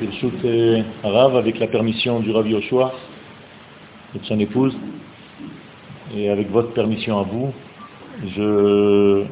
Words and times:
Birshut 0.00 0.32
Rav, 1.02 1.36
avec 1.36 1.58
la 1.58 1.66
permission 1.66 2.20
du 2.20 2.30
Rav 2.30 2.48
Yoshua 2.48 2.92
et 4.14 4.18
de 4.18 4.24
son 4.24 4.38
épouse, 4.38 4.76
et 6.16 6.30
avec 6.30 6.50
votre 6.50 6.72
permission 6.72 7.18
à 7.18 7.22
vous, 7.24 7.52
je, 8.36 9.24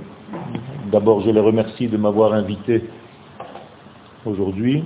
d'abord 0.90 1.22
je 1.22 1.30
les 1.30 1.40
remercie 1.40 1.88
de 1.88 1.96
m'avoir 1.96 2.32
invité 2.32 2.84
aujourd'hui. 4.26 4.82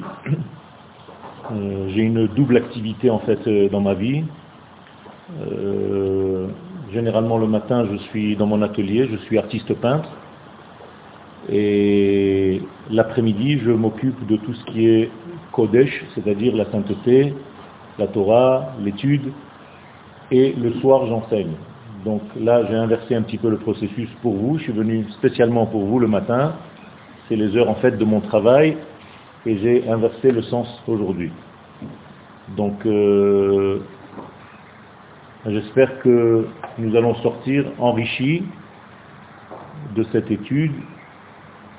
Euh, 1.53 1.89
j'ai 1.95 2.03
une 2.03 2.27
double 2.27 2.57
activité 2.57 3.09
en 3.09 3.21
fait 3.21 3.39
euh, 3.47 3.69
dans 3.69 3.81
ma 3.81 3.95
vie. 3.95 4.25
Euh, 5.41 6.49
généralement 6.93 7.39
le 7.39 7.47
matin 7.47 7.87
je 7.91 7.97
suis 8.09 8.37
dans 8.37 8.47
mon 8.47 8.63
atelier, 8.63 9.09
je 9.11 9.17
suis 9.19 9.39
artiste 9.39 9.73
peintre. 9.75 10.09
Et 11.49 12.61
l'après-midi, 12.91 13.61
je 13.61 13.71
m'occupe 13.71 14.27
de 14.27 14.37
tout 14.37 14.55
ce 14.55 14.65
qui 14.65 14.89
est 14.89 15.11
Kodesh, 15.53 16.05
c'est-à-dire 16.15 16.57
la 16.57 16.71
sainteté, 16.71 17.35
la 17.99 18.09
Torah, 18.09 18.75
l'étude, 18.83 19.33
et 20.31 20.53
le 20.53 20.73
soir, 20.81 21.07
j'enseigne. 21.07 21.55
Donc 22.05 22.23
là, 22.41 22.65
j'ai 22.67 22.75
inversé 22.75 23.15
un 23.15 23.23
petit 23.23 23.39
peu 23.39 23.49
le 23.51 23.59
processus 23.59 24.09
pour 24.23 24.35
vous. 24.35 24.59
Je 24.59 24.65
suis 24.65 24.73
venu 24.73 25.07
spécialement 25.19 25.67
pour 25.67 25.85
vous 25.85 25.99
le 25.99 26.09
matin. 26.09 26.55
C'est 27.29 27.37
les 27.37 27.57
heures 27.57 27.69
en 27.69 27.75
fait 27.77 27.99
de 27.99 28.05
mon 28.05 28.21
travail 28.21 28.77
et 29.45 29.59
j'ai 29.59 29.89
inversé 29.89 30.31
le 30.31 30.43
sens 30.43 30.69
aujourd'hui. 30.87 31.33
Donc 32.57 32.87
euh, 32.87 33.81
j'espère 35.47 35.99
que 36.01 36.47
nous 36.79 36.95
allons 36.95 37.17
sortir 37.17 37.65
enrichis 37.79 38.45
de 39.97 40.05
cette 40.13 40.31
étude 40.31 40.73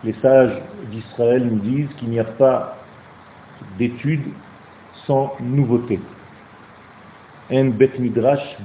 les 0.04 0.14
sages 0.22 0.62
d'Israël 0.92 1.46
nous 1.46 1.60
disent 1.60 1.90
qu'il 1.98 2.10
n'y 2.10 2.20
a 2.20 2.24
pas 2.24 2.78
d'étude 3.78 4.26
sans 5.06 5.34
nouveauté. 5.40 6.00
Bet 7.50 7.92
midrash 8.00 8.58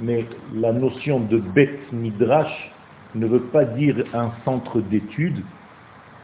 Mais 0.00 0.24
la 0.54 0.72
notion 0.72 1.20
de 1.20 1.38
bet 1.38 1.78
midrash 1.92 2.72
ne 3.14 3.26
veut 3.26 3.44
pas 3.44 3.64
dire 3.64 4.04
un 4.14 4.30
centre 4.44 4.80
d'étude, 4.80 5.42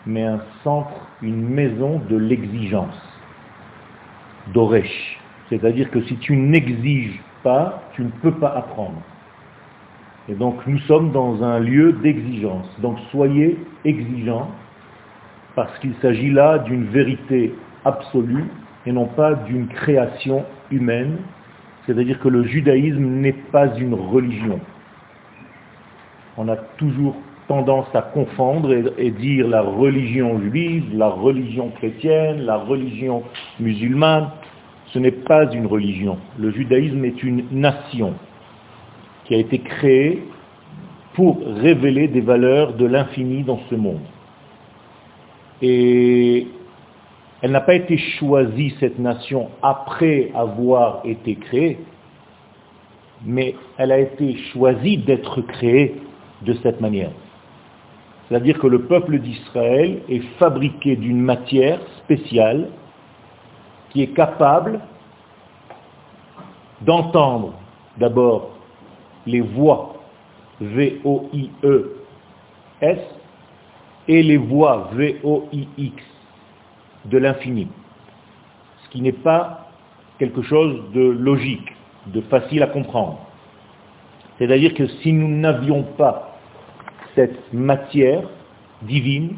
mais 0.07 0.25
un 0.25 0.41
centre, 0.65 1.09
une 1.23 1.49
maison 1.49 2.01
de 2.09 2.17
l'exigence, 2.17 3.01
d'oresh. 4.53 5.19
C'est-à-dire 5.49 5.91
que 5.91 6.03
si 6.03 6.17
tu 6.17 6.37
n'exiges 6.37 7.21
pas, 7.43 7.83
tu 7.93 8.03
ne 8.03 8.11
peux 8.11 8.33
pas 8.33 8.55
apprendre. 8.57 9.03
Et 10.29 10.35
donc 10.35 10.67
nous 10.67 10.79
sommes 10.81 11.11
dans 11.11 11.43
un 11.43 11.59
lieu 11.59 11.93
d'exigence. 11.93 12.67
Donc 12.81 12.99
soyez 13.11 13.59
exigeants, 13.85 14.51
parce 15.55 15.77
qu'il 15.81 15.95
s'agit 16.01 16.31
là 16.31 16.59
d'une 16.59 16.85
vérité 16.85 17.55
absolue 17.85 18.45
et 18.87 18.93
non 18.93 19.07
pas 19.07 19.35
d'une 19.35 19.67
création 19.69 20.45
humaine. 20.71 21.19
C'est-à-dire 21.87 22.21
que 22.21 22.29
le 22.29 22.45
judaïsme 22.45 23.05
n'est 23.05 23.33
pas 23.33 23.75
une 23.77 23.95
religion. 23.95 24.61
On 26.37 26.49
a 26.49 26.57
toujours 26.57 27.17
tendance 27.49 27.89
à 27.95 28.03
confondre 28.03 28.73
et, 28.97 29.11
dire 29.11 29.49
la 29.49 29.63
religion 29.63 30.41
juive, 30.41 30.85
la 30.95 31.09
religion 31.09 31.71
chrétienne, 31.71 32.43
la 32.43 32.57
religion 32.57 33.25
musulmane. 33.59 34.31
Ce 34.87 34.99
n'est 34.99 35.11
pas 35.11 35.51
une 35.53 35.67
religion. 35.67 36.19
Le 36.39 36.51
judaïsme 36.53 37.05
est 37.05 37.23
une 37.23 37.45
nation 37.51 38.15
a 39.35 39.39
été 39.39 39.59
créée 39.59 40.23
pour 41.15 41.39
révéler 41.45 42.09
des 42.09 42.21
valeurs 42.21 42.75
de 42.75 42.87
l'infini 42.87 43.43
dans 43.43 43.61
ce 43.69 43.75
monde. 43.75 44.01
Et 45.61 46.47
elle 47.43 47.51
n'a 47.51 47.61
pas 47.61 47.75
été 47.75 47.97
choisie, 47.99 48.75
cette 48.81 48.99
nation, 48.99 49.49
après 49.63 50.31
avoir 50.35 51.01
été 51.05 51.35
créée, 51.37 51.79
mais 53.25 53.55
elle 53.79 53.93
a 53.93 53.99
été 53.99 54.37
choisie 54.53 54.99
d'être 54.99 55.41
créée 55.43 55.95
de 56.43 56.55
cette 56.63 56.81
manière. 56.81 57.11
C'est-à-dire 58.29 58.59
que 58.59 58.67
le 58.67 58.83
peuple 58.83 59.19
d'Israël 59.19 60.03
est 60.09 60.23
fabriqué 60.39 60.97
d'une 60.97 61.21
matière 61.21 61.81
spéciale 61.99 62.69
qui 63.91 64.03
est 64.03 64.15
capable 64.15 64.81
d'entendre 66.81 67.53
d'abord 67.99 68.51
les 69.27 69.41
voix 69.41 69.95
V-O-I-E-S 70.61 72.09
et 74.09 74.23
les 74.23 74.37
voix 74.37 74.91
V-O-I-X 74.93 76.03
de 77.07 77.19
l'infini. 77.19 77.69
Ce 78.85 78.91
qui 78.91 79.01
n'est 79.01 79.13
pas 79.13 79.71
quelque 80.19 80.43
chose 80.43 80.83
de 80.93 81.03
logique, 81.03 81.73
de 82.07 82.21
facile 82.23 82.63
à 82.63 82.69
comprendre. 82.69 83.19
C'est-à-dire 84.39 84.75
que 84.75 84.87
si 84.87 85.13
nous 85.13 85.29
n'avions 85.29 85.83
pas 85.83 86.37
cette 87.15 87.53
matière 87.53 88.29
divine, 88.83 89.37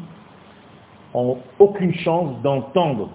on 1.13 1.37
aucune 1.59 1.93
chance 1.95 2.41
d'entendre 2.41 3.09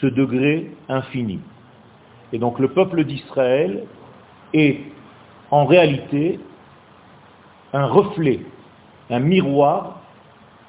ce 0.00 0.06
degré 0.06 0.70
infini. 0.88 1.40
Et 2.32 2.38
donc 2.38 2.58
le 2.58 2.68
peuple 2.68 3.04
d'Israël 3.04 3.84
est 4.54 4.80
en 5.50 5.64
réalité 5.64 6.38
un 7.72 7.86
reflet, 7.86 8.40
un 9.10 9.20
miroir 9.20 10.00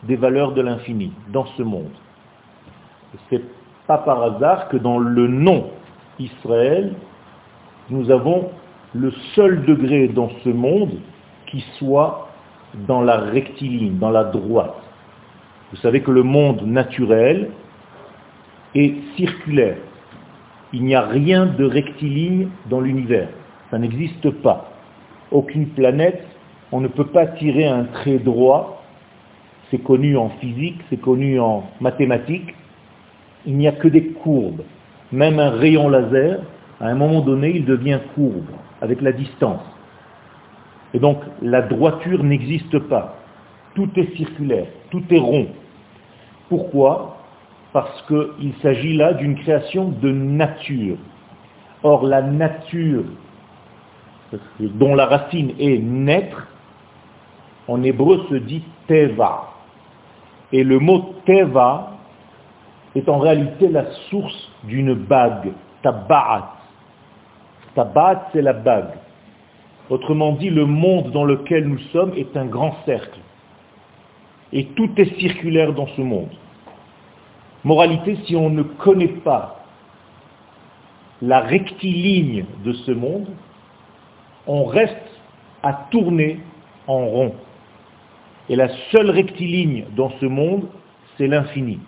des 0.03 0.16
valeurs 0.16 0.53
de 0.53 0.62
l'infini 0.62 1.12
dans 1.30 1.46
ce 1.58 1.64
monde. 1.64 1.92
C'est 3.30 3.44
pas 3.88 4.00
par 4.00 4.24
hasard 4.24 4.70
que 4.70 4.78
dans 4.78 4.97
le 4.97 5.28
nom 5.28 5.70
Israël, 6.20 6.94
nous 7.90 8.09
avons 8.09 8.50
le 8.94 9.12
seul 9.36 9.66
degré 9.66 10.08
dans 10.08 10.30
ce 10.44 10.50
monde 10.50 11.00
qui 11.47 11.64
soit 11.78 12.30
dans 12.88 13.02
la 13.02 13.18
rectiligne, 13.18 13.97
dans 13.97 14.09
la 14.09 14.24
droite. 14.24 14.75
Vous 15.72 15.78
savez 15.78 16.02
que 16.02 16.12
le 16.12 16.24
monde 16.24 16.64
naturel 16.64 17.52
est 18.75 18.96
circulaire. 19.18 19.78
Il 20.74 20.84
n'y 20.84 20.96
a 20.96 21.02
rien 21.02 21.46
de 21.46 21.66
rectiligne 21.66 22.47
dans 22.70 22.80
l'univers. 22.80 23.28
Ça 23.70 23.78
n'existe 23.78 24.30
pas 24.41 24.71
aucune 25.31 25.68
planète, 25.68 26.24
on 26.72 26.81
ne 26.81 26.88
peut 26.88 27.08
pas 27.08 27.28
tirer 27.28 27.66
un 27.66 27.86
trait 27.86 28.19
droit, 28.19 28.84
c'est 29.69 29.80
connu 29.80 30.18
en 30.18 30.30
physique, 30.42 30.80
c'est 30.90 31.00
connu 31.00 31.40
en 31.40 31.64
mathématiques, 31.80 32.53
il 33.46 33.58
n'y 33.58 33.68
a 33.68 33.72
que 33.72 33.88
des 33.88 34.08
courbes. 34.08 34.64
Même 35.12 35.40
un 35.40 35.50
rayon 35.50 35.90
laser, 35.90 36.41
à 36.80 36.88
un 36.88 36.96
moment 36.96 37.22
donné, 37.22 37.52
il 37.56 37.66
devient 37.66 38.00
courbe, 38.16 38.50
avec 38.81 39.02
la 39.02 39.12
distance. 39.12 39.62
Et 40.94 41.00
donc, 41.00 41.20
la 41.41 41.62
droiture 41.62 42.24
n'existe 42.24 42.78
pas. 42.80 43.18
Tout 43.75 43.90
est 43.96 44.16
circulaire, 44.18 44.68
tout 44.90 45.03
est 45.09 45.20
rond. 45.20 45.47
Pourquoi? 46.50 47.18
Parce 47.72 48.02
qu'il 48.08 48.53
s'agit 48.62 48.97
là 48.97 49.14
d'une 49.14 49.36
création 49.36 49.90
de 49.90 50.12
nature. 50.12 50.97
Or, 51.84 52.06
la 52.06 52.22
nature 52.22 53.06
dont 54.59 54.96
la 54.96 55.06
racine 55.06 55.53
est 55.59 55.78
naître, 55.78 56.47
en 57.68 57.84
hébreu 57.84 58.25
se 58.30 58.36
dit 58.36 58.64
teva. 58.88 59.50
Et 60.52 60.64
le 60.64 60.80
mot 60.80 61.16
teva 61.25 61.97
est 62.96 63.08
en 63.08 63.20
réalité 63.20 63.68
la 63.70 63.86
source 64.09 64.52
d'une 64.64 64.94
bague, 64.94 65.52
tabaat. 65.81 66.53
Tabaat, 67.75 68.30
c'est 68.34 68.41
la 68.41 68.53
bague. 68.53 68.96
Autrement 69.90 70.34
dit, 70.34 70.50
le 70.50 70.66
monde 70.66 71.12
dans 71.12 71.24
lequel 71.24 71.68
nous 71.68 71.80
sommes 71.94 72.14
est 72.16 72.36
un 72.36 72.46
grand 72.46 72.75
cercle. 72.86 73.20
Et 74.53 74.66
tout 74.66 74.90
est 74.97 75.20
circulaire 75.20 75.74
dans 75.74 75.88
ce 75.88 76.02
monde. 76.02 76.31
Moralité, 77.64 78.17
si 78.26 78.35
on 78.35 78.50
ne 78.50 78.64
connaît 78.64 79.08
pas 79.08 79.64
la 81.22 81.40
rectiligne 81.40 82.46
de 82.66 82.73
ce 82.73 82.91
monde, 82.91 83.28
on 84.53 84.66
reste 84.66 84.98
à 85.64 85.88
tourner 85.92 86.42
en 86.86 87.06
rond. 87.06 87.34
Et 88.50 88.58
la 88.58 88.68
seule 88.92 89.09
rectiligne 89.09 89.86
dans 89.96 90.12
ce 90.20 90.26
monde, 90.26 90.68
c'est 91.18 91.28
l'infini. 91.28 91.80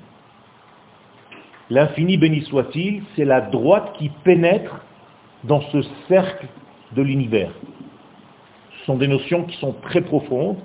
L'infini, 1.69 2.17
béni 2.17 2.41
soit-il, 2.43 3.03
c'est 3.15 3.25
la 3.25 3.41
droite 3.41 3.91
qui 3.97 4.09
pénètre 4.23 4.79
dans 5.43 5.59
ce 5.73 5.81
cercle 6.07 6.47
de 6.93 7.01
l'univers. 7.01 7.51
Ce 8.79 8.85
sont 8.85 8.95
des 8.95 9.09
notions 9.09 9.43
qui 9.43 9.57
sont 9.57 9.75
très 9.81 10.01
profondes. 10.01 10.57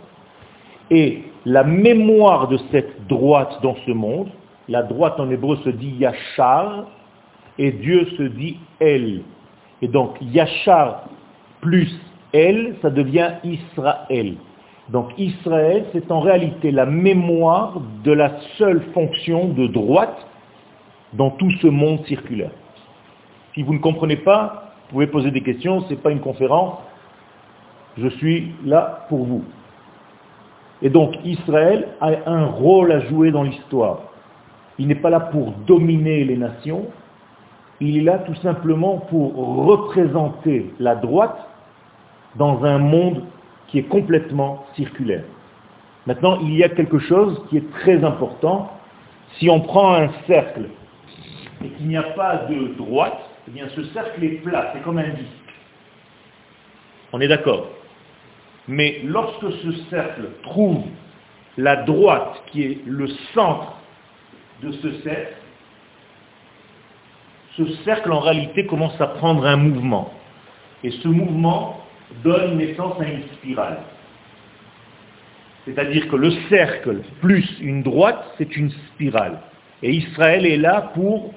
Et 0.91 1.25
la 1.45 1.65
mémoire 1.65 2.47
de 2.47 2.59
cette 2.71 3.09
droite 3.09 3.59
dans 3.61 3.77
ce 3.87 3.91
monde, 3.91 4.29
la 4.69 4.85
droite 4.85 5.19
en 5.19 5.29
hébreu 5.31 5.57
se 5.65 5.71
dit 5.71 5.97
Yachar, 5.99 6.87
et 7.59 7.73
Dieu 7.73 8.07
se 8.17 8.23
dit 8.23 8.57
El. 8.79 9.23
Et 9.83 9.89
donc 9.89 10.17
Yachar 10.21 11.09
plus 11.61 11.89
elle, 12.33 12.77
ça 12.83 12.91
devient 12.91 13.33
Israël. 13.45 14.35
Donc 14.91 15.11
Israël, 15.19 15.85
c'est 15.93 16.11
en 16.11 16.21
réalité 16.21 16.71
la 16.71 16.87
mémoire 16.87 17.81
de 18.05 18.13
la 18.13 18.41
seule 18.57 18.83
fonction 18.95 19.49
de 19.49 19.67
droite 19.67 20.27
dans 21.13 21.31
tout 21.31 21.51
ce 21.63 21.67
monde 21.67 22.05
circulaire. 22.07 22.51
Si 23.55 23.63
vous 23.63 23.75
ne 23.75 23.79
comprenez 23.79 24.17
pas, 24.17 24.73
vous 24.87 24.93
pouvez 24.95 25.07
poser 25.07 25.31
des 25.31 25.43
questions, 25.43 25.83
ce 25.83 25.91
n'est 25.91 26.01
pas 26.01 26.11
une 26.11 26.21
conférence, 26.21 26.79
je 27.99 28.09
suis 28.09 28.53
là 28.65 29.07
pour 29.09 29.25
vous. 29.25 29.45
Et 30.81 30.91
donc 30.91 31.17
Israël 31.25 31.89
a 32.01 32.11
un 32.27 32.47
rôle 32.47 32.93
à 32.93 33.01
jouer 33.01 33.31
dans 33.31 33.43
l'histoire. 33.43 34.01
Il 34.79 34.87
n'est 34.87 34.95
pas 34.95 35.11
là 35.11 35.21
pour 35.21 35.51
dominer 35.67 36.25
les 36.25 36.37
nations, 36.37 36.87
il 37.81 37.99
est 37.99 38.03
là 38.03 38.19
tout 38.19 38.35
simplement 38.37 38.99
pour 39.11 39.35
représenter 39.67 40.71
la 40.79 40.95
droite 40.95 41.48
dans 42.37 42.65
un 42.65 42.79
monde 42.79 43.25
qui 43.69 43.79
est 43.79 43.89
complètement 43.89 44.67
circulaire. 44.77 45.25
Maintenant, 46.07 46.39
il 46.41 46.57
y 46.57 46.65
a 46.65 46.71
quelque 46.71 46.99
chose 46.99 47.41
qui 47.49 47.59
est 47.59 47.71
très 47.81 48.03
important. 48.03 48.73
Si 49.39 49.51
on 49.51 49.61
prend 49.61 49.95
un 49.95 50.09
cercle 50.27 50.71
et 51.63 51.69
qu'il 51.69 51.89
n'y 51.89 51.97
a 51.97 52.03
pas 52.03 52.47
de 52.49 52.75
droite, 52.79 53.19
eh 53.47 53.51
bien 53.51 53.69
ce 53.75 53.85
cercle 53.93 54.25
est 54.25 54.43
plat, 54.43 54.71
c'est 54.73 54.83
comme 54.83 54.99
un 54.99 55.09
disque. 55.09 55.55
On 57.13 57.21
est 57.21 57.29
d'accord 57.29 57.67
Mais 58.69 59.01
lorsque 59.05 59.53
ce 59.53 59.73
cercle 59.91 60.29
trouve 60.43 60.83
la 61.57 61.77
droite 61.77 62.43
qui 62.47 62.63
est 62.63 62.79
le 62.87 63.09
centre 63.35 63.75
de 64.63 64.73
ce 64.73 64.93
cercle, 65.03 65.35
ce 67.57 67.67
cercle 67.85 68.13
en 68.13 68.21
réalité 68.21 68.67
commence 68.67 68.99
à 69.01 69.09
prendre 69.09 69.45
un 69.45 69.57
mouvement. 69.57 70.13
Et 70.85 70.91
ce 70.91 71.09
mouvement 71.09 71.81
donne 72.23 72.57
naissance 72.57 73.01
à 73.01 73.05
une 73.05 73.23
spirale. 73.35 73.79
C'est-à-dire 75.65 76.09
que 76.09 76.17
le 76.17 76.31
cercle 76.49 77.01
plus 77.21 77.47
une 77.61 77.83
droite, 77.83 78.25
c'est 78.39 78.57
une 78.57 78.71
spirale. 78.71 79.39
Et 79.83 79.93
Israël 79.93 80.47
est 80.47 80.57
là 80.57 80.93
pour 80.95 81.35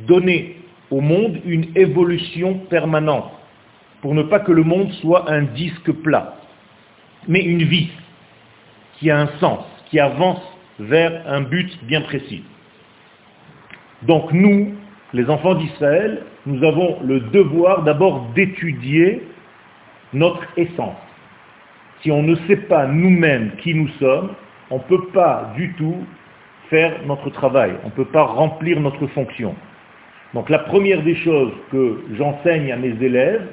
donner 0.00 0.56
au 0.90 1.00
monde 1.00 1.38
une 1.44 1.66
évolution 1.76 2.54
permanente, 2.70 3.30
pour 4.02 4.14
ne 4.14 4.22
pas 4.22 4.40
que 4.40 4.52
le 4.52 4.62
monde 4.62 4.90
soit 4.94 5.30
un 5.30 5.42
disque 5.42 5.92
plat, 5.92 6.34
mais 7.26 7.40
une 7.40 7.62
vis 7.62 7.90
qui 8.98 9.10
a 9.10 9.20
un 9.20 9.28
sens, 9.38 9.64
qui 9.90 10.00
avance 10.00 10.42
vers 10.80 11.22
un 11.26 11.42
but 11.42 11.70
bien 11.84 12.00
précis. 12.02 12.42
Donc 14.02 14.32
nous, 14.32 14.74
les 15.12 15.28
enfants 15.28 15.54
d'Israël, 15.54 16.22
nous 16.46 16.64
avons 16.64 16.98
le 17.02 17.20
devoir 17.20 17.82
d'abord 17.82 18.28
d'étudier 18.34 19.22
notre 20.12 20.46
essence. 20.56 20.96
Si 22.02 22.10
on 22.10 22.22
ne 22.22 22.34
sait 22.46 22.56
pas 22.56 22.86
nous-mêmes 22.86 23.52
qui 23.62 23.74
nous 23.74 23.88
sommes, 24.00 24.30
on 24.70 24.76
ne 24.76 24.82
peut 24.82 25.06
pas 25.12 25.52
du 25.56 25.72
tout 25.74 26.04
faire 26.70 26.92
notre 27.06 27.30
travail, 27.30 27.72
on 27.82 27.86
ne 27.86 27.92
peut 27.92 28.04
pas 28.04 28.24
remplir 28.24 28.80
notre 28.80 29.06
fonction. 29.08 29.54
Donc 30.34 30.50
la 30.50 30.58
première 30.58 31.02
des 31.02 31.16
choses 31.16 31.52
que 31.72 32.04
j'enseigne 32.16 32.70
à 32.70 32.76
mes 32.76 32.94
élèves, 33.02 33.48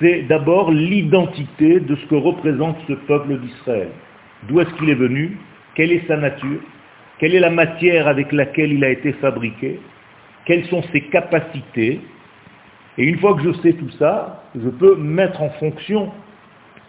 c'est 0.00 0.22
d'abord 0.22 0.70
l'identité 0.70 1.80
de 1.80 1.96
ce 1.96 2.06
que 2.06 2.14
représente 2.14 2.76
ce 2.86 2.92
peuple 2.92 3.38
d'Israël. 3.38 3.88
D'où 4.44 4.60
est-ce 4.60 4.70
qu'il 4.74 4.90
est 4.90 4.94
venu? 4.94 5.38
Quelle 5.74 5.92
est 5.92 6.06
sa 6.06 6.16
nature? 6.16 6.60
Quelle 7.18 7.34
est 7.34 7.40
la 7.40 7.50
matière 7.50 8.06
avec 8.06 8.30
laquelle 8.30 8.72
il 8.72 8.84
a 8.84 8.90
été 8.90 9.12
fabriqué? 9.14 9.80
Quelles 10.44 10.66
sont 10.66 10.82
ses 10.92 11.00
capacités? 11.00 12.00
Et 12.98 13.04
une 13.04 13.18
fois 13.18 13.34
que 13.34 13.42
je 13.42 13.52
sais 13.60 13.74
tout 13.74 13.90
ça, 13.98 14.42
je 14.56 14.68
peux 14.68 14.96
mettre 14.96 15.40
en 15.40 15.50
fonction 15.50 16.10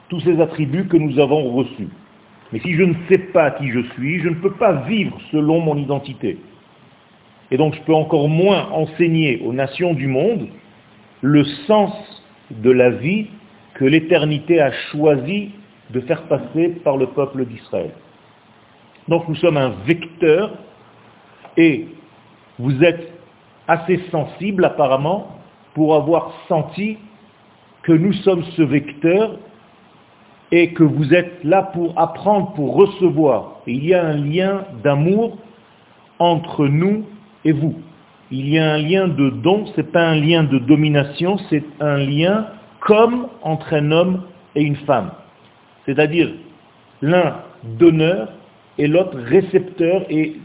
tous 0.09 0.19
ces 0.21 0.41
attributs 0.41 0.88
que 0.88 0.97
nous 0.97 1.19
avons 1.19 1.51
reçus. 1.51 1.88
Mais 2.51 2.59
si 2.59 2.73
je 2.73 2.83
ne 2.83 2.95
sais 3.07 3.19
pas 3.19 3.51
qui 3.51 3.69
je 3.69 3.81
suis, 3.94 4.19
je 4.19 4.29
ne 4.29 4.35
peux 4.35 4.53
pas 4.53 4.73
vivre 4.88 5.15
selon 5.31 5.59
mon 5.61 5.77
identité. 5.77 6.39
Et 7.51 7.57
donc 7.57 7.75
je 7.75 7.81
peux 7.81 7.94
encore 7.94 8.27
moins 8.27 8.69
enseigner 8.71 9.41
aux 9.45 9.53
nations 9.53 9.94
du 9.94 10.07
monde 10.07 10.47
le 11.21 11.44
sens 11.67 11.94
de 12.50 12.71
la 12.71 12.89
vie 12.89 13.27
que 13.75 13.85
l'éternité 13.85 14.59
a 14.59 14.71
choisi 14.91 15.51
de 15.91 16.00
faire 16.01 16.23
passer 16.23 16.69
par 16.83 16.97
le 16.97 17.07
peuple 17.07 17.45
d'Israël. 17.45 17.91
Donc 19.07 19.27
nous 19.27 19.35
sommes 19.35 19.57
un 19.57 19.73
vecteur 19.85 20.53
et 21.56 21.88
vous 22.57 22.83
êtes 22.83 23.13
assez 23.67 24.00
sensible 24.11 24.65
apparemment 24.65 25.38
pour 25.74 25.95
avoir 25.95 26.31
senti 26.48 26.98
que 27.83 27.92
nous 27.92 28.13
sommes 28.13 28.44
ce 28.56 28.62
vecteur 28.62 29.38
et 30.51 30.74
que 30.74 30.83
vous 30.83 31.13
êtes 31.13 31.44
là 31.44 31.63
pour 31.63 31.98
apprendre, 31.98 32.54
pour 32.54 32.75
recevoir. 32.75 33.62
Il 33.68 33.86
y 33.86 33.94
a 33.94 34.06
un 34.06 34.18
lien 34.18 34.63
d'amour 34.83 35.38
entre 36.18 36.68
nous 36.68 37.06
et 37.45 37.51
vous. 37.51 37.75
Il 38.31 38.50
y 38.50 38.60
a 38.60 38.74
un 38.74 38.77
lien 38.77 39.07
de 39.07 39.30
don, 39.30 39.66
ce 39.68 39.81
n'est 39.81 39.88
pas 39.88 40.07
un 40.07 40.16
lien 40.16 40.44
de 40.44 40.60
domination, 40.60 41.38
c'est 41.50 41.63
un 41.80 41.98
lien 41.98 42.48
comme 42.81 43.27
entre 43.42 43.74
un 43.74 43.92
homme 43.92 44.24
et 44.56 44.62
une 44.62 44.75
femme. 44.75 45.12
C'est-à-dire 45.86 46.31
l'un 47.01 47.38
donneur 47.63 48.30
et 48.77 48.88
l'autre 48.88 49.18
récepteur 49.18 50.04
et 50.10 50.36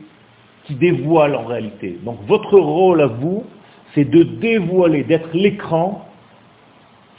qui 0.65 0.75
dévoile 0.75 1.35
en 1.35 1.45
réalité. 1.45 1.99
Donc 2.05 2.19
votre 2.27 2.59
rôle 2.59 3.03
à 3.03 3.07
vous, 3.07 3.45
c'est 3.95 4.05
de 4.05 4.23
dévoiler, 4.23 5.05
d'être 5.05 5.31
l'écran 5.33 6.07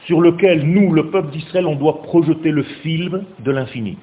sur 0.05 0.21
lequel 0.21 0.65
nous, 0.65 0.93
le 0.93 1.09
peuple 1.09 1.31
d'Israël, 1.31 1.65
on 1.65 1.75
doit 1.75 2.01
projeter 2.03 2.51
le 2.51 2.63
film 2.63 3.23
de 3.39 3.51
l'infini. 3.51 3.97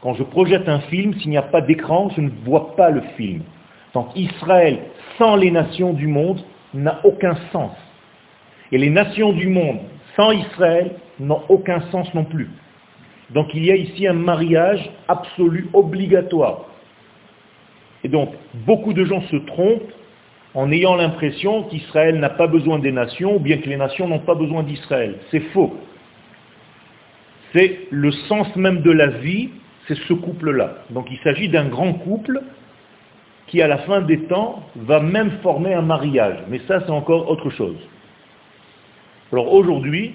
Quand 0.00 0.14
je 0.14 0.22
projette 0.22 0.68
un 0.68 0.80
film, 0.80 1.14
s'il 1.14 1.30
n'y 1.30 1.36
a 1.36 1.42
pas 1.42 1.60
d'écran, 1.60 2.10
je 2.16 2.22
ne 2.22 2.30
vois 2.44 2.74
pas 2.74 2.90
le 2.90 3.02
film. 3.16 3.42
Donc 3.94 4.08
Israël, 4.16 4.78
sans 5.18 5.36
les 5.36 5.50
nations 5.50 5.92
du 5.92 6.06
monde, 6.06 6.40
n'a 6.72 7.00
aucun 7.04 7.36
sens. 7.52 7.72
Et 8.72 8.78
les 8.78 8.90
nations 8.90 9.32
du 9.32 9.48
monde, 9.48 9.80
sans 10.16 10.32
Israël, 10.32 10.92
n'ont 11.18 11.42
aucun 11.48 11.80
sens 11.90 12.12
non 12.14 12.24
plus. 12.24 12.48
Donc 13.30 13.48
il 13.54 13.64
y 13.64 13.70
a 13.70 13.76
ici 13.76 14.06
un 14.06 14.14
mariage 14.14 14.90
absolu, 15.06 15.68
obligatoire. 15.72 16.66
Et 18.02 18.08
donc, 18.08 18.30
beaucoup 18.66 18.94
de 18.94 19.04
gens 19.04 19.20
se 19.22 19.36
trompent 19.36 19.92
en 20.54 20.70
ayant 20.72 20.96
l'impression 20.96 21.64
qu'Israël 21.64 22.18
n'a 22.18 22.30
pas 22.30 22.46
besoin 22.46 22.78
des 22.78 22.92
nations, 22.92 23.36
ou 23.36 23.38
bien 23.38 23.58
que 23.58 23.68
les 23.68 23.76
nations 23.76 24.08
n'ont 24.08 24.20
pas 24.20 24.34
besoin 24.34 24.62
d'Israël. 24.62 25.16
C'est 25.30 25.40
faux. 25.52 25.76
C'est 27.52 27.86
le 27.90 28.10
sens 28.10 28.54
même 28.56 28.82
de 28.82 28.90
la 28.90 29.06
vie, 29.06 29.50
c'est 29.86 29.96
ce 29.96 30.12
couple-là. 30.12 30.78
Donc 30.90 31.06
il 31.10 31.18
s'agit 31.18 31.48
d'un 31.48 31.66
grand 31.66 31.92
couple 31.94 32.40
qui, 33.46 33.60
à 33.62 33.68
la 33.68 33.78
fin 33.78 34.00
des 34.00 34.20
temps, 34.24 34.64
va 34.76 35.00
même 35.00 35.32
former 35.42 35.74
un 35.74 35.82
mariage. 35.82 36.38
Mais 36.48 36.60
ça, 36.68 36.80
c'est 36.80 36.92
encore 36.92 37.28
autre 37.28 37.50
chose. 37.50 37.76
Alors 39.32 39.52
aujourd'hui, 39.52 40.14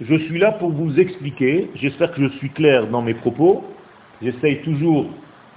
je 0.00 0.14
suis 0.14 0.38
là 0.38 0.52
pour 0.52 0.70
vous 0.70 0.98
expliquer, 1.00 1.70
j'espère 1.76 2.12
que 2.12 2.22
je 2.22 2.28
suis 2.36 2.50
clair 2.50 2.86
dans 2.88 3.02
mes 3.02 3.14
propos, 3.14 3.64
j'essaye 4.22 4.60
toujours 4.62 5.06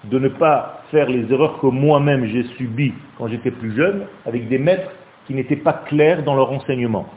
de 0.05 0.19
ne 0.19 0.29
pas 0.29 0.83
faire 0.91 1.09
les 1.09 1.31
erreurs 1.31 1.59
que 1.59 1.67
moi-même 1.67 2.25
j'ai 2.25 2.43
subies 2.57 2.93
quand 3.17 3.27
j'étais 3.27 3.51
plus 3.51 3.75
jeune, 3.75 4.05
avec 4.25 4.47
des 4.47 4.57
maîtres 4.57 4.91
qui 5.27 5.33
n'étaient 5.33 5.55
pas 5.55 5.73
clairs 5.73 6.23
dans 6.23 6.35
leur 6.35 6.51
enseignement. 6.51 7.07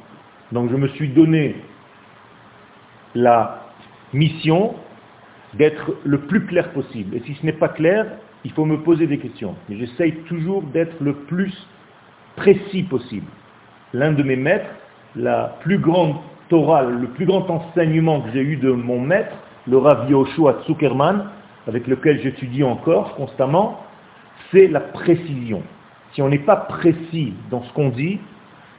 Donc 0.51 0.71
je 0.71 0.77
me 0.77 0.89
suis 0.89 1.09
donné 1.09 1.57
la 3.15 3.63
mission 4.13 4.75
d'être 5.55 5.93
le 6.05 6.19
plus 6.19 6.45
clair 6.47 6.71
possible. 6.73 7.17
Et 7.17 7.21
si 7.21 7.35
ce 7.35 7.47
n'est 7.47 7.53
pas 7.53 7.69
clair, 7.69 8.07
il 8.45 8.53
faut 8.53 8.65
me 8.65 8.79
poser 8.79 9.07
des 9.07 9.19
questions. 9.19 9.55
Mais 9.69 9.77
j'essaye 9.77 10.13
toujours 10.29 10.63
d'être 10.63 10.97
le 11.01 11.15
plus 11.15 11.55
précis 12.37 12.83
possible. 12.83 13.27
L'un 13.93 14.13
de 14.13 14.23
mes 14.23 14.37
maîtres, 14.37 14.71
la 15.17 15.57
plus 15.61 15.79
grande 15.79 16.17
Torah, 16.49 16.83
le 16.83 17.09
plus 17.09 17.27
grand 17.27 17.49
enseignement 17.49 18.23
que 18.23 18.31
j'ai 18.33 18.43
eu 18.43 18.57
de 18.57 18.73
mon 18.73 19.01
maître, 19.01 19.35
le 19.67 19.79
Rav 19.79 20.11
Yoshua 20.11 20.63
Zuckerman, 20.67 21.27
avec 21.67 21.87
lequel 21.87 22.21
j'étudie 22.23 22.63
encore 22.63 23.15
constamment, 23.15 23.81
c'est 24.51 24.69
la 24.69 24.81
précision. 24.81 25.63
Si 26.15 26.23
on 26.23 26.29
n'est 26.29 26.39
pas 26.39 26.57
précis 26.57 27.35
dans 27.51 27.63
ce 27.63 27.73
qu'on 27.73 27.89
dit, 27.89 28.19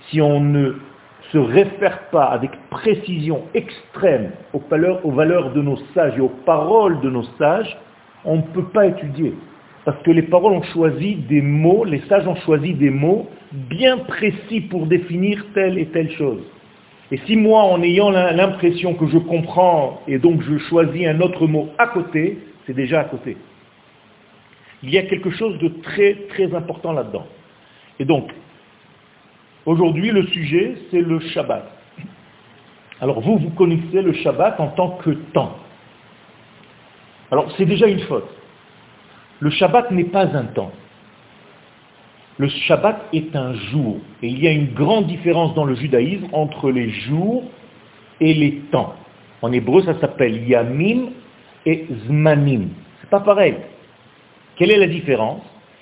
si 0.09 0.21
on 0.21 0.39
ne 0.39 0.73
se 1.31 1.37
réfère 1.37 2.09
pas 2.11 2.25
avec 2.25 2.51
précision 2.69 3.43
extrême 3.53 4.31
aux 4.53 4.61
valeurs, 4.69 5.05
aux 5.05 5.11
valeurs 5.11 5.53
de 5.53 5.61
nos 5.61 5.77
sages 5.93 6.13
et 6.17 6.21
aux 6.21 6.33
paroles 6.45 6.99
de 7.01 7.09
nos 7.09 7.23
sages, 7.39 7.77
on 8.25 8.37
ne 8.37 8.41
peut 8.41 8.65
pas 8.65 8.87
étudier. 8.87 9.33
Parce 9.85 10.01
que 10.03 10.11
les 10.11 10.21
paroles 10.21 10.53
ont 10.53 10.63
choisi 10.63 11.15
des 11.15 11.41
mots, 11.41 11.83
les 11.85 12.01
sages 12.07 12.27
ont 12.27 12.35
choisi 12.35 12.73
des 12.73 12.89
mots 12.89 13.27
bien 13.51 13.97
précis 13.97 14.61
pour 14.61 14.85
définir 14.85 15.45
telle 15.53 15.77
et 15.77 15.87
telle 15.87 16.11
chose. 16.11 16.41
Et 17.11 17.19
si 17.25 17.35
moi, 17.35 17.63
en 17.63 17.81
ayant 17.83 18.09
l'impression 18.09 18.93
que 18.93 19.07
je 19.07 19.17
comprends 19.17 20.01
et 20.07 20.17
donc 20.19 20.41
je 20.41 20.57
choisis 20.69 21.05
un 21.05 21.19
autre 21.19 21.47
mot 21.47 21.69
à 21.77 21.87
côté, 21.87 22.39
c'est 22.65 22.73
déjà 22.73 23.01
à 23.01 23.03
côté. 23.05 23.37
Il 24.83 24.89
y 24.89 24.97
a 24.97 25.03
quelque 25.03 25.31
chose 25.31 25.57
de 25.59 25.69
très 25.81 26.13
très 26.29 26.53
important 26.53 26.91
là-dedans. 26.91 27.25
Et 27.99 28.05
donc, 28.05 28.31
aujourd'hui, 29.65 30.11
le 30.11 30.27
sujet, 30.27 30.75
c'est 30.91 31.01
le 31.01 31.19
Shabbat. 31.19 31.69
Alors 32.99 33.21
vous, 33.21 33.37
vous 33.37 33.49
connaissez 33.51 34.01
le 34.01 34.13
Shabbat 34.13 34.59
en 34.59 34.67
tant 34.69 34.91
que 35.03 35.11
temps. 35.33 35.57
Alors 37.31 37.51
c'est 37.57 37.65
déjà 37.65 37.87
une 37.87 38.01
faute. 38.01 38.29
Le 39.39 39.49
Shabbat 39.49 39.91
n'est 39.91 40.05
pas 40.05 40.27
un 40.35 40.45
temps. 40.45 40.71
Le 42.37 42.47
Shabbat 42.47 43.09
est 43.13 43.35
un 43.35 43.53
jour. 43.53 43.97
Et 44.21 44.27
il 44.27 44.43
y 44.43 44.47
a 44.47 44.51
une 44.51 44.73
grande 44.73 45.07
différence 45.07 45.53
dans 45.53 45.65
le 45.65 45.75
judaïsme 45.75 46.27
entre 46.31 46.71
les 46.71 46.89
jours 46.89 47.43
et 48.19 48.33
les 48.33 48.53
temps. 48.71 48.95
En 49.41 49.51
hébreu, 49.51 49.83
ça 49.83 49.99
s'appelle 49.99 50.47
Yamim 50.47 51.09
et 51.65 51.85
Zmanim. 52.07 52.69
C'est 53.01 53.09
pas 53.09 53.19
pareil. 53.19 53.55
Quelle 54.55 54.71
est 54.71 54.77
la 54.77 54.87
différence? 54.87 55.41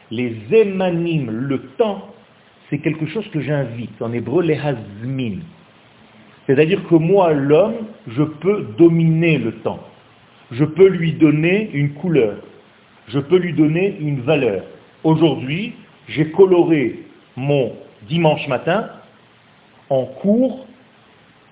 Les 0.09 0.35
Zemanim, 0.49 1.29
le 1.29 1.59
temps, 1.77 2.07
c'est 2.69 2.79
quelque 2.79 3.05
chose 3.07 3.27
que 3.29 3.41
j'invite. 3.41 4.01
En 4.01 4.13
hébreu, 4.13 4.43
les 4.43 4.57
Hazmin. 4.57 5.39
C'est-à-dire 6.47 6.87
que 6.87 6.95
moi, 6.95 7.33
l'homme, 7.33 7.87
je 8.07 8.23
peux 8.23 8.67
dominer 8.77 9.37
le 9.37 9.53
temps. 9.59 9.79
Je 10.51 10.65
peux 10.65 10.87
lui 10.87 11.13
donner 11.13 11.69
une 11.73 11.93
couleur. 11.93 12.37
Je 13.07 13.19
peux 13.19 13.37
lui 13.37 13.53
donner 13.53 13.97
une 13.99 14.21
valeur. 14.21 14.63
Aujourd'hui, 15.03 15.73
j'ai 16.07 16.31
coloré 16.31 16.99
mon 17.35 17.73
dimanche 18.07 18.47
matin 18.47 18.89
en 19.89 20.05
cours 20.05 20.65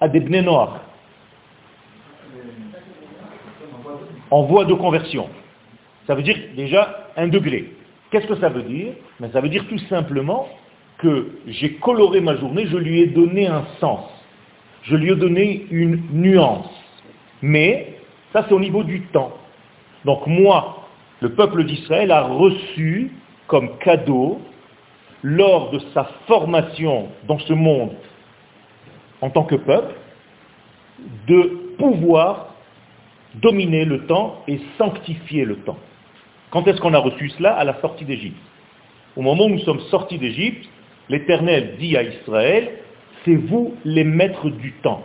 à 0.01 0.07
des 0.07 0.19
bnei 0.19 0.41
noirs, 0.41 0.81
en 4.31 4.43
voie 4.43 4.65
de 4.65 4.73
conversion. 4.73 5.29
Ça 6.07 6.15
veut 6.15 6.23
dire 6.23 6.37
déjà 6.55 7.07
un 7.17 7.27
degré. 7.27 7.71
Qu'est-ce 8.11 8.27
que 8.27 8.35
ça 8.37 8.49
veut 8.49 8.63
dire? 8.63 8.93
Ben, 9.19 9.29
Ça 9.31 9.41
veut 9.41 9.49
dire 9.49 9.65
tout 9.67 9.77
simplement 9.89 10.47
que 10.97 11.27
j'ai 11.47 11.73
coloré 11.75 12.19
ma 12.19 12.35
journée, 12.35 12.65
je 12.67 12.77
lui 12.77 13.01
ai 13.01 13.07
donné 13.07 13.47
un 13.47 13.65
sens, 13.79 14.05
je 14.83 14.95
lui 14.95 15.11
ai 15.11 15.15
donné 15.15 15.65
une 15.71 16.01
nuance. 16.11 16.69
Mais 17.41 17.95
ça 18.33 18.45
c'est 18.47 18.53
au 18.53 18.59
niveau 18.59 18.83
du 18.83 19.01
temps. 19.07 19.31
Donc 20.05 20.27
moi, 20.27 20.87
le 21.21 21.33
peuple 21.33 21.63
d'Israël 21.63 22.11
a 22.11 22.21
reçu 22.21 23.11
comme 23.47 23.77
cadeau, 23.79 24.39
lors 25.23 25.71
de 25.71 25.79
sa 25.93 26.05
formation 26.27 27.09
dans 27.27 27.39
ce 27.39 27.53
monde 27.53 27.91
en 29.21 29.29
tant 29.29 29.43
que 29.43 29.55
peuple, 29.55 29.93
de 31.27 31.73
pouvoir 31.77 32.53
dominer 33.35 33.85
le 33.85 34.05
temps 34.05 34.43
et 34.47 34.59
sanctifier 34.77 35.45
le 35.45 35.57
temps. 35.57 35.77
Quand 36.51 36.67
est-ce 36.67 36.81
qu'on 36.81 36.93
a 36.93 36.99
reçu 36.99 37.29
cela? 37.29 37.53
À 37.53 37.63
la 37.63 37.79
sortie 37.81 38.05
d'Égypte. 38.05 38.37
Au 39.15 39.21
moment 39.21 39.45
où 39.45 39.49
nous 39.49 39.59
sommes 39.59 39.81
sortis 39.91 40.17
d'Égypte, 40.17 40.67
l'Éternel 41.09 41.75
dit 41.79 41.95
à 41.95 42.03
Israël, 42.03 42.69
c'est 43.25 43.35
vous 43.35 43.75
les 43.85 44.03
maîtres 44.03 44.49
du 44.49 44.73
temps. 44.81 45.03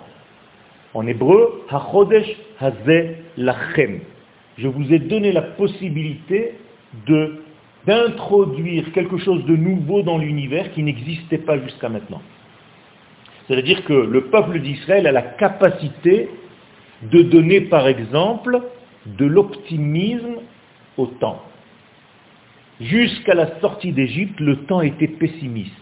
En 0.95 1.07
hébreu, 1.07 1.65
HaChodesh 1.71 2.29
Hazeh 2.61 3.17
Lachem. 3.37 4.01
Je 4.57 4.69
vous 4.69 4.93
ai 4.93 5.01
donné 5.01 5.33
la 5.33 5.43
possibilité 5.43 6.55
d'introduire 7.87 8.93
quelque 8.93 9.19
chose 9.19 9.45
de 9.47 9.57
nouveau 9.57 10.03
dans 10.03 10.19
l'univers 10.19 10.71
qui 10.73 10.83
n'existait 10.83 11.39
pas 11.39 11.59
jusqu'à 11.59 11.89
maintenant. 11.89 12.23
C'est-à-dire 13.49 13.85
que 13.85 13.93
le 13.93 14.27
peuple 14.27 14.61
d'Israël 14.61 15.07
a 15.07 15.13
la 15.13 15.23
capacité 15.23 16.29
de 17.11 17.23
donner, 17.23 17.63
par 17.63 17.87
exemple, 17.87 18.61
de 19.07 19.25
l'optimisme 19.25 20.37
au 20.97 21.07
temps. 21.07 21.43
Jusqu'à 22.81 23.35
la 23.35 23.61
sortie 23.61 23.93
d'Égypte, 23.93 24.41
le 24.41 24.65
temps 24.65 24.81
était 24.81 25.09
pessimiste. 25.09 25.73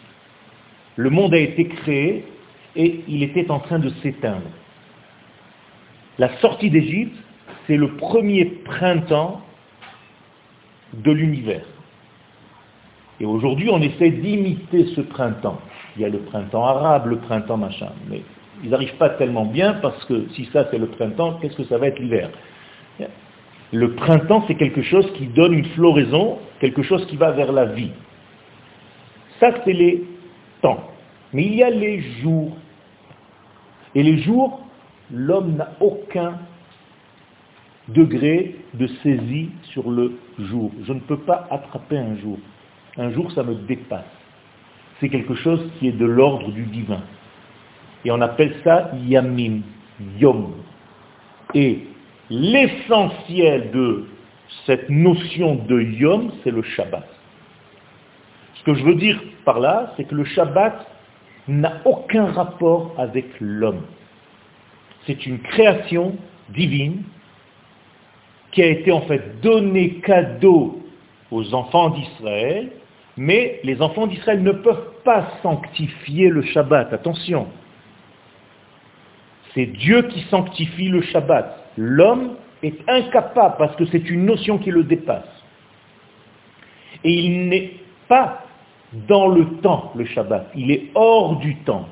Le 0.96 1.10
monde 1.10 1.32
a 1.34 1.38
été 1.38 1.66
créé 1.66 2.24
et 2.76 3.00
il 3.08 3.22
était 3.22 3.50
en 3.50 3.60
train 3.60 3.78
de 3.78 3.88
s'éteindre. 4.02 4.50
La 6.18 6.36
sortie 6.40 6.70
d'Égypte, 6.70 7.16
c'est 7.66 7.76
le 7.76 7.96
premier 7.96 8.44
printemps 8.44 9.40
de 10.92 11.10
l'univers. 11.10 11.64
Et 13.20 13.24
aujourd'hui, 13.24 13.70
on 13.70 13.80
essaie 13.80 14.10
d'imiter 14.10 14.86
ce 14.94 15.00
printemps. 15.00 15.60
Il 15.96 16.02
y 16.02 16.04
a 16.04 16.08
le 16.08 16.18
printemps 16.18 16.64
arabe, 16.64 17.06
le 17.06 17.18
printemps 17.18 17.56
machin. 17.56 17.92
Mais 18.10 18.22
ils 18.62 18.70
n'arrivent 18.70 18.96
pas 18.96 19.10
tellement 19.10 19.44
bien 19.44 19.74
parce 19.74 20.04
que 20.04 20.28
si 20.34 20.46
ça 20.52 20.68
c'est 20.70 20.78
le 20.78 20.86
printemps, 20.86 21.38
qu'est-ce 21.40 21.56
que 21.56 21.64
ça 21.64 21.78
va 21.78 21.88
être 21.88 21.98
l'hiver? 21.98 22.30
Le 23.72 23.94
printemps, 23.94 24.44
c'est 24.46 24.54
quelque 24.54 24.82
chose 24.82 25.10
qui 25.14 25.26
donne 25.26 25.54
une 25.54 25.64
floraison, 25.64 26.38
quelque 26.60 26.82
chose 26.82 27.06
qui 27.06 27.16
va 27.16 27.30
vers 27.30 27.52
la 27.52 27.64
vie. 27.64 27.90
Ça, 29.40 29.50
c'est 29.64 29.72
les 29.72 30.04
temps. 30.60 30.90
Mais 31.32 31.44
il 31.44 31.54
y 31.54 31.62
a 31.62 31.70
les 31.70 32.00
jours. 32.20 32.54
Et 33.94 34.02
les 34.02 34.18
jours, 34.18 34.60
l'homme 35.10 35.56
n'a 35.56 35.70
aucun 35.80 36.38
degré 37.88 38.56
de 38.74 38.86
saisie 39.02 39.50
sur 39.64 39.90
le 39.90 40.18
jour. 40.38 40.70
Je 40.84 40.92
ne 40.92 41.00
peux 41.00 41.16
pas 41.18 41.46
attraper 41.50 41.96
un 41.96 42.16
jour. 42.18 42.38
Un 42.98 43.10
jour, 43.10 43.32
ça 43.32 43.42
me 43.42 43.54
dépasse. 43.54 44.04
C'est 45.00 45.08
quelque 45.08 45.34
chose 45.34 45.66
qui 45.78 45.88
est 45.88 45.92
de 45.98 46.04
l'ordre 46.04 46.52
du 46.52 46.64
divin. 46.66 47.00
Et 48.04 48.10
on 48.10 48.20
appelle 48.20 48.54
ça 48.64 48.90
yamim, 49.06 49.60
yom. 50.18 50.54
Et 51.54 51.86
l'essentiel 52.30 53.70
de 53.70 54.06
cette 54.66 54.88
notion 54.90 55.56
de 55.56 55.80
yom, 55.80 56.32
c'est 56.42 56.50
le 56.50 56.62
Shabbat. 56.62 57.06
Ce 58.54 58.64
que 58.64 58.74
je 58.74 58.84
veux 58.84 58.94
dire 58.94 59.20
par 59.44 59.60
là, 59.60 59.92
c'est 59.96 60.04
que 60.04 60.14
le 60.14 60.24
Shabbat 60.24 60.86
n'a 61.48 61.80
aucun 61.84 62.26
rapport 62.26 62.94
avec 62.98 63.26
l'homme. 63.40 63.82
C'est 65.06 65.26
une 65.26 65.40
création 65.40 66.16
divine 66.50 67.02
qui 68.52 68.62
a 68.62 68.66
été 68.66 68.92
en 68.92 69.00
fait 69.02 69.40
donnée 69.40 70.00
cadeau 70.00 70.80
aux 71.30 71.54
enfants 71.54 71.90
d'Israël 71.90 72.70
mais 73.16 73.60
les 73.62 73.80
enfants 73.82 74.06
d'Israël 74.06 74.42
ne 74.42 74.52
peuvent 74.52 74.92
pas 75.04 75.28
sanctifier 75.42 76.28
le 76.28 76.42
Shabbat. 76.42 76.92
Attention. 76.92 77.48
C'est 79.54 79.66
Dieu 79.66 80.02
qui 80.02 80.20
sanctifie 80.30 80.88
le 80.88 81.02
Shabbat. 81.02 81.72
L'homme 81.76 82.36
est 82.62 82.78
incapable 82.88 83.56
parce 83.58 83.76
que 83.76 83.84
c'est 83.86 84.08
une 84.08 84.24
notion 84.24 84.58
qui 84.58 84.70
le 84.70 84.84
dépasse. 84.84 85.28
Et 87.04 87.12
il 87.12 87.48
n'est 87.48 87.72
pas 88.08 88.44
dans 89.08 89.28
le 89.28 89.46
temps, 89.62 89.92
le 89.96 90.04
Shabbat. 90.04 90.50
Il 90.54 90.70
est 90.70 90.90
hors 90.94 91.36
du 91.36 91.56
temps. 91.56 91.88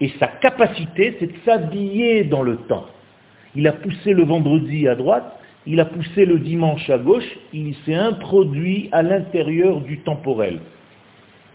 Et 0.00 0.12
sa 0.18 0.26
capacité, 0.26 1.16
c'est 1.18 1.26
de 1.26 1.38
s'habiller 1.44 2.24
dans 2.24 2.42
le 2.42 2.56
temps. 2.56 2.86
Il 3.54 3.66
a 3.68 3.72
poussé 3.72 4.12
le 4.12 4.24
vendredi 4.24 4.88
à 4.88 4.94
droite, 4.94 5.38
il 5.66 5.80
a 5.80 5.84
poussé 5.84 6.26
le 6.26 6.38
dimanche 6.38 6.90
à 6.90 6.98
gauche, 6.98 7.28
il 7.52 7.74
s'est 7.84 7.94
introduit 7.94 8.88
à 8.92 9.02
l'intérieur 9.02 9.80
du 9.80 10.00
temporel. 10.00 10.60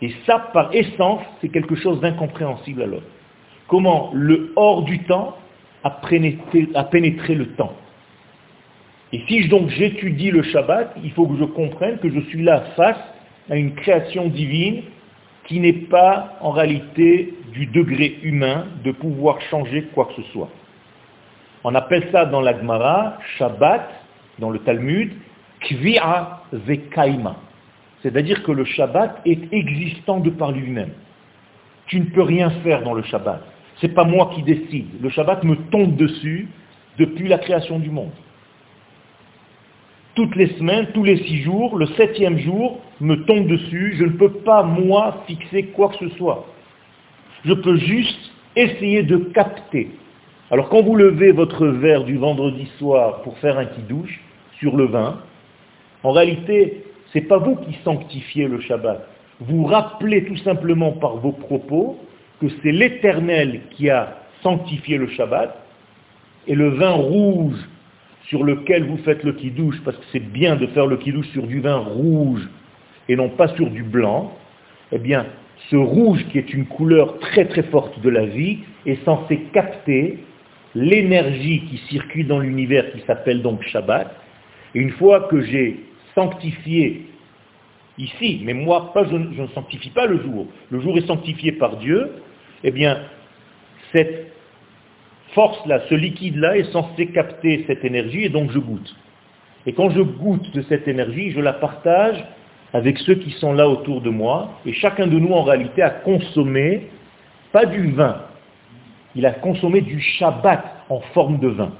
Et 0.01 0.11
ça, 0.25 0.49
par 0.53 0.73
essence, 0.73 1.21
c'est 1.41 1.49
quelque 1.49 1.75
chose 1.75 1.99
d'incompréhensible 1.99 2.83
à 2.83 2.85
l'homme. 2.85 3.01
Comment 3.69 4.11
le 4.13 4.51
hors 4.55 4.83
du 4.83 4.99
temps 5.03 5.37
a 5.83 5.91
pénétré, 5.91 7.35
le 7.35 7.47
temps. 7.53 7.73
Et 9.13 9.21
si 9.27 9.47
donc 9.47 9.69
j'étudie 9.69 10.31
le 10.31 10.43
Shabbat, 10.43 10.95
il 11.03 11.11
faut 11.11 11.25
que 11.27 11.37
je 11.37 11.45
comprenne 11.45 11.97
que 11.99 12.09
je 12.09 12.19
suis 12.21 12.43
là 12.43 12.61
face 12.75 12.99
à 13.49 13.55
une 13.55 13.73
création 13.75 14.27
divine 14.27 14.83
qui 15.45 15.59
n'est 15.59 15.73
pas 15.73 16.37
en 16.41 16.51
réalité 16.51 17.33
du 17.53 17.65
degré 17.65 18.19
humain 18.23 18.67
de 18.83 18.91
pouvoir 18.91 19.41
changer 19.49 19.83
quoi 19.95 20.05
que 20.05 20.21
ce 20.21 20.29
soit. 20.31 20.49
On 21.63 21.73
appelle 21.75 22.07
ça 22.11 22.25
dans 22.25 22.41
l'Agmara, 22.41 23.17
Shabbat, 23.37 23.89
dans 24.37 24.49
le 24.49 24.59
Talmud, 24.59 25.11
Kvi'a 25.61 26.43
Vekaima. 26.53 27.35
C'est-à-dire 28.01 28.43
que 28.43 28.51
le 28.51 28.63
Shabbat 28.63 29.21
est 29.25 29.51
existant 29.51 30.19
de 30.19 30.29
par 30.29 30.51
lui-même. 30.51 30.91
Tu 31.87 31.99
ne 31.99 32.05
peux 32.05 32.21
rien 32.21 32.49
faire 32.63 32.83
dans 32.83 32.93
le 32.93 33.01
Shabbat. 33.03 33.41
Ce 33.79 33.87
n'est 33.87 33.93
pas 33.93 34.03
moi 34.03 34.31
qui 34.35 34.43
décide. 34.43 34.87
Le 35.01 35.09
Shabbat 35.09 35.43
me 35.43 35.55
tombe 35.71 35.95
dessus 35.95 36.49
depuis 36.97 37.27
la 37.27 37.37
création 37.37 37.79
du 37.79 37.89
monde. 37.89 38.11
Toutes 40.15 40.35
les 40.35 40.47
semaines, 40.57 40.87
tous 40.93 41.03
les 41.03 41.17
six 41.23 41.43
jours, 41.43 41.77
le 41.77 41.85
septième 41.95 42.37
jour 42.39 42.79
me 42.99 43.23
tombe 43.25 43.47
dessus. 43.47 43.95
Je 43.97 44.03
ne 44.03 44.11
peux 44.11 44.31
pas, 44.31 44.63
moi, 44.63 45.23
fixer 45.27 45.63
quoi 45.67 45.89
que 45.89 46.09
ce 46.09 46.15
soit. 46.17 46.45
Je 47.45 47.53
peux 47.53 47.77
juste 47.77 48.31
essayer 48.55 49.03
de 49.03 49.17
capter. 49.17 49.91
Alors 50.51 50.67
quand 50.69 50.81
vous 50.81 50.95
levez 50.95 51.31
votre 51.31 51.67
verre 51.67 52.03
du 52.03 52.17
vendredi 52.17 52.65
soir 52.79 53.21
pour 53.21 53.37
faire 53.37 53.57
un 53.57 53.65
qui 53.65 53.81
douche 53.83 54.19
sur 54.59 54.75
le 54.75 54.85
vin, 54.85 55.21
en 56.03 56.11
réalité, 56.11 56.83
ce 57.13 57.19
n'est 57.19 57.25
pas 57.25 57.37
vous 57.37 57.55
qui 57.55 57.77
sanctifiez 57.83 58.47
le 58.47 58.59
Shabbat. 58.59 59.07
Vous 59.39 59.63
rappelez 59.63 60.25
tout 60.25 60.37
simplement 60.37 60.91
par 60.93 61.17
vos 61.17 61.31
propos 61.31 61.97
que 62.39 62.47
c'est 62.61 62.71
l'Éternel 62.71 63.61
qui 63.71 63.89
a 63.89 64.19
sanctifié 64.41 64.97
le 64.97 65.07
Shabbat, 65.09 65.55
et 66.47 66.55
le 66.55 66.69
vin 66.69 66.91
rouge 66.91 67.59
sur 68.27 68.43
lequel 68.43 68.85
vous 68.85 68.97
faites 68.97 69.23
le 69.23 69.33
kidouche, 69.33 69.79
parce 69.83 69.97
que 69.97 70.05
c'est 70.11 70.31
bien 70.31 70.55
de 70.55 70.67
faire 70.67 70.87
le 70.87 70.97
kidouche 70.97 71.27
sur 71.29 71.45
du 71.47 71.59
vin 71.59 71.77
rouge 71.77 72.47
et 73.07 73.15
non 73.15 73.29
pas 73.29 73.47
sur 73.55 73.69
du 73.69 73.83
blanc, 73.83 74.33
eh 74.91 74.99
bien, 74.99 75.25
ce 75.69 75.75
rouge 75.75 76.25
qui 76.31 76.37
est 76.37 76.53
une 76.53 76.65
couleur 76.65 77.19
très 77.19 77.45
très 77.45 77.63
forte 77.63 77.99
de 78.01 78.09
la 78.09 78.25
vie 78.25 78.59
est 78.85 79.03
censé 79.03 79.37
capter 79.53 80.19
l'énergie 80.75 81.61
qui 81.69 81.77
circule 81.89 82.27
dans 82.27 82.39
l'univers 82.39 82.91
qui 82.91 83.01
s'appelle 83.01 83.41
donc 83.41 83.63
Shabbat, 83.63 84.15
Et 84.75 84.79
une 84.79 84.91
fois 84.91 85.27
que 85.29 85.41
j'ai 85.41 85.79
sanctifié 86.15 87.07
ici, 87.97 88.41
mais 88.43 88.53
moi, 88.53 88.93
je 89.09 89.41
ne 89.41 89.47
sanctifie 89.47 89.89
pas 89.89 90.05
le 90.05 90.21
jour, 90.21 90.47
le 90.69 90.79
jour 90.79 90.97
est 90.97 91.07
sanctifié 91.07 91.51
par 91.53 91.77
Dieu, 91.77 92.11
eh 92.63 92.71
bien, 92.71 92.99
cette 93.91 94.31
force-là, 95.33 95.81
ce 95.89 95.95
liquide-là 95.95 96.57
est 96.57 96.71
censé 96.71 97.07
capter 97.07 97.63
cette 97.67 97.85
énergie 97.85 98.25
et 98.25 98.29
donc 98.29 98.51
je 98.51 98.59
goûte. 98.59 98.95
Et 99.65 99.73
quand 99.73 99.89
je 99.89 100.01
goûte 100.01 100.51
de 100.53 100.61
cette 100.63 100.87
énergie, 100.87 101.31
je 101.31 101.39
la 101.39 101.53
partage 101.53 102.23
avec 102.73 102.97
ceux 102.99 103.15
qui 103.15 103.31
sont 103.31 103.53
là 103.53 103.67
autour 103.67 104.01
de 104.01 104.09
moi. 104.09 104.51
Et 104.65 104.73
chacun 104.73 105.07
de 105.07 105.17
nous, 105.17 105.33
en 105.33 105.43
réalité, 105.43 105.81
a 105.81 105.89
consommé, 105.89 106.87
pas 107.51 107.65
du 107.65 107.91
vin, 107.91 108.21
il 109.15 109.25
a 109.25 109.31
consommé 109.31 109.81
du 109.81 109.99
Shabbat 109.99 110.63
en 110.89 110.99
forme 111.13 111.39
de 111.39 111.47
vin, 111.47 111.71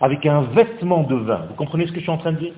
avec 0.00 0.24
un 0.26 0.42
vêtement 0.42 1.02
de 1.02 1.14
vin. 1.14 1.46
Vous 1.48 1.54
comprenez 1.54 1.86
ce 1.86 1.92
que 1.92 1.98
je 1.98 2.02
suis 2.02 2.10
en 2.10 2.18
train 2.18 2.32
de 2.32 2.38
dire? 2.38 2.52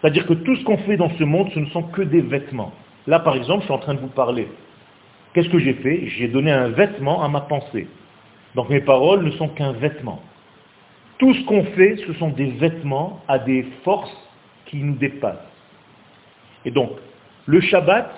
C'est-à-dire 0.00 0.26
que 0.26 0.32
tout 0.32 0.56
ce 0.56 0.64
qu'on 0.64 0.78
fait 0.78 0.96
dans 0.96 1.10
ce 1.18 1.24
monde, 1.24 1.50
ce 1.54 1.60
ne 1.60 1.66
sont 1.66 1.82
que 1.82 2.02
des 2.02 2.22
vêtements. 2.22 2.72
Là, 3.06 3.18
par 3.20 3.36
exemple, 3.36 3.60
je 3.60 3.64
suis 3.66 3.74
en 3.74 3.78
train 3.78 3.94
de 3.94 4.00
vous 4.00 4.08
parler. 4.08 4.48
Qu'est-ce 5.32 5.48
que 5.48 5.58
j'ai 5.58 5.74
fait? 5.74 6.06
J'ai 6.08 6.28
donné 6.28 6.50
un 6.50 6.68
vêtement 6.68 7.22
à 7.22 7.28
ma 7.28 7.42
pensée. 7.42 7.86
Donc 8.54 8.68
mes 8.68 8.80
paroles 8.80 9.24
ne 9.24 9.30
sont 9.32 9.48
qu'un 9.48 9.72
vêtement. 9.72 10.22
Tout 11.18 11.34
ce 11.34 11.44
qu'on 11.44 11.64
fait, 11.64 11.96
ce 12.06 12.12
sont 12.14 12.30
des 12.30 12.50
vêtements 12.52 13.20
à 13.28 13.38
des 13.38 13.64
forces 13.84 14.16
qui 14.66 14.78
nous 14.78 14.94
dépassent. 14.94 15.36
Et 16.64 16.70
donc, 16.70 16.90
le 17.46 17.60
Shabbat, 17.60 18.10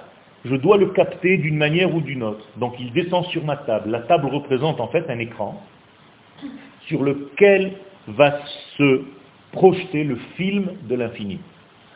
je 0.45 0.57
dois 0.57 0.77
le 0.77 0.89
capter 0.89 1.37
d'une 1.37 1.57
manière 1.57 1.95
ou 1.95 2.01
d'une 2.01 2.23
autre. 2.23 2.45
Donc 2.57 2.75
il 2.79 2.93
descend 2.93 3.25
sur 3.27 3.45
ma 3.45 3.57
table. 3.57 3.91
La 3.91 4.01
table 4.01 4.27
représente 4.27 4.81
en 4.81 4.89
fait 4.89 5.09
un 5.09 5.19
écran 5.19 5.63
sur 6.87 7.03
lequel 7.03 7.73
va 8.09 8.41
se 8.77 9.03
projeter 9.53 10.05
le 10.05 10.17
film 10.37 10.73
de 10.89 10.95
l'infini. 10.95 11.39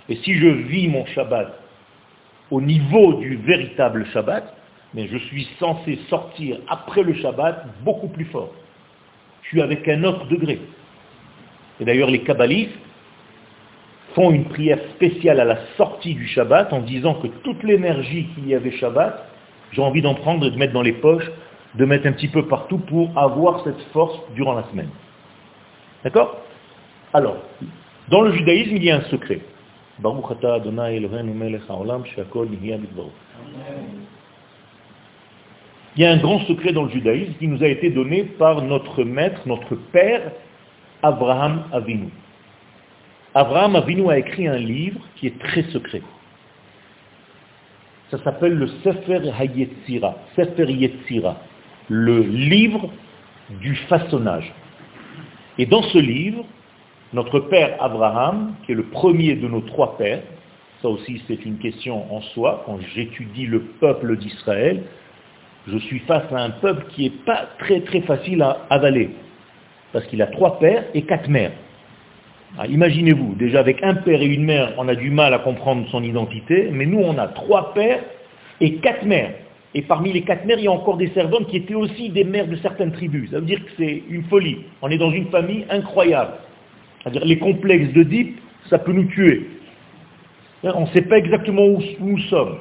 Et 0.08 0.16
si 0.16 0.34
je 0.34 0.46
vis 0.46 0.88
mon 0.88 1.04
Shabbat 1.06 1.58
au 2.50 2.60
niveau 2.60 3.14
du 3.14 3.36
véritable 3.36 4.06
Shabbat, 4.12 4.54
mais 4.96 5.08
je 5.08 5.18
suis 5.18 5.46
censé 5.60 5.98
sortir 6.08 6.56
après 6.68 7.02
le 7.02 7.12
Shabbat 7.12 7.66
beaucoup 7.84 8.08
plus 8.08 8.24
fort. 8.24 8.50
Je 9.42 9.48
suis 9.48 9.60
avec 9.60 9.86
un 9.88 10.02
autre 10.04 10.26
degré. 10.26 10.58
Et 11.78 11.84
d'ailleurs, 11.84 12.08
les 12.08 12.20
kabbalistes 12.20 12.72
font 14.14 14.30
une 14.30 14.46
prière 14.46 14.78
spéciale 14.94 15.38
à 15.38 15.44
la 15.44 15.58
sortie 15.76 16.14
du 16.14 16.26
Shabbat 16.26 16.72
en 16.72 16.80
disant 16.80 17.16
que 17.16 17.26
toute 17.26 17.62
l'énergie 17.62 18.28
qu'il 18.34 18.48
y 18.48 18.54
avait 18.54 18.72
Shabbat, 18.72 19.22
j'ai 19.72 19.82
envie 19.82 20.00
d'en 20.00 20.14
prendre 20.14 20.46
et 20.46 20.50
de 20.50 20.56
mettre 20.56 20.72
dans 20.72 20.80
les 20.80 20.94
poches, 20.94 21.30
de 21.74 21.84
mettre 21.84 22.06
un 22.06 22.12
petit 22.12 22.28
peu 22.28 22.46
partout 22.46 22.78
pour 22.78 23.10
avoir 23.18 23.64
cette 23.64 23.80
force 23.92 24.18
durant 24.34 24.54
la 24.54 24.64
semaine. 24.70 24.88
D'accord? 26.04 26.40
Alors, 27.12 27.36
dans 28.08 28.22
le 28.22 28.32
judaïsme, 28.32 28.76
il 28.76 28.84
y 28.84 28.90
a 28.90 28.96
un 28.96 29.04
secret. 29.10 29.40
Il 35.96 36.02
y 36.02 36.06
a 36.06 36.12
un 36.12 36.18
grand 36.18 36.40
secret 36.40 36.72
dans 36.72 36.84
le 36.84 36.90
judaïsme 36.90 37.32
qui 37.38 37.48
nous 37.48 37.62
a 37.62 37.68
été 37.68 37.88
donné 37.88 38.24
par 38.24 38.60
notre 38.60 39.02
maître, 39.02 39.40
notre 39.46 39.74
père, 39.74 40.30
Abraham 41.02 41.64
Avinu. 41.72 42.08
Abraham 43.34 43.76
Avinu 43.76 44.10
a 44.10 44.18
écrit 44.18 44.46
un 44.46 44.58
livre 44.58 45.00
qui 45.16 45.26
est 45.26 45.38
très 45.38 45.62
secret. 45.64 46.02
Ça 48.10 48.22
s'appelle 48.22 48.54
le 48.54 48.66
Sefer 48.84 49.30
Hayetzira, 49.38 50.16
Sefer 50.36 50.70
Yetzira, 50.70 51.38
le 51.88 52.20
livre 52.20 52.90
du 53.60 53.74
façonnage. 53.88 54.52
Et 55.58 55.64
dans 55.64 55.82
ce 55.82 55.98
livre, 55.98 56.44
notre 57.14 57.40
père 57.40 57.82
Abraham, 57.82 58.54
qui 58.64 58.72
est 58.72 58.74
le 58.74 58.84
premier 58.84 59.34
de 59.34 59.48
nos 59.48 59.62
trois 59.62 59.96
pères, 59.96 60.22
ça 60.82 60.88
aussi 60.88 61.22
c'est 61.26 61.44
une 61.46 61.56
question 61.56 62.14
en 62.14 62.20
soi, 62.20 62.62
quand 62.66 62.78
j'étudie 62.94 63.46
le 63.46 63.60
peuple 63.60 64.18
d'Israël, 64.18 64.82
je 65.68 65.78
suis 65.78 65.98
face 66.00 66.24
à 66.32 66.38
un 66.38 66.50
peuple 66.50 66.86
qui 66.90 67.04
n'est 67.04 67.24
pas 67.24 67.48
très 67.58 67.80
très 67.80 68.00
facile 68.02 68.42
à 68.42 68.58
avaler, 68.70 69.10
parce 69.92 70.06
qu'il 70.06 70.22
a 70.22 70.26
trois 70.26 70.58
pères 70.58 70.84
et 70.94 71.02
quatre 71.02 71.28
mères. 71.28 71.52
Ah, 72.58 72.66
imaginez-vous, 72.66 73.34
déjà 73.34 73.60
avec 73.60 73.82
un 73.82 73.94
père 73.94 74.22
et 74.22 74.26
une 74.26 74.44
mère, 74.44 74.72
on 74.78 74.88
a 74.88 74.94
du 74.94 75.10
mal 75.10 75.34
à 75.34 75.40
comprendre 75.40 75.86
son 75.90 76.02
identité, 76.02 76.70
mais 76.72 76.86
nous 76.86 77.00
on 77.00 77.18
a 77.18 77.28
trois 77.28 77.74
pères 77.74 78.00
et 78.60 78.76
quatre 78.76 79.04
mères. 79.04 79.34
Et 79.74 79.82
parmi 79.82 80.12
les 80.12 80.22
quatre 80.22 80.46
mères, 80.46 80.58
il 80.58 80.64
y 80.64 80.68
a 80.68 80.72
encore 80.72 80.96
des 80.96 81.08
servantes 81.08 81.48
qui 81.48 81.58
étaient 81.58 81.74
aussi 81.74 82.08
des 82.08 82.24
mères 82.24 82.46
de 82.46 82.56
certaines 82.56 82.92
tribus. 82.92 83.30
Ça 83.30 83.40
veut 83.40 83.46
dire 83.46 83.62
que 83.62 83.70
c'est 83.76 84.04
une 84.08 84.24
folie. 84.24 84.58
On 84.80 84.88
est 84.88 84.96
dans 84.96 85.10
une 85.10 85.26
famille 85.26 85.66
incroyable. 85.68 86.32
C'est-à-dire 87.02 87.24
les 87.26 87.38
complexes 87.38 87.92
de 87.92 88.02
Deep, 88.02 88.38
ça 88.70 88.78
peut 88.78 88.92
nous 88.92 89.04
tuer. 89.04 89.50
On 90.62 90.82
ne 90.82 90.86
sait 90.86 91.02
pas 91.02 91.18
exactement 91.18 91.66
où 91.66 91.82
nous 92.00 92.18
sommes 92.20 92.56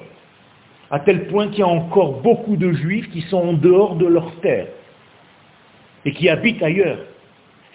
à 0.91 0.99
tel 0.99 1.27
point 1.27 1.47
qu'il 1.47 1.59
y 1.59 1.63
a 1.63 1.67
encore 1.67 2.21
beaucoup 2.21 2.57
de 2.57 2.71
juifs 2.71 3.09
qui 3.11 3.21
sont 3.21 3.37
en 3.37 3.53
dehors 3.53 3.95
de 3.95 4.05
leur 4.05 4.39
terre 4.41 4.67
et 6.05 6.13
qui 6.13 6.29
habitent 6.29 6.61
ailleurs, 6.61 6.99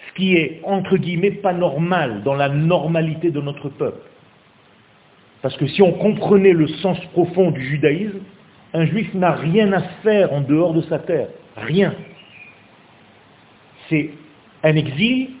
ce 0.07 0.13
qui 0.15 0.35
est 0.35 0.61
entre 0.63 0.97
guillemets 0.97 1.31
pas 1.31 1.53
normal 1.53 2.23
dans 2.23 2.35
la 2.35 2.49
normalité 2.49 3.29
de 3.31 3.41
notre 3.41 3.69
peuple. 3.69 4.07
Parce 5.41 5.57
que 5.57 5.67
si 5.67 5.81
on 5.81 5.91
comprenait 5.93 6.53
le 6.53 6.67
sens 6.67 6.99
profond 7.13 7.51
du 7.51 7.61
judaïsme, 7.63 8.19
un 8.73 8.85
juif 8.85 9.13
n'a 9.13 9.33
rien 9.33 9.73
à 9.73 9.81
faire 10.03 10.31
en 10.31 10.41
dehors 10.41 10.73
de 10.73 10.81
sa 10.83 10.99
terre, 10.99 11.27
rien. 11.57 11.93
C'est 13.89 14.11
un 14.63 14.75
exil, 14.75 15.31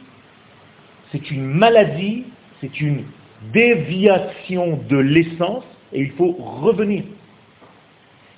c'est 1.11 1.31
une 1.31 1.45
maladie, 1.45 2.25
c'est 2.59 2.81
une 2.81 3.03
déviation 3.53 4.79
de 4.89 4.97
l'essence, 4.97 5.63
et 5.93 6.01
il 6.01 6.11
faut 6.11 6.31
revenir. 6.33 7.03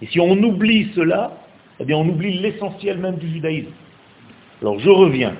Et 0.04 0.08
si 0.08 0.20
on 0.20 0.32
oublie 0.44 0.92
cela, 0.96 1.32
eh 1.80 1.94
on 1.94 2.06
oublie 2.10 2.38
l'essentiel 2.40 2.98
même 2.98 3.16
du 3.16 3.30
judaïsme. 3.32 3.72
Alors 4.62 4.78
je 4.78 4.90
reviens. 4.90 5.34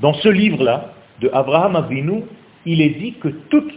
Dans 0.00 0.14
ce 0.14 0.28
livre-là, 0.28 0.92
de 1.20 1.28
Abraham 1.32 1.74
Avinu, 1.74 2.22
il 2.64 2.80
est 2.80 2.90
dit 2.90 3.14
que 3.14 3.26
toute 3.50 3.74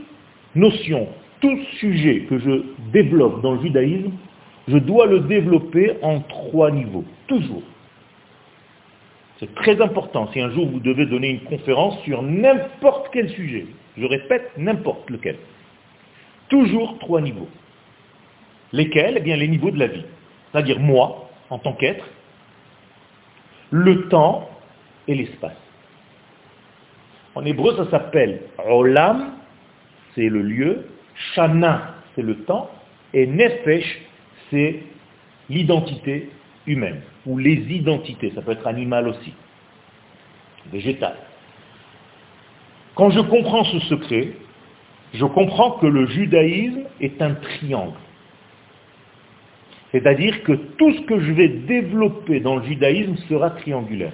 notion, 0.54 1.08
tout 1.40 1.58
sujet 1.80 2.28
que 2.30 2.38
je 2.38 2.62
développe 2.94 3.42
dans 3.42 3.54
le 3.54 3.62
judaïsme, 3.62 4.12
je 4.68 4.78
dois 4.78 5.08
le 5.08 5.22
développer 5.22 5.94
en 6.04 6.20
trois 6.20 6.70
niveaux, 6.70 7.06
toujours. 7.26 7.64
C'est 9.40 9.56
très 9.56 9.82
important 9.82 10.30
si 10.34 10.40
un 10.40 10.52
jour 10.52 10.68
vous 10.68 10.80
devez 10.80 11.08
donner 11.08 11.30
une 11.32 11.40
conférence 11.40 12.00
sur 12.04 12.22
n'importe 12.22 13.10
quel 13.12 13.28
sujet. 13.32 13.66
Je 13.98 14.06
répète, 14.06 14.52
n'importe 14.56 15.10
lequel. 15.10 15.38
Toujours 16.48 17.00
trois 17.00 17.22
niveaux. 17.22 17.50
Lesquels 18.74 19.16
Eh 19.18 19.22
bien 19.22 19.36
les 19.36 19.48
niveaux 19.48 19.72
de 19.72 19.80
la 19.80 19.88
vie. 19.88 20.06
C'est-à-dire 20.52 20.80
moi, 20.80 21.30
en 21.50 21.60
tant 21.60 21.74
qu'être, 21.74 22.06
le 23.72 24.08
temps 24.10 24.50
et 25.08 25.16
l'espace. 25.16 25.58
En 27.36 27.46
hébreu, 27.46 27.76
ça 27.78 27.90
s'appelle 27.90 28.42
Olam, 28.68 29.34
c'est 30.14 30.28
le 30.28 30.42
lieu, 30.42 30.88
Shana, 31.34 31.96
c'est 32.16 32.22
le 32.22 32.44
temps, 32.44 32.70
et 33.14 33.26
Nefesh, 33.26 34.02
c'est 34.50 34.84
l'identité 35.50 36.30
humaine, 36.68 37.02
ou 37.26 37.38
les 37.38 37.56
identités, 37.74 38.32
ça 38.36 38.42
peut 38.42 38.52
être 38.52 38.68
animal 38.68 39.08
aussi, 39.08 39.34
végétal. 40.72 41.16
Quand 42.96 43.10
je 43.10 43.22
comprends 43.22 43.64
ce 43.64 43.80
secret, 43.80 44.34
je 45.14 45.26
comprends 45.26 45.72
que 45.72 45.88
le 45.88 46.08
judaïsme 46.08 46.84
est 47.00 47.22
un 47.22 47.36
triangle. 47.36 47.98
C'est-à-dire 49.92 50.44
que 50.44 50.54
tout 50.54 50.94
ce 50.94 51.02
que 51.02 51.20
je 51.20 51.32
vais 51.34 51.50
développer 51.50 52.40
dans 52.40 52.56
le 52.56 52.64
judaïsme 52.64 53.18
sera 53.28 53.52
triangulaire. 53.52 54.14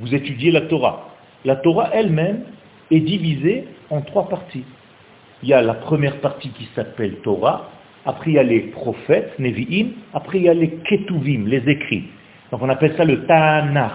Vous 0.00 0.14
étudiez 0.14 0.50
la 0.50 0.62
Torah. 0.62 1.14
La 1.44 1.56
Torah 1.56 1.90
elle-même 1.92 2.44
est 2.90 3.00
divisée 3.00 3.64
en 3.90 4.00
trois 4.00 4.28
parties. 4.28 4.64
Il 5.42 5.48
y 5.48 5.52
a 5.52 5.60
la 5.60 5.74
première 5.74 6.20
partie 6.20 6.50
qui 6.50 6.68
s'appelle 6.74 7.16
Torah, 7.22 7.70
après 8.06 8.30
il 8.30 8.34
y 8.34 8.38
a 8.38 8.42
les 8.42 8.60
prophètes, 8.60 9.38
Nevi'im, 9.38 9.88
après 10.14 10.38
il 10.38 10.44
y 10.44 10.48
a 10.48 10.54
les 10.54 10.70
Ketuvim, 10.70 11.46
les 11.46 11.68
écrits. 11.68 12.04
Donc 12.50 12.62
on 12.62 12.68
appelle 12.68 12.94
ça 12.96 13.04
le 13.04 13.26
Tanakh. 13.26 13.92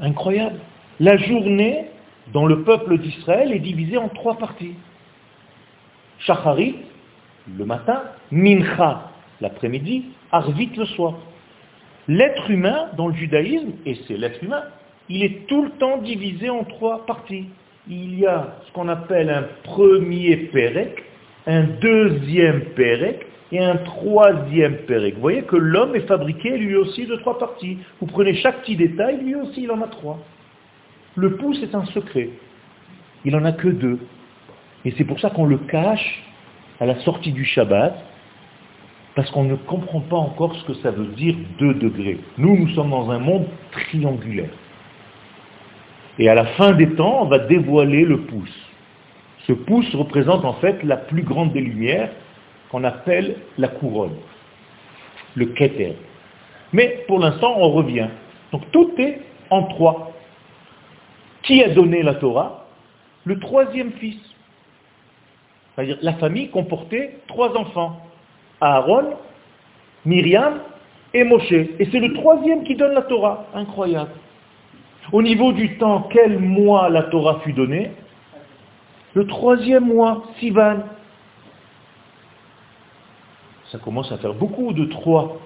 Incroyable. 0.00 0.58
La 0.98 1.16
journée 1.16 1.86
dans 2.32 2.46
le 2.46 2.62
peuple 2.62 2.98
d'Israël 2.98 3.52
est 3.52 3.60
divisée 3.60 3.98
en 3.98 4.08
trois 4.08 4.36
parties. 4.36 4.74
Shacharit, 6.20 6.76
le 7.58 7.64
matin, 7.64 8.02
mincha 8.30 9.10
l'après-midi, 9.40 10.04
arvit 10.32 10.70
le 10.76 10.84
soir. 10.86 11.14
L'être 12.08 12.50
humain, 12.50 12.88
dans 12.96 13.08
le 13.08 13.14
judaïsme, 13.14 13.72
et 13.86 13.96
c'est 14.06 14.16
l'être 14.16 14.42
humain, 14.42 14.64
il 15.08 15.24
est 15.24 15.46
tout 15.46 15.62
le 15.62 15.70
temps 15.70 15.98
divisé 15.98 16.50
en 16.50 16.64
trois 16.64 17.06
parties. 17.06 17.46
Il 17.88 18.18
y 18.18 18.26
a 18.26 18.56
ce 18.66 18.72
qu'on 18.72 18.88
appelle 18.88 19.30
un 19.30 19.44
premier 19.64 20.36
pérec, 20.36 21.02
un 21.46 21.64
deuxième 21.80 22.60
pérec 22.76 23.26
et 23.52 23.58
un 23.58 23.76
troisième 23.76 24.76
pérec. 24.86 25.14
Vous 25.14 25.20
voyez 25.20 25.42
que 25.42 25.56
l'homme 25.56 25.96
est 25.96 26.06
fabriqué 26.06 26.56
lui 26.56 26.76
aussi 26.76 27.06
de 27.06 27.16
trois 27.16 27.38
parties. 27.38 27.78
Vous 28.00 28.06
prenez 28.06 28.34
chaque 28.34 28.62
petit 28.62 28.76
détail, 28.76 29.20
lui 29.24 29.34
aussi 29.34 29.62
il 29.62 29.70
en 29.70 29.82
a 29.82 29.88
trois. 29.88 30.18
Le 31.16 31.36
pouce 31.36 31.60
est 31.62 31.74
un 31.74 31.84
secret. 31.86 32.30
Il 33.24 33.32
n'en 33.32 33.44
a 33.44 33.52
que 33.52 33.68
deux. 33.68 33.98
Et 34.84 34.92
c'est 34.96 35.04
pour 35.04 35.18
ça 35.20 35.30
qu'on 35.30 35.46
le 35.46 35.58
cache 35.58 36.22
à 36.80 36.86
la 36.86 36.98
sortie 37.00 37.32
du 37.32 37.44
Shabbat, 37.44 37.94
parce 39.14 39.30
qu'on 39.30 39.44
ne 39.44 39.56
comprend 39.56 40.00
pas 40.00 40.16
encore 40.16 40.54
ce 40.56 40.64
que 40.64 40.74
ça 40.74 40.90
veut 40.90 41.08
dire 41.08 41.34
2 41.58 41.74
degrés. 41.74 42.18
Nous, 42.38 42.56
nous 42.56 42.68
sommes 42.70 42.90
dans 42.90 43.10
un 43.10 43.18
monde 43.18 43.46
triangulaire. 43.72 44.50
Et 46.18 46.28
à 46.28 46.34
la 46.34 46.46
fin 46.46 46.72
des 46.72 46.88
temps, 46.94 47.22
on 47.22 47.26
va 47.26 47.38
dévoiler 47.38 48.04
le 48.04 48.20
pouce. 48.22 48.54
Ce 49.46 49.52
pouce 49.52 49.94
représente 49.94 50.44
en 50.44 50.54
fait 50.54 50.82
la 50.82 50.96
plus 50.96 51.22
grande 51.22 51.52
des 51.52 51.60
lumières 51.60 52.10
qu'on 52.70 52.84
appelle 52.84 53.36
la 53.58 53.68
couronne, 53.68 54.16
le 55.34 55.46
keter. 55.46 55.96
Mais 56.72 57.04
pour 57.08 57.18
l'instant, 57.18 57.54
on 57.56 57.70
revient. 57.70 58.08
Donc 58.52 58.70
tout 58.70 58.92
est 58.98 59.20
en 59.50 59.64
trois. 59.64 60.12
Qui 61.42 61.64
a 61.64 61.70
donné 61.70 62.02
la 62.02 62.14
Torah? 62.14 62.68
Le 63.24 63.38
troisième 63.38 63.92
fils. 63.92 64.20
C'est-à-dire 65.74 65.98
la 66.02 66.14
famille 66.14 66.50
comportait 66.50 67.18
trois 67.26 67.56
enfants. 67.56 68.00
Aaron, 68.60 69.14
Myriam 70.04 70.60
et 71.14 71.24
Moshe. 71.24 71.52
Et 71.52 71.88
c'est 71.90 72.00
le 72.00 72.12
troisième 72.12 72.64
qui 72.64 72.74
donne 72.74 72.92
la 72.92 73.02
Torah. 73.02 73.46
Incroyable. 73.54 74.10
Au 75.12 75.22
niveau 75.22 75.52
du 75.52 75.76
temps, 75.78 76.08
quel 76.12 76.38
mois 76.38 76.88
la 76.88 77.04
Torah 77.04 77.40
fut 77.40 77.52
donnée? 77.52 77.90
Le 79.14 79.26
troisième 79.26 79.86
mois, 79.86 80.24
Sivan. 80.38 80.78
Ça 83.72 83.78
commence 83.78 84.10
à 84.12 84.18
faire 84.18 84.34
beaucoup 84.34 84.72
de 84.72 84.84
trois. 84.84 85.40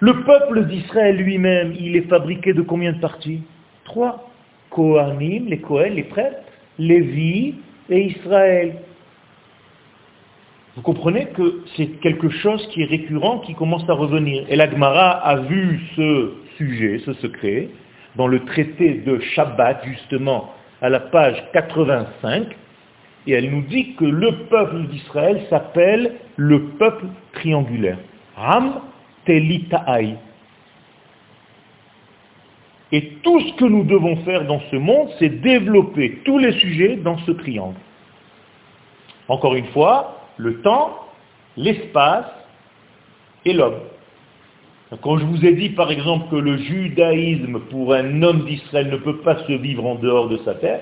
Le 0.00 0.22
peuple 0.22 0.66
d'Israël 0.66 1.16
lui-même, 1.16 1.74
il 1.78 1.96
est 1.96 2.08
fabriqué 2.08 2.52
de 2.52 2.62
combien 2.62 2.92
de 2.92 3.00
parties? 3.00 3.42
Trois. 3.84 4.26
Kohanim, 4.70 5.46
les 5.46 5.58
Kohen, 5.58 5.94
les 5.94 6.04
prêtres, 6.04 6.38
Lévi 6.78 7.56
et 7.90 8.06
Israël. 8.06 8.76
Vous 10.76 10.82
comprenez 10.82 11.26
que 11.26 11.62
c'est 11.76 11.88
quelque 12.00 12.30
chose 12.30 12.66
qui 12.68 12.82
est 12.82 12.86
récurrent, 12.86 13.40
qui 13.40 13.54
commence 13.54 13.88
à 13.88 13.92
revenir. 13.92 14.44
Et 14.48 14.56
l'Agmara 14.56 15.10
a 15.10 15.36
vu 15.36 15.80
ce 15.96 16.32
sujet, 16.56 17.00
ce 17.04 17.12
secret, 17.14 17.68
dans 18.16 18.28
le 18.28 18.44
traité 18.44 18.94
de 18.94 19.18
Shabbat, 19.18 19.84
justement, 19.84 20.52
à 20.80 20.88
la 20.88 21.00
page 21.00 21.42
85, 21.52 22.46
et 23.26 23.32
elle 23.32 23.50
nous 23.50 23.62
dit 23.62 23.94
que 23.96 24.04
le 24.04 24.32
peuple 24.48 24.86
d'Israël 24.88 25.42
s'appelle 25.50 26.12
le 26.36 26.62
peuple 26.78 27.06
triangulaire. 27.32 27.98
Ram 28.36 28.80
Telitaï. 29.26 30.16
Et 32.92 33.12
tout 33.22 33.40
ce 33.40 33.52
que 33.54 33.64
nous 33.64 33.84
devons 33.84 34.16
faire 34.24 34.46
dans 34.46 34.60
ce 34.70 34.76
monde, 34.76 35.08
c'est 35.18 35.40
développer 35.40 36.18
tous 36.24 36.38
les 36.38 36.52
sujets 36.52 36.96
dans 36.96 37.18
ce 37.18 37.30
triangle. 37.32 37.76
Encore 39.28 39.54
une 39.54 39.66
fois, 39.66 40.26
le 40.36 40.60
temps, 40.60 41.06
l'espace 41.56 42.26
et 43.44 43.52
l'homme. 43.52 43.78
Quand 45.02 45.18
je 45.18 45.24
vous 45.24 45.44
ai 45.46 45.52
dit 45.52 45.68
par 45.70 45.92
exemple 45.92 46.30
que 46.30 46.36
le 46.36 46.56
judaïsme 46.56 47.60
pour 47.70 47.94
un 47.94 48.22
homme 48.22 48.44
d'Israël 48.44 48.88
ne 48.88 48.96
peut 48.96 49.18
pas 49.18 49.38
se 49.46 49.52
vivre 49.52 49.86
en 49.86 49.94
dehors 49.94 50.28
de 50.28 50.38
sa 50.38 50.54
terre, 50.54 50.80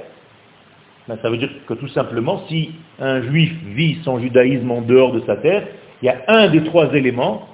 ben, 1.08 1.18
ça 1.20 1.28
veut 1.28 1.36
dire 1.36 1.50
que 1.66 1.74
tout 1.74 1.88
simplement, 1.88 2.42
si 2.48 2.72
un 2.98 3.20
juif 3.22 3.52
vit 3.74 3.98
son 4.04 4.18
judaïsme 4.18 4.70
en 4.70 4.80
dehors 4.80 5.12
de 5.12 5.20
sa 5.20 5.36
terre, 5.36 5.66
il 6.02 6.06
y 6.06 6.08
a 6.08 6.22
un 6.28 6.48
des 6.48 6.64
trois 6.64 6.94
éléments 6.94 7.48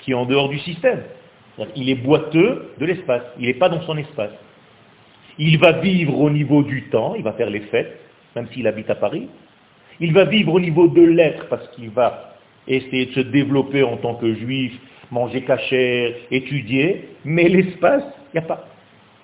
qui 0.00 0.12
est 0.12 0.14
en 0.14 0.24
dehors 0.24 0.48
du 0.48 0.58
système. 0.60 1.02
Il 1.76 1.90
est 1.90 1.94
boiteux 1.94 2.72
de 2.78 2.86
l'espace, 2.86 3.22
il 3.38 3.46
n'est 3.46 3.54
pas 3.54 3.68
dans 3.68 3.82
son 3.82 3.96
espace. 3.96 4.32
Il 5.38 5.58
va 5.58 5.72
vivre 5.72 6.18
au 6.18 6.30
niveau 6.30 6.62
du 6.62 6.84
temps, 6.84 7.14
il 7.14 7.22
va 7.22 7.32
faire 7.32 7.50
les 7.50 7.60
fêtes, 7.60 7.98
même 8.36 8.48
s'il 8.48 8.66
habite 8.66 8.90
à 8.90 8.94
Paris, 8.94 9.28
il 10.00 10.12
va 10.12 10.24
vivre 10.24 10.54
au 10.54 10.60
niveau 10.60 10.88
de 10.88 11.02
l'être 11.02 11.46
parce 11.48 11.68
qu'il 11.70 11.90
va 11.90 12.36
essayer 12.66 13.06
de 13.06 13.12
se 13.12 13.20
développer 13.20 13.82
en 13.82 13.96
tant 13.96 14.14
que 14.14 14.34
juif, 14.34 14.72
manger 15.10 15.42
cachère, 15.42 16.14
étudier, 16.30 17.08
mais 17.24 17.48
l'espace, 17.48 18.04
il 18.32 18.40
n'y 18.40 18.44
a 18.44 18.48
pas. 18.48 18.66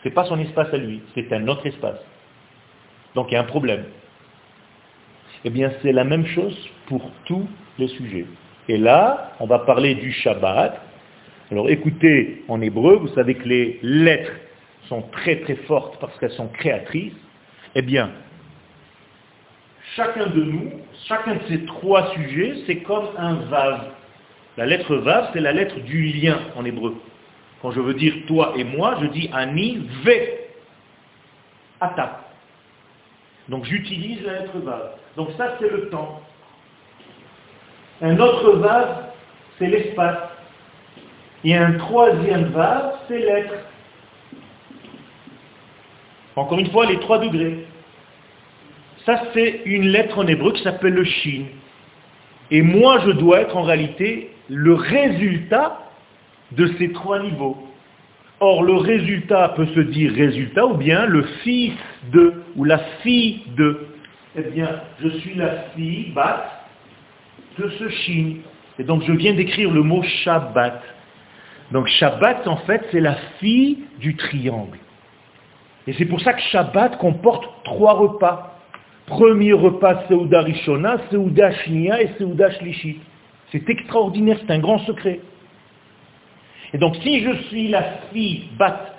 Ce 0.02 0.08
n'est 0.08 0.14
pas 0.14 0.24
son 0.24 0.38
espace 0.38 0.72
à 0.72 0.76
lui, 0.76 1.00
c'est 1.14 1.32
un 1.32 1.48
autre 1.48 1.66
espace. 1.66 1.98
Donc 3.14 3.30
il 3.30 3.34
y 3.34 3.36
a 3.36 3.40
un 3.40 3.44
problème. 3.44 3.84
Eh 5.44 5.50
bien, 5.50 5.72
c'est 5.82 5.92
la 5.92 6.04
même 6.04 6.26
chose 6.26 6.56
pour 6.86 7.10
tous 7.24 7.46
les 7.78 7.88
sujets. 7.88 8.26
Et 8.68 8.76
là, 8.76 9.32
on 9.40 9.46
va 9.46 9.60
parler 9.60 9.94
du 9.94 10.12
Shabbat. 10.12 10.80
Alors 11.50 11.70
écoutez, 11.70 12.42
en 12.48 12.60
hébreu, 12.60 12.96
vous 12.96 13.08
savez 13.14 13.36
que 13.36 13.48
les 13.48 13.78
lettres 13.82 14.32
sont 14.88 15.02
très 15.12 15.36
très 15.42 15.54
fortes 15.54 15.96
parce 16.00 16.18
qu'elles 16.18 16.32
sont 16.32 16.48
créatrices. 16.48 17.12
Eh 17.76 17.82
bien, 17.82 18.10
chacun 19.94 20.26
de 20.26 20.42
nous, 20.42 20.72
chacun 21.06 21.34
de 21.34 21.40
ces 21.48 21.64
trois 21.66 22.12
sujets, 22.14 22.54
c'est 22.66 22.78
comme 22.78 23.06
un 23.16 23.34
vav. 23.48 23.92
La 24.56 24.66
lettre 24.66 24.96
vav, 24.96 25.30
c'est 25.32 25.40
la 25.40 25.52
lettre 25.52 25.78
du 25.80 26.02
lien 26.06 26.40
en 26.56 26.64
hébreu. 26.64 26.96
Quand 27.62 27.70
je 27.70 27.80
veux 27.80 27.94
dire 27.94 28.14
toi 28.26 28.54
et 28.56 28.64
moi, 28.64 28.98
je 29.00 29.06
dis 29.06 29.30
ani 29.32 29.88
ve 30.04 30.18
ata. 31.80 32.28
Donc 33.48 33.64
j'utilise 33.66 34.20
la 34.24 34.40
lettre 34.40 34.58
vav. 34.58 34.94
Donc 35.16 35.28
ça, 35.38 35.56
c'est 35.60 35.70
le 35.70 35.90
temps. 35.90 36.22
Un 38.02 38.18
autre 38.18 38.56
vav, 38.56 39.10
c'est 39.58 39.68
l'espace. 39.68 40.25
Et 41.46 41.54
un 41.54 41.74
troisième 41.74 42.46
vav, 42.46 42.94
c'est 43.06 43.20
l'être. 43.20 43.54
Encore 46.34 46.58
une 46.58 46.68
fois, 46.72 46.86
les 46.86 46.98
trois 46.98 47.20
degrés. 47.20 47.64
Ça, 49.04 49.22
c'est 49.32 49.60
une 49.64 49.86
lettre 49.86 50.18
en 50.18 50.26
hébreu 50.26 50.52
qui 50.54 50.64
s'appelle 50.64 50.94
le 50.94 51.04
shin. 51.04 51.44
Et 52.50 52.62
moi, 52.62 52.98
je 53.06 53.12
dois 53.12 53.42
être 53.42 53.56
en 53.56 53.62
réalité 53.62 54.32
le 54.48 54.74
résultat 54.74 55.78
de 56.50 56.66
ces 56.78 56.90
trois 56.90 57.20
niveaux. 57.20 57.56
Or, 58.40 58.64
le 58.64 58.74
résultat 58.74 59.50
peut 59.50 59.66
se 59.66 59.80
dire 59.80 60.12
résultat 60.14 60.66
ou 60.66 60.74
bien 60.74 61.06
le 61.06 61.22
fils 61.44 61.74
de, 62.10 62.42
ou 62.56 62.64
la 62.64 62.78
fille 63.04 63.42
de. 63.56 63.86
Eh 64.34 64.50
bien, 64.50 64.80
je 65.00 65.10
suis 65.20 65.34
la 65.34 65.58
fille, 65.76 66.10
bat, 66.10 66.64
de 67.56 67.68
ce 67.68 67.88
shin. 67.88 68.38
Et 68.80 68.82
donc, 68.82 69.04
je 69.04 69.12
viens 69.12 69.32
d'écrire 69.32 69.70
le 69.70 69.84
mot 69.84 70.02
Shabbat. 70.02 70.95
Donc, 71.72 71.88
Shabbat, 71.88 72.46
en 72.46 72.58
fait, 72.58 72.86
c'est 72.92 73.00
la 73.00 73.16
fille 73.40 73.78
du 73.98 74.16
triangle. 74.16 74.78
Et 75.86 75.92
c'est 75.94 76.04
pour 76.04 76.20
ça 76.20 76.32
que 76.32 76.42
Shabbat 76.42 76.98
comporte 76.98 77.44
trois 77.64 77.94
repas. 77.94 78.58
Premier 79.06 79.52
repas 79.52 80.04
Seuda 80.08 80.40
Rishona, 80.42 80.96
Seuda 81.10 81.52
Shnia 81.52 82.02
et 82.02 82.10
Seuda 82.18 82.50
Shlishit. 82.50 83.00
C'est 83.52 83.68
extraordinaire, 83.70 84.38
c'est 84.40 84.52
un 84.52 84.58
grand 84.58 84.80
secret. 84.80 85.20
Et 86.74 86.78
donc 86.78 86.96
si 86.96 87.22
je 87.22 87.32
suis 87.44 87.68
la 87.68 87.82
fille 88.12 88.48
bat 88.58 88.96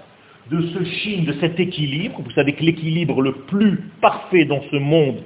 de 0.49 0.61
ce 0.67 0.83
chine, 0.85 1.25
de 1.25 1.33
cet 1.33 1.59
équilibre, 1.59 2.21
vous 2.21 2.31
savez 2.31 2.53
que 2.53 2.63
l'équilibre 2.63 3.21
le 3.21 3.33
plus 3.33 3.91
parfait 3.99 4.45
dans 4.45 4.61
ce 4.71 4.77
monde, 4.77 5.17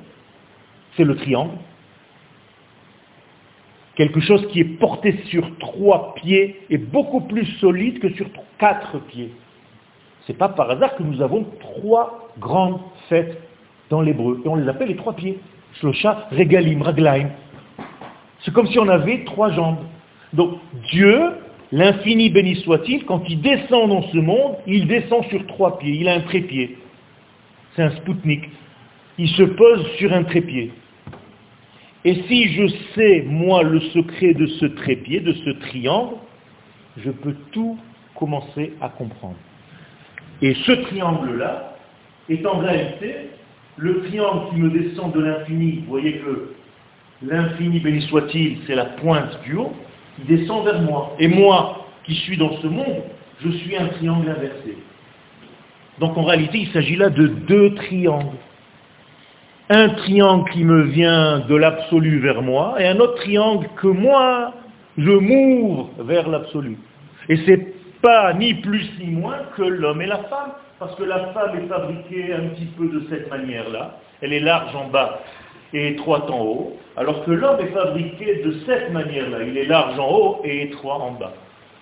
c'est 0.97 1.03
le 1.03 1.15
triangle. 1.15 1.53
Quelque 4.01 4.19
chose 4.19 4.47
qui 4.47 4.61
est 4.61 4.79
porté 4.79 5.15
sur 5.25 5.47
trois 5.59 6.15
pieds 6.15 6.59
est 6.71 6.79
beaucoup 6.79 7.21
plus 7.21 7.45
solide 7.59 7.99
que 7.99 8.11
sur 8.15 8.25
quatre 8.57 8.97
pieds. 9.09 9.29
Ce 10.21 10.31
n'est 10.31 10.37
pas 10.39 10.49
par 10.49 10.71
hasard 10.71 10.95
que 10.95 11.03
nous 11.03 11.21
avons 11.21 11.45
trois 11.59 12.31
grandes 12.39 12.79
fêtes 13.09 13.39
dans 13.91 14.01
l'hébreu. 14.01 14.41
Et 14.43 14.47
on 14.47 14.55
les 14.55 14.67
appelle 14.67 14.87
les 14.87 14.95
trois 14.95 15.13
pieds. 15.13 15.37
Shlosha, 15.75 16.29
Regalim, 16.31 16.81
Raglaim. 16.81 17.29
C'est 18.39 18.51
comme 18.51 18.65
si 18.65 18.79
on 18.79 18.87
avait 18.89 19.23
trois 19.23 19.51
jambes. 19.51 19.85
Donc 20.33 20.57
Dieu, 20.91 21.33
l'infini 21.71 22.31
béni 22.31 22.55
soit-il, 22.55 23.05
quand 23.05 23.21
il 23.29 23.39
descend 23.39 23.89
dans 23.89 24.01
ce 24.07 24.17
monde, 24.17 24.55
il 24.65 24.87
descend 24.87 25.25
sur 25.25 25.45
trois 25.45 25.77
pieds. 25.77 25.93
Il 25.99 26.09
a 26.09 26.15
un 26.15 26.21
trépied. 26.21 26.75
C'est 27.75 27.83
un 27.83 27.91
spoutnik. 27.97 28.49
Il 29.19 29.29
se 29.29 29.43
pose 29.43 29.85
sur 29.99 30.11
un 30.11 30.23
trépied. 30.23 30.71
Et 32.03 32.23
si 32.27 32.51
je 32.53 32.67
sais, 32.95 33.23
moi, 33.27 33.63
le 33.63 33.79
secret 33.79 34.33
de 34.33 34.47
ce 34.47 34.65
trépied, 34.65 35.19
de 35.19 35.33
ce 35.33 35.49
triangle, 35.51 36.15
je 36.97 37.11
peux 37.11 37.35
tout 37.51 37.77
commencer 38.15 38.73
à 38.81 38.89
comprendre. 38.89 39.37
Et 40.41 40.55
ce 40.65 40.71
triangle-là 40.71 41.75
est 42.29 42.45
en 42.45 42.57
réalité 42.57 43.29
le 43.77 44.03
triangle 44.03 44.49
qui 44.49 44.55
me 44.57 44.69
descend 44.69 45.13
de 45.13 45.21
l'infini, 45.21 45.83
vous 45.85 45.89
voyez 45.89 46.13
que 46.13 46.53
l'infini, 47.23 47.79
béni 47.79 48.01
soit-il, 48.03 48.59
c'est 48.67 48.75
la 48.75 48.85
pointe 48.85 49.39
du 49.43 49.55
haut, 49.55 49.73
il 50.19 50.37
descend 50.37 50.65
vers 50.65 50.81
moi. 50.81 51.15
Et 51.19 51.27
moi, 51.27 51.87
qui 52.03 52.15
suis 52.15 52.37
dans 52.37 52.57
ce 52.61 52.67
monde, 52.67 53.03
je 53.43 53.49
suis 53.49 53.75
un 53.75 53.87
triangle 53.87 54.29
inversé. 54.29 54.77
Donc 55.99 56.17
en 56.17 56.23
réalité, 56.23 56.59
il 56.59 56.67
s'agit 56.69 56.95
là 56.95 57.09
de 57.09 57.27
deux 57.27 57.73
triangles. 57.75 58.37
Un 59.73 59.87
triangle 59.87 60.49
qui 60.51 60.65
me 60.65 60.81
vient 60.81 61.39
de 61.47 61.55
l'absolu 61.55 62.19
vers 62.19 62.41
moi, 62.41 62.75
et 62.77 62.87
un 62.87 62.99
autre 62.99 63.15
triangle 63.15 63.69
que 63.77 63.87
moi, 63.87 64.51
je 64.97 65.11
m'ouvre 65.11 65.89
vers 65.99 66.27
l'absolu. 66.27 66.77
Et 67.29 67.37
c'est 67.45 67.73
pas 68.01 68.33
ni 68.33 68.53
plus 68.55 68.85
ni 68.99 69.11
moins 69.11 69.37
que 69.55 69.61
l'homme 69.61 70.01
et 70.01 70.07
la 70.07 70.17
femme, 70.23 70.51
parce 70.77 70.93
que 70.95 71.03
la 71.03 71.27
femme 71.27 71.57
est 71.57 71.69
fabriquée 71.69 72.33
un 72.33 72.49
petit 72.49 72.65
peu 72.77 72.87
de 72.87 73.05
cette 73.09 73.29
manière-là, 73.29 73.95
elle 74.21 74.33
est 74.33 74.41
large 74.41 74.75
en 74.75 74.89
bas 74.89 75.21
et 75.73 75.93
étroite 75.93 76.29
en 76.29 76.41
haut, 76.41 76.77
alors 76.97 77.23
que 77.23 77.31
l'homme 77.31 77.61
est 77.61 77.73
fabriqué 77.73 78.41
de 78.43 78.51
cette 78.65 78.91
manière-là, 78.91 79.37
il 79.47 79.57
est 79.57 79.67
large 79.67 79.97
en 79.97 80.11
haut 80.11 80.41
et 80.43 80.63
étroit 80.63 80.95
en 80.95 81.11
bas. 81.11 81.31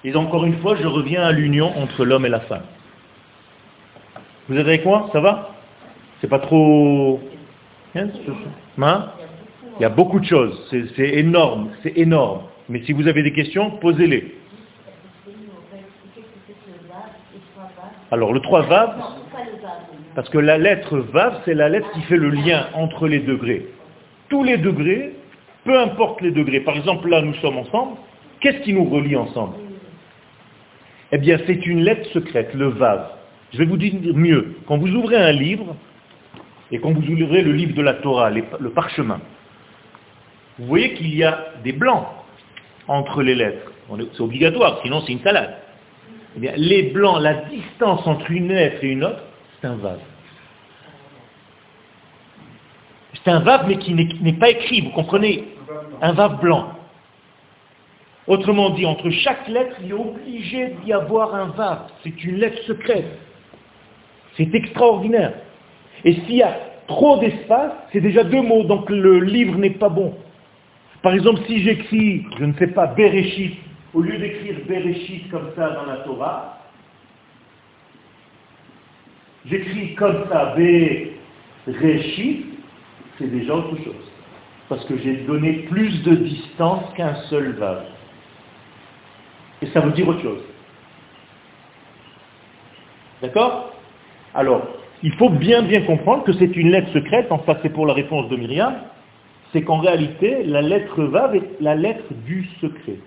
Et 0.03 0.15
encore 0.15 0.45
une 0.45 0.59
fois, 0.59 0.75
je 0.75 0.85
reviens 0.85 1.23
à 1.23 1.31
l'union 1.31 1.75
entre 1.75 2.05
l'homme 2.05 2.27
et 2.27 2.29
la 2.29 2.41
femme. 2.41 2.67
Vous 4.47 4.55
êtes 4.55 4.67
avec 4.67 4.85
moi 4.85 5.09
Ça 5.11 5.21
va? 5.21 5.55
C'est 6.21 6.27
pas 6.27 6.37
trop... 6.37 7.19
Il 7.95 9.81
y 9.81 9.85
a 9.85 9.89
beaucoup 9.89 10.19
de 10.19 10.25
choses, 10.25 10.67
c'est 10.95 11.09
énorme, 11.09 11.69
c'est 11.83 11.97
énorme. 11.97 12.41
Mais 12.67 12.83
si 12.83 12.93
vous 12.93 13.07
avez 13.07 13.23
des 13.23 13.33
questions, 13.33 13.71
posez-les. 13.71 14.35
Alors 18.11 18.33
le 18.33 18.39
3 18.39 18.61
vav, 18.63 18.95
parce 20.15 20.29
que 20.29 20.37
la 20.37 20.57
lettre 20.57 20.97
vav, 20.97 21.41
c'est 21.45 21.53
la 21.53 21.69
lettre 21.69 21.91
qui 21.91 22.01
fait 22.01 22.17
le 22.17 22.29
lien 22.29 22.67
entre 22.73 23.07
les 23.07 23.19
degrés. 23.19 23.67
Tous 24.29 24.43
les 24.43 24.57
degrés, 24.57 25.13
peu 25.63 25.79
importe 25.79 26.21
les 26.21 26.31
degrés. 26.31 26.59
Par 26.59 26.75
exemple, 26.75 27.09
là, 27.09 27.21
nous 27.21 27.35
sommes 27.35 27.57
ensemble. 27.57 27.97
Qu'est-ce 28.39 28.59
qui 28.59 28.73
nous 28.73 28.85
relie 28.85 29.15
ensemble? 29.15 29.55
Eh 31.11 31.17
bien, 31.17 31.39
c'est 31.47 31.65
une 31.65 31.81
lettre 31.83 32.07
secrète, 32.09 32.53
le 32.53 32.67
vav. 32.67 33.09
Je 33.51 33.57
vais 33.59 33.65
vous 33.65 33.77
dire 33.77 33.93
mieux. 34.13 34.55
Quand 34.67 34.77
vous 34.77 34.89
ouvrez 34.89 35.17
un 35.17 35.31
livre, 35.31 35.75
et 36.71 36.79
quand 36.79 36.91
vous 36.91 37.07
ouvrez 37.11 37.41
le 37.41 37.51
livre 37.51 37.73
de 37.73 37.81
la 37.81 37.95
Torah, 37.95 38.29
le 38.29 38.69
parchemin, 38.69 39.19
vous 40.59 40.65
voyez 40.65 40.93
qu'il 40.93 41.15
y 41.15 41.23
a 41.23 41.53
des 41.63 41.71
blancs 41.71 42.05
entre 42.87 43.23
les 43.23 43.35
lettres. 43.35 43.71
C'est 44.13 44.21
obligatoire, 44.21 44.79
sinon 44.83 45.01
c'est 45.01 45.13
une 45.13 45.21
salade. 45.21 45.57
Eh 46.41 46.51
les 46.57 46.83
blancs, 46.83 47.21
la 47.21 47.33
distance 47.45 48.05
entre 48.05 48.29
une 48.29 48.49
lettre 48.49 48.83
et 48.83 48.87
une 48.87 49.03
autre, 49.03 49.23
c'est 49.59 49.67
un 49.67 49.75
vav. 49.75 49.99
C'est 53.13 53.31
un 53.31 53.39
vav, 53.39 53.67
mais 53.67 53.77
qui 53.77 53.93
n'est 53.93 54.33
pas 54.33 54.49
écrit, 54.49 54.81
vous 54.81 54.91
comprenez? 54.91 55.45
Un 56.01 56.13
vav 56.13 56.39
blanc. 56.39 56.73
Autrement 58.27 58.69
dit, 58.69 58.85
entre 58.85 59.09
chaque 59.09 59.47
lettre, 59.47 59.75
il 59.83 59.89
est 59.89 59.93
obligé 59.93 60.75
d'y 60.83 60.93
avoir 60.93 61.33
un 61.33 61.47
vav. 61.47 61.87
C'est 62.03 62.23
une 62.23 62.35
lettre 62.35 62.61
secrète. 62.63 63.17
C'est 64.37 64.53
extraordinaire. 64.53 65.33
Et 66.05 66.13
s'il 66.13 66.35
y 66.35 66.43
a 66.43 66.57
trop 66.87 67.19
d'espace, 67.19 67.71
c'est 67.91 68.01
déjà 68.01 68.23
deux 68.23 68.41
mots, 68.41 68.63
donc 68.63 68.89
le 68.89 69.19
livre 69.19 69.57
n'est 69.57 69.69
pas 69.71 69.89
bon. 69.89 70.15
Par 71.01 71.13
exemple, 71.13 71.41
si 71.47 71.61
j'écris, 71.61 72.25
je 72.37 72.45
ne 72.45 72.53
sais 72.53 72.67
pas, 72.67 72.87
Bereshit, 72.87 73.57
au 73.93 74.01
lieu 74.01 74.17
d'écrire 74.17 74.55
Bereshit 74.67 75.29
comme 75.29 75.51
ça 75.55 75.69
dans 75.69 75.85
la 75.85 75.97
Torah, 75.97 76.59
j'écris 79.45 79.95
comme 79.95 80.25
ça 80.29 80.55
Bereshit, 80.55 82.45
c'est 83.17 83.27
déjà 83.27 83.55
autre 83.55 83.77
chose. 83.77 84.11
Parce 84.67 84.85
que 84.85 84.97
j'ai 84.97 85.17
donné 85.25 85.53
plus 85.69 86.03
de 86.03 86.15
distance 86.15 86.93
qu'un 86.95 87.15
seul 87.29 87.53
vav. 87.53 87.85
Et 89.61 89.67
ça 89.67 89.79
veut 89.79 89.91
dire 89.91 90.07
autre 90.07 90.21
chose. 90.21 90.43
D'accord? 93.21 93.73
Alors, 94.33 94.78
il 95.03 95.13
faut 95.13 95.29
bien 95.29 95.61
bien 95.61 95.81
comprendre 95.81 96.23
que 96.23 96.33
c'est 96.33 96.55
une 96.55 96.71
lettre 96.71 96.91
secrète, 96.91 97.31
en 97.31 97.39
fait 97.39 97.57
c'est 97.61 97.73
pour 97.73 97.85
la 97.85 97.93
réponse 97.93 98.29
de 98.29 98.35
Myriam, 98.35 98.75
c'est 99.51 99.63
qu'en 99.63 99.79
réalité, 99.79 100.43
la 100.43 100.61
lettre 100.61 101.03
Vav 101.03 101.35
est 101.35 101.61
la 101.61 101.75
lettre 101.75 102.05
du 102.25 102.47
secret. 102.61 102.97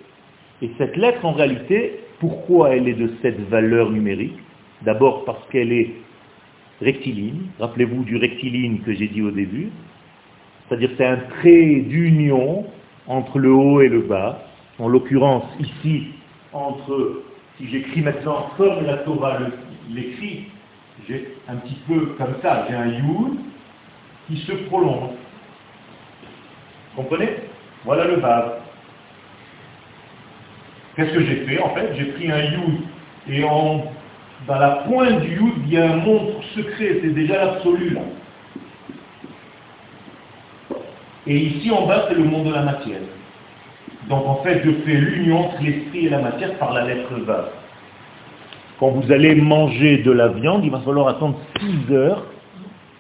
Et 0.61 0.71
cette 0.79 0.97
lettre, 0.97 1.25
en 1.25 1.33
réalité, 1.33 2.01
pourquoi 2.19 2.77
elle 2.77 2.89
est 2.89 2.95
de 2.95 3.13
cette 3.21 3.41
valeur 3.49 3.91
numérique? 3.91 4.39
D'abord 4.83 5.25
parce 5.25 5.45
qu'elle 5.51 5.73
est 5.73 5.91
rectiligne. 6.81 7.47
Rappelez-vous 7.61 8.05
du 8.05 8.17
rectiligne 8.17 8.79
que 8.79 8.93
j'ai 8.93 9.09
dit 9.09 9.23
au 9.23 9.31
début. 9.31 9.71
C'est-à-dire 10.69 10.91
c'est 10.97 11.07
un 11.07 11.19
trait 11.41 11.81
d'union 11.89 12.65
entre 13.07 13.39
le 13.39 13.53
haut 13.53 13.81
et 13.81 13.89
le 13.89 14.01
bas. 14.01 14.43
En 14.79 14.89
l'occurrence, 14.89 15.45
ici, 15.61 16.07
entre, 16.53 17.23
si 17.59 17.69
j'écris 17.69 18.01
maintenant 18.01 18.51
comme 18.57 18.85
la 18.85 18.99
Torah 18.99 19.39
l'écrit, 19.91 20.47
j'ai 21.09 21.37
un 21.49 21.57
petit 21.57 21.77
peu 21.89 22.15
comme 22.19 22.35
ça, 22.43 22.67
j'ai 22.69 22.75
un 22.75 22.87
yud 22.87 23.39
qui 24.27 24.37
se 24.39 24.53
prolonge. 24.53 25.11
Comprenez? 26.97 27.31
Voilà 27.85 28.05
le 28.07 28.17
bas. 28.17 28.59
Qu'est-ce 30.95 31.13
que 31.13 31.25
j'ai 31.25 31.37
fait? 31.47 31.59
En 31.61 31.75
fait, 31.75 31.95
j'ai 31.97 32.05
pris 32.05 32.31
un 32.31 32.45
yud 32.45 32.81
et 33.29 33.45
en, 33.45 33.85
dans 34.47 34.59
la 34.59 34.71
pointe 34.87 35.21
du 35.21 35.35
yud, 35.37 35.55
il 35.67 35.73
y 35.73 35.79
a 35.79 35.93
un 35.93 35.97
montre 35.97 36.43
secret, 36.55 36.99
c'est 37.03 37.15
déjà 37.15 37.45
l'absolu 37.45 37.91
là. 37.91 38.03
Et 41.27 41.37
ici 41.37 41.71
en 41.71 41.87
bas, 41.87 42.07
c'est 42.09 42.15
le 42.15 42.25
monde 42.25 42.49
de 42.49 42.53
la 42.53 42.63
matière. 42.63 43.01
Donc 44.09 44.27
en 44.27 44.43
fait, 44.43 44.63
je 44.65 44.71
fais 44.85 44.95
l'union 44.95 45.47
entre 45.47 45.63
l'esprit 45.63 46.07
et 46.07 46.11
la 46.11 46.19
matière 46.19 46.59
par 46.59 46.73
la 46.73 46.85
lettre 46.85 47.15
Vav. 47.21 47.62
Quand 48.79 48.91
vous 48.91 49.13
allez 49.13 49.35
manger 49.35 49.99
de 49.99 50.11
la 50.11 50.29
viande, 50.29 50.65
il 50.65 50.71
va 50.71 50.81
falloir 50.81 51.09
attendre 51.09 51.39
6 51.61 51.93
heures 51.93 52.27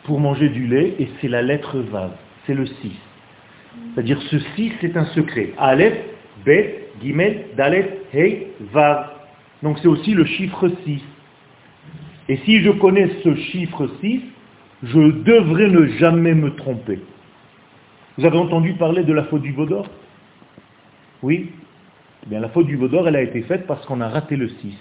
pour 0.04 0.20
manger 0.20 0.48
du 0.48 0.66
lait, 0.66 0.94
et 0.98 1.08
c'est 1.20 1.28
la 1.28 1.42
lettre 1.42 1.78
Vav, 1.78 2.10
c'est 2.46 2.54
le 2.54 2.66
6. 2.66 2.92
C'est-à-dire 3.94 4.20
ce 4.22 4.38
6, 4.56 4.72
c'est 4.80 4.96
un 4.96 5.06
secret. 5.06 5.52
Aleph, 5.58 5.94
Bet, 6.44 6.88
Gimel, 7.00 7.46
Dalet, 7.56 8.00
Hey, 8.12 8.48
Vav. 8.72 9.10
Donc 9.62 9.78
c'est 9.78 9.88
aussi 9.88 10.12
le 10.14 10.24
chiffre 10.24 10.68
6. 10.84 11.02
Et 12.28 12.36
si 12.38 12.60
je 12.62 12.70
connais 12.70 13.08
ce 13.22 13.34
chiffre 13.34 13.88
6, 14.00 14.22
je 14.82 14.98
devrais 14.98 15.68
ne 15.68 15.86
jamais 15.98 16.34
me 16.34 16.54
tromper. 16.54 17.00
Vous 18.18 18.26
avez 18.26 18.38
entendu 18.38 18.74
parler 18.74 19.04
de 19.04 19.12
la 19.12 19.24
faute 19.24 19.42
du 19.42 19.52
Vaudor 19.52 19.86
Oui? 21.22 21.50
Eh 22.24 22.28
bien, 22.28 22.40
la 22.40 22.48
faute 22.48 22.66
du 22.66 22.76
Vaudor, 22.76 23.08
elle 23.08 23.16
a 23.16 23.22
été 23.22 23.42
faite 23.42 23.66
parce 23.66 23.84
qu'on 23.86 24.00
a 24.00 24.08
raté 24.08 24.36
le 24.36 24.48
6. 24.48 24.76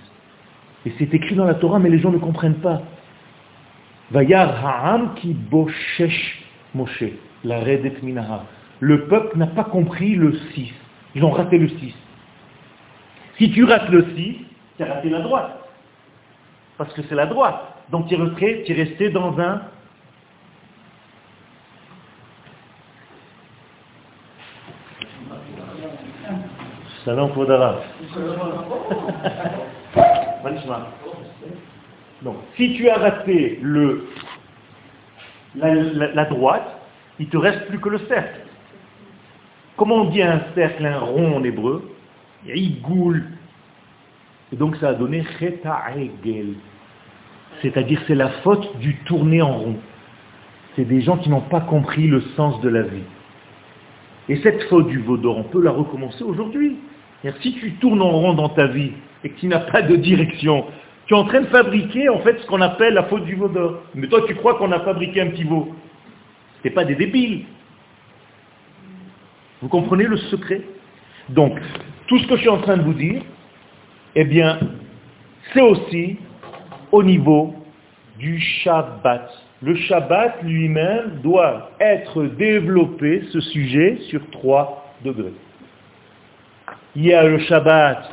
Et 0.85 0.93
c'est 0.97 1.13
écrit 1.13 1.35
dans 1.35 1.45
la 1.45 1.55
Torah, 1.55 1.79
mais 1.79 1.89
les 1.89 1.99
gens 1.99 2.11
ne 2.11 2.17
comprennent 2.17 2.55
pas. 2.55 2.81
Ha'am 4.13 5.13
ki 5.15 5.35
Moshe, 6.73 7.03
la 7.43 7.59
redet 7.59 7.93
le 8.81 9.05
peuple 9.05 9.37
n'a 9.37 9.47
pas 9.47 9.63
compris 9.63 10.15
le 10.15 10.33
6. 10.53 10.73
Ils 11.13 11.23
ont 11.23 11.29
raté 11.29 11.59
le 11.59 11.69
6. 11.69 11.93
Si 13.37 13.51
tu 13.51 13.63
rates 13.63 13.89
le 13.89 14.03
6, 14.15 14.37
tu 14.77 14.83
as 14.83 14.87
raté 14.87 15.09
la 15.09 15.21
droite. 15.21 15.59
Parce 16.77 16.91
que 16.93 17.03
c'est 17.03 17.15
la 17.15 17.27
droite. 17.27 17.61
Donc 17.91 18.07
tu 18.07 18.15
es 18.15 18.73
resté, 18.73 19.07
tu 19.07 19.11
dans 19.11 19.39
un... 19.39 19.61
Salam 27.05 27.31
Donc, 32.23 32.35
si 32.55 32.73
tu 32.73 32.89
as 32.89 32.97
raté 32.97 33.59
le, 33.61 34.07
la, 35.55 36.25
droite, 36.25 36.79
il 37.19 37.27
te 37.27 37.37
reste 37.37 37.67
plus 37.67 37.79
que 37.79 37.89
le 37.89 37.99
cercle. 38.07 38.41
Comment 39.77 39.95
on 39.95 40.05
dit 40.05 40.21
un 40.21 40.41
cercle, 40.55 40.85
un 40.85 40.99
rond 40.99 41.37
en 41.37 41.43
hébreu 41.43 41.89
Igoul. 42.47 43.23
Et 44.51 44.55
donc 44.55 44.75
ça 44.77 44.89
a 44.89 44.93
donné 44.93 45.23
Cheta'egel. 45.39 46.55
C'est-à-dire 47.61 48.01
c'est 48.07 48.15
la 48.15 48.29
faute 48.43 48.77
du 48.79 48.95
tourner 49.05 49.41
en 49.41 49.57
rond. 49.57 49.75
C'est 50.75 50.85
des 50.85 51.01
gens 51.01 51.17
qui 51.17 51.29
n'ont 51.29 51.41
pas 51.41 51.61
compris 51.61 52.07
le 52.07 52.21
sens 52.35 52.59
de 52.61 52.69
la 52.69 52.81
vie. 52.81 53.03
Et 54.29 54.37
cette 54.37 54.63
faute 54.63 54.87
du 54.87 54.99
vaudor, 54.99 55.37
on 55.37 55.43
peut 55.43 55.61
la 55.61 55.71
recommencer 55.71 56.23
aujourd'hui. 56.23 56.77
Si 57.41 57.53
tu 57.53 57.73
tournes 57.73 58.01
en 58.01 58.11
rond 58.11 58.33
dans 58.33 58.49
ta 58.49 58.67
vie 58.67 58.93
et 59.23 59.29
que 59.29 59.39
tu 59.39 59.47
n'as 59.47 59.59
pas 59.59 59.81
de 59.81 59.95
direction, 59.95 60.65
tu 61.05 61.13
es 61.13 61.17
en 61.17 61.25
train 61.25 61.41
de 61.41 61.47
fabriquer 61.47 62.09
en 62.09 62.19
fait 62.19 62.39
ce 62.39 62.45
qu'on 62.47 62.61
appelle 62.61 62.93
la 62.93 63.03
faute 63.03 63.25
du 63.25 63.35
vaudor. 63.35 63.81
Mais 63.95 64.07
toi 64.07 64.21
tu 64.27 64.35
crois 64.35 64.55
qu'on 64.55 64.71
a 64.71 64.79
fabriqué 64.79 65.21
un 65.21 65.27
petit 65.27 65.43
veau. 65.43 65.75
Ce 66.63 66.69
pas 66.69 66.85
des 66.85 66.95
débiles. 66.95 67.45
Vous 69.61 69.67
comprenez 69.67 70.05
le 70.05 70.17
secret? 70.17 70.61
Donc, 71.29 71.59
tout 72.07 72.17
ce 72.19 72.27
que 72.27 72.35
je 72.35 72.41
suis 72.41 72.49
en 72.49 72.59
train 72.59 72.77
de 72.77 72.83
vous 72.83 72.93
dire, 72.93 73.21
eh 74.15 74.25
bien, 74.25 74.59
c'est 75.53 75.61
aussi 75.61 76.17
au 76.91 77.03
niveau 77.03 77.55
du 78.17 78.39
Shabbat. 78.39 79.29
Le 79.61 79.75
Shabbat 79.75 80.43
lui-même 80.43 81.19
doit 81.23 81.71
être 81.79 82.23
développé, 82.23 83.23
ce 83.31 83.39
sujet, 83.39 83.97
sur 84.09 84.21
trois 84.31 84.93
degrés. 85.03 85.33
Il 86.95 87.05
y 87.05 87.13
a 87.13 87.23
le 87.23 87.39
Shabbat 87.39 88.11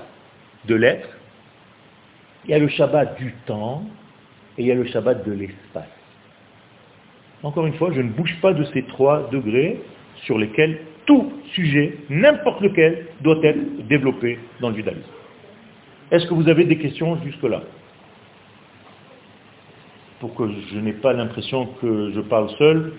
de 0.67 0.75
l'être, 0.75 1.09
il 2.45 2.51
y 2.51 2.55
a 2.55 2.59
le 2.59 2.69
Shabbat 2.69 3.19
du 3.19 3.33
temps, 3.47 3.85
et 4.57 4.63
il 4.63 4.67
y 4.67 4.73
a 4.73 4.75
le 4.75 4.85
Shabbat 4.87 5.27
de 5.27 5.33
l'espace. 5.33 5.85
Encore 7.43 7.67
une 7.67 7.75
fois, 7.75 7.93
je 7.93 8.01
ne 8.01 8.11
bouge 8.11 8.37
pas 8.41 8.53
de 8.53 8.65
ces 8.73 8.83
trois 8.85 9.29
degrés 9.31 9.81
sur 10.25 10.39
lesquels 10.39 10.81
tout 11.07 11.33
sujet, 11.55 11.97
n'importe 12.11 12.61
lequel, 12.61 13.07
doit 13.21 13.39
être 13.43 13.87
développé 13.87 14.39
dans 14.61 14.71
le 14.71 14.77
judaïsme. 14.77 15.01
Est-ce 16.11 16.27
que 16.27 16.35
vous 16.35 16.49
avez 16.49 16.65
des 16.65 16.79
questions 16.79 17.19
jusque-là? 17.23 17.63
Pour 20.21 20.35
que 20.35 20.45
je 20.73 20.79
n'ai 20.79 20.95
pas 20.95 21.13
l'impression 21.13 21.67
que 21.81 22.13
je 22.13 22.21
parle 22.21 22.51
seul, 22.59 22.93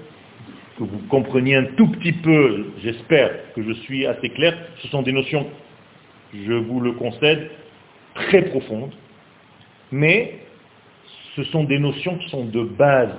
que 0.77 0.83
vous 0.83 0.99
compreniez 1.09 1.55
un 1.55 1.65
tout 1.75 1.87
petit 1.87 2.13
peu, 2.13 2.67
j'espère 2.81 3.53
que 3.53 3.61
je 3.61 3.73
suis 3.73 4.05
assez 4.05 4.29
clair, 4.29 4.57
ce 4.81 4.87
sont 4.87 5.01
des 5.01 5.11
notions, 5.11 5.45
je 6.33 6.53
vous 6.53 6.79
le 6.79 6.93
concède, 6.93 7.49
très 8.15 8.43
profondes, 8.43 8.93
mais 9.91 10.39
ce 11.35 11.43
sont 11.45 11.63
des 11.63 11.79
notions 11.79 12.17
qui 12.17 12.29
sont 12.29 12.45
de 12.45 12.63
base. 12.63 13.13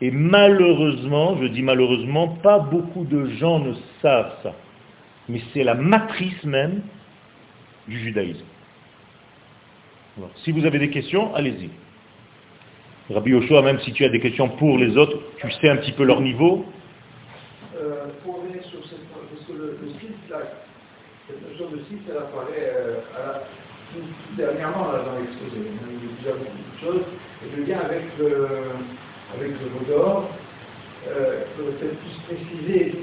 Et 0.00 0.10
malheureusement, 0.10 1.36
je 1.40 1.46
dis 1.46 1.62
malheureusement, 1.62 2.28
pas 2.28 2.58
beaucoup 2.58 3.04
de 3.04 3.26
gens 3.30 3.58
ne 3.58 3.74
savent 4.00 4.32
ça. 4.42 4.54
Mais 5.28 5.40
c'est 5.52 5.64
la 5.64 5.74
matrice 5.74 6.42
même 6.44 6.82
du 7.88 7.98
judaïsme. 7.98 8.44
si 10.44 10.52
vous 10.52 10.64
avez 10.64 10.78
des 10.78 10.90
questions, 10.90 11.34
allez-y. 11.34 11.70
Rabbi 13.12 13.30
Yoshua, 13.30 13.62
même 13.62 13.80
si 13.80 13.92
tu 13.92 14.04
as 14.04 14.10
des 14.10 14.20
questions 14.20 14.48
pour 14.50 14.78
les 14.78 14.96
autres, 14.96 15.18
tu 15.38 15.50
sais 15.52 15.68
un 15.68 15.76
petit 15.76 15.92
peu 15.92 16.04
leur 16.04 16.20
niveau 16.20 16.64
cette 21.28 21.44
notion 21.44 21.76
de 21.76 21.78
site, 21.84 22.02
elle 22.08 22.16
apparaît 22.16 22.72
euh, 22.72 23.00
à 23.14 23.20
la, 23.20 23.42
dernièrement 24.36 24.92
là, 24.92 25.04
dans 25.04 25.18
l'exposé. 25.18 25.60
Il 25.60 25.68
y 25.68 26.12
a 26.12 26.16
déjà 26.18 26.32
beaucoup 26.32 26.56
de 26.56 26.80
choses. 26.80 27.06
Et 27.44 27.56
le 27.56 27.64
lien 27.64 27.80
avec 27.84 28.04
le, 28.18 28.48
avec 29.34 29.52
le 29.60 29.68
Vaudor, 29.78 30.30
euh, 31.08 31.44
peut-être 31.56 31.96
plus 31.98 32.16
préciser 32.26 32.94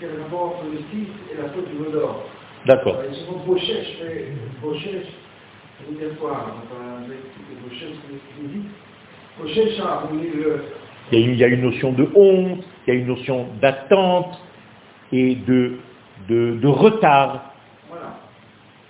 quel 0.00 0.20
rapport 0.22 0.56
entre 0.56 0.64
le 0.70 0.78
site 0.90 1.14
et 1.32 1.40
la 1.40 1.48
faute 1.50 1.68
du 1.70 1.78
Vaudor. 1.78 2.28
D'accord. 2.66 2.96
Euh, 2.98 3.06
ils 3.10 3.26
sont 3.26 3.38
Bochèche, 3.46 3.98
mais 4.04 4.26
Bochèche, 4.60 5.14
ça 5.78 5.84
veut 5.88 5.96
dire 5.96 6.18
quoi 6.18 6.32
Enfin, 6.32 7.04
avec 7.04 7.18
Bochèche, 7.62 7.96
c'est 8.06 8.14
ce 8.14 8.40
qu'il 8.40 8.60
dit. 8.60 8.68
Il 11.12 11.34
y, 11.36 11.44
a 11.44 11.46
une, 11.46 11.62
notion 11.62 11.92
de 11.92 12.08
honte, 12.14 12.64
il 12.86 12.92
y 12.92 12.96
a 12.96 13.00
une 13.00 13.06
notion 13.06 13.46
d'attente 13.60 14.36
et 15.12 15.36
de, 15.36 15.78
de, 16.28 16.66
retard. 16.66 17.54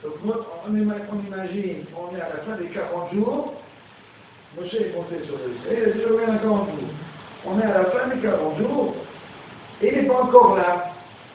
Donc 0.03 0.15
on, 0.25 0.77
imagine, 0.77 1.85
on 1.97 2.17
est 2.17 2.21
à 2.21 2.29
la 2.29 2.45
fin 2.47 2.57
des 2.61 2.69
40 2.69 3.15
jours, 3.15 3.55
Moshe 4.57 4.75
est 4.75 4.95
monté 4.95 5.25
sur 5.25 5.35
le 5.35 5.57
ciel, 5.65 5.95
il 5.97 6.03
a 6.03 6.27
dit 6.27 6.31
à 6.31 6.39
40 6.39 6.69
jours. 6.69 6.89
On 7.45 7.59
est 7.59 7.65
à 7.65 7.83
la 7.83 7.85
fin 7.87 8.15
des 8.15 8.21
40 8.23 8.59
jours, 8.59 8.95
et 9.83 9.89
il 9.89 10.03
n'est 10.03 10.09
pas 10.09 10.23
encore 10.23 10.57
là. 10.57 10.93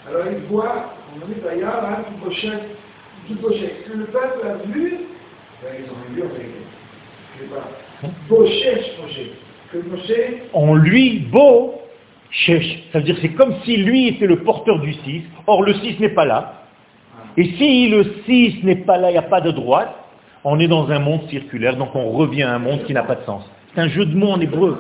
Alors 0.08 0.24
il 0.32 0.46
voit, 0.48 0.94
on 1.14 1.26
dit 1.28 1.40
d'ailleurs, 1.44 1.82
là, 1.82 2.04
tout 2.08 2.26
pochette, 2.26 2.64
tout 3.28 3.36
pochette. 3.36 3.84
Que 3.86 3.98
le 3.98 4.06
peuple 4.06 4.48
a 4.48 4.56
vu, 4.72 4.98
ben, 5.62 5.70
ils 5.80 5.90
ont 5.90 6.14
vu, 6.14 6.24
on 6.24 6.30
je 7.36 7.44
ne 7.44 7.50
sais 7.50 7.56
pas. 7.56 7.70
En 10.54 10.76
lui, 10.76 11.20
beau, 11.20 11.82
cherche. 12.30 12.80
Ça 12.92 13.00
veut 13.00 13.06
dire 13.06 13.18
c'est 13.22 13.34
comme 13.34 13.56
si 13.64 13.78
lui 13.78 14.10
était 14.10 14.28
le 14.28 14.44
porteur 14.44 14.80
du 14.80 14.94
6. 14.94 15.24
Or 15.48 15.64
le 15.64 15.74
6 15.74 16.00
n'est 16.00 16.10
pas 16.10 16.26
là. 16.26 16.63
Et 17.38 17.44
si 17.58 17.90
le 17.90 18.04
6 18.26 18.64
n'est 18.64 18.84
pas 18.84 18.98
là, 18.98 19.10
il 19.10 19.14
n'y 19.14 19.18
a 19.20 19.24
pas 19.24 19.42
de 19.42 19.52
droite, 19.52 19.94
on 20.44 20.60
est 20.60 20.68
dans 20.68 20.90
un 20.90 21.00
monde 21.00 21.28
circulaire, 21.30 21.78
donc 21.78 21.96
on 21.96 22.12
revient 22.12 22.44
à 22.44 22.54
un 22.54 22.60
monde 22.60 22.84
qui 22.84 22.94
n'a 22.94 23.04
pas 23.04 23.16
de 23.16 23.24
sens. 23.24 23.44
C'est 23.74 23.82
un 23.82 23.88
jeu 23.88 24.06
de 24.06 24.16
mots 24.16 24.32
en 24.32 24.40
hébreu. 24.40 24.78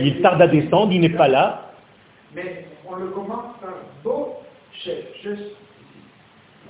il 0.00 0.20
tarde. 0.20 0.42
à 0.42 0.46
descendre, 0.46 0.92
il 0.92 1.00
n'est 1.00 1.08
pas 1.10 1.28
là. 1.28 1.72
Mais 2.34 2.66
on 2.88 2.96
le 2.96 3.06
commence 3.08 3.56
par 3.60 3.74
beau, 4.04 4.36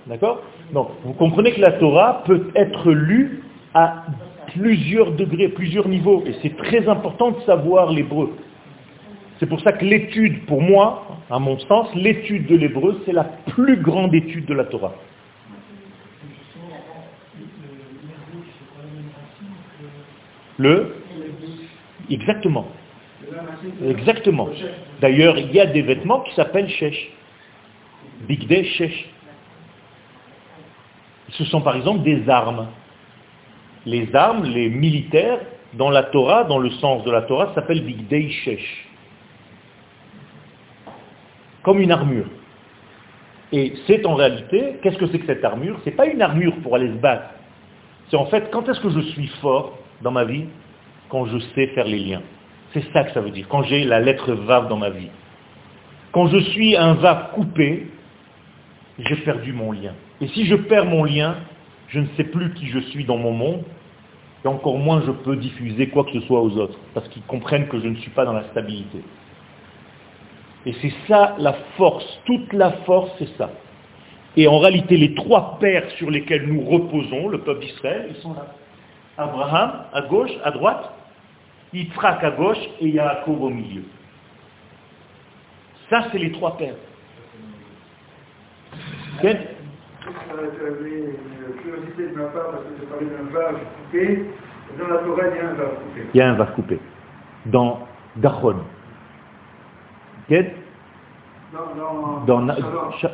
D'accord? 0.07 0.43
Donc, 0.73 0.89
vous 1.05 1.13
comprenez 1.13 1.53
que 1.53 1.61
la 1.61 1.73
Torah 1.73 2.23
peut 2.25 2.51
être 2.55 2.91
lue 2.91 3.43
à 3.75 4.05
plusieurs 4.55 5.13
degrés, 5.13 5.49
plusieurs 5.49 5.87
niveaux. 5.89 6.23
Et 6.27 6.35
c'est 6.43 6.57
très 6.57 6.89
important 6.89 7.33
de 7.33 7.41
savoir 7.43 7.91
l'hébreu. 7.93 8.35
C'est 9.39 9.47
pour 9.47 9.61
ça 9.61 9.73
que 9.73 9.85
l'étude, 9.85 10.47
pour 10.47 10.61
moi, 10.61 11.07
à 11.31 11.39
mon 11.39 11.59
sens, 11.61 11.95
l'étude 11.95 12.47
de 12.47 12.57
l'hébreu, 12.57 13.03
c'est 13.07 13.13
la 13.13 13.25
plus 13.25 13.77
grande 13.77 14.15
étude 14.15 14.47
de 14.47 14.55
la 14.55 14.65
Torah. 14.65 14.95
Le 20.59 20.97
Exactement. 22.11 22.67
Exactement. 23.85 24.49
D'ailleurs, 25.01 25.39
il 25.39 25.53
y 25.53 25.61
a 25.61 25.67
des 25.67 25.83
vêtements 25.83 26.21
qui 26.21 26.35
s'appellent 26.35 26.71
shesh. 26.71 27.11
Bigde 28.27 28.65
shesh. 28.65 29.09
Ce 31.31 31.45
sont 31.45 31.61
par 31.61 31.77
exemple 31.77 32.03
des 32.03 32.29
armes. 32.29 32.69
Les 33.85 34.15
armes, 34.15 34.45
les 34.45 34.69
militaires, 34.69 35.39
dans 35.75 35.91
la 35.91 36.05
Torah, 36.05 36.45
dans 36.45 36.59
le 36.59 36.71
sens 36.71 37.05
de 37.05 37.11
la 37.11 37.23
Torah, 37.23 37.53
s'appellent 37.55 37.85
Bigdei 37.85 38.31
Shesh. 38.31 38.88
Comme 41.69 41.81
une 41.81 41.93
armure. 41.93 42.25
Et 43.53 43.75
c'est 43.87 44.07
en 44.07 44.15
réalité, 44.15 44.79
qu'est-ce 44.83 44.97
que 44.97 45.07
c'est 45.09 45.19
que 45.19 45.27
cette 45.27 45.45
armure? 45.45 45.79
Ce 45.85 45.91
n'est 45.91 45.95
pas 45.97 46.07
une 46.07 46.23
armure 46.23 46.57
pour 46.63 46.75
aller 46.75 46.89
se 46.89 46.97
battre. 46.97 47.29
C'est 48.09 48.17
en 48.17 48.25
fait, 48.25 48.49
quand 48.51 48.67
est-ce 48.71 48.81
que 48.81 48.89
je 48.89 49.01
suis 49.01 49.27
fort 49.43 49.77
dans 50.01 50.11
ma 50.11 50.25
vie? 50.25 50.47
Quand 51.11 51.27
je 51.27 51.39
sais 51.55 51.67
faire 51.75 51.85
les 51.85 51.99
liens. 51.99 52.23
C'est 52.73 52.91
ça 52.95 53.05
que 53.05 53.13
ça 53.13 53.21
veut 53.21 53.33
dire, 53.33 53.47
quand 53.51 53.65
j'ai 53.65 53.85
la 53.85 54.01
lettre 54.01 54.33
Vav 54.33 54.71
dans 54.71 54.79
ma 54.79 54.89
vie. 54.89 55.11
Quand 56.13 56.29
je 56.29 56.39
suis 56.39 56.75
un 56.75 56.95
Vav 56.95 57.33
coupé, 57.35 57.89
j'ai 58.99 59.17
perdu 59.17 59.53
mon 59.53 59.71
lien. 59.71 59.93
Et 60.23 60.29
si 60.29 60.47
je 60.47 60.55
perds 60.55 60.87
mon 60.87 61.05
lien, 61.05 61.37
je 61.89 62.01
ne 62.01 62.07
sais 62.17 62.25
plus 62.25 62.55
qui 62.55 62.69
je 62.69 62.79
suis 62.79 63.05
dans 63.05 63.19
mon 63.19 63.33
monde, 63.33 63.63
et 64.43 64.49
encore 64.49 64.79
moins 64.79 65.03
je 65.05 65.11
peux 65.11 65.37
diffuser 65.37 65.89
quoi 65.91 66.05
que 66.05 66.13
ce 66.13 66.21
soit 66.21 66.41
aux 66.41 66.57
autres, 66.57 66.79
parce 66.95 67.07
qu'ils 67.09 67.25
comprennent 67.25 67.69
que 67.69 67.79
je 67.79 67.89
ne 67.89 67.97
suis 67.97 68.13
pas 68.13 68.25
dans 68.25 68.33
la 68.33 68.45
stabilité. 68.45 69.03
Et 70.69 70.75
c'est 70.83 70.93
ça 71.09 71.35
la 71.39 71.55
force, 71.79 72.05
toute 72.27 72.53
la 72.53 72.73
force 72.85 73.11
c'est 73.19 73.35
ça. 73.39 73.49
Et 74.37 74.47
en 74.47 74.59
réalité, 74.59 74.99
les 74.99 75.15
trois 75.15 75.57
pères 75.59 75.91
sur 75.93 76.11
lesquels 76.11 76.47
nous 76.47 76.61
reposons, 76.61 77.31
le 77.31 77.39
peuple 77.39 77.61
d'Israël, 77.61 78.09
ils 78.11 78.21
sont 78.21 78.35
là. 78.35 78.55
Abraham 79.17 79.85
à 79.95 80.03
gauche, 80.03 80.31
à 80.45 80.51
droite, 80.51 80.93
Yitzhak 81.73 82.23
à 82.23 82.33
gauche 82.33 82.59
et 82.83 82.89
Yaakov 82.91 83.45
au 83.45 83.49
milieu. 83.49 83.83
Ça, 85.89 86.05
c'est 86.13 86.19
les 86.19 86.33
trois 86.33 86.59
pères. 86.59 86.75
Dans 94.79 94.89
la 94.89 94.99
Torah, 94.99 95.23
il 95.29 95.37
y 95.37 95.41
a 95.41 95.49
un 95.49 95.55
vase 95.55 95.71
coupé. 95.79 96.03
Il 96.13 96.19
y 96.19 96.21
a 96.21 96.29
un 96.29 96.35
vase 96.35 96.51
coupé. 96.55 96.79
Dans 97.47 97.89
Dachon. 98.17 98.57
Dans, 102.27 102.47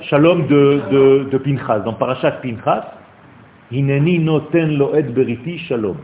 Shalom 0.02 0.46
de, 0.48 1.28
de, 1.30 1.38
Pinchas, 1.38 1.80
dans 1.80 1.92
Parashat 1.92 2.32
Pinchas, 2.42 2.92
Hineni 3.70 4.18
noten 4.18 4.82
shalom. 5.68 5.96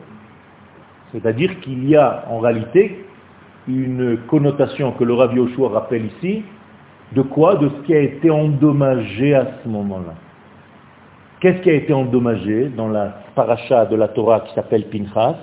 C'est-à-dire 1.12 1.59
qu'il 1.61 1.88
y 1.88 1.96
a 1.96 2.25
en 2.31 2.38
réalité 2.38 3.05
une 3.66 4.18
connotation 4.29 4.92
que 4.92 5.03
le 5.03 5.14
Rav 5.14 5.35
Yoshua 5.35 5.70
rappelle 5.70 6.07
ici, 6.07 6.44
de 7.12 7.23
quoi? 7.23 7.57
De 7.57 7.68
ce 7.68 7.87
qui 7.87 7.94
a 7.94 8.01
été 8.01 8.31
endommagé 8.31 9.35
à 9.35 9.46
ce 9.62 9.68
moment-là. 9.68 10.14
Qu'est-ce 11.40 11.61
qui 11.62 11.70
a 11.70 11.75
été 11.75 11.92
endommagé 11.92 12.68
dans 12.68 12.88
la 12.88 13.23
paracha 13.35 13.87
de 13.87 13.96
la 13.96 14.07
Torah 14.09 14.40
qui 14.40 14.55
s'appelle 14.55 14.85
Pinchas? 14.88 15.37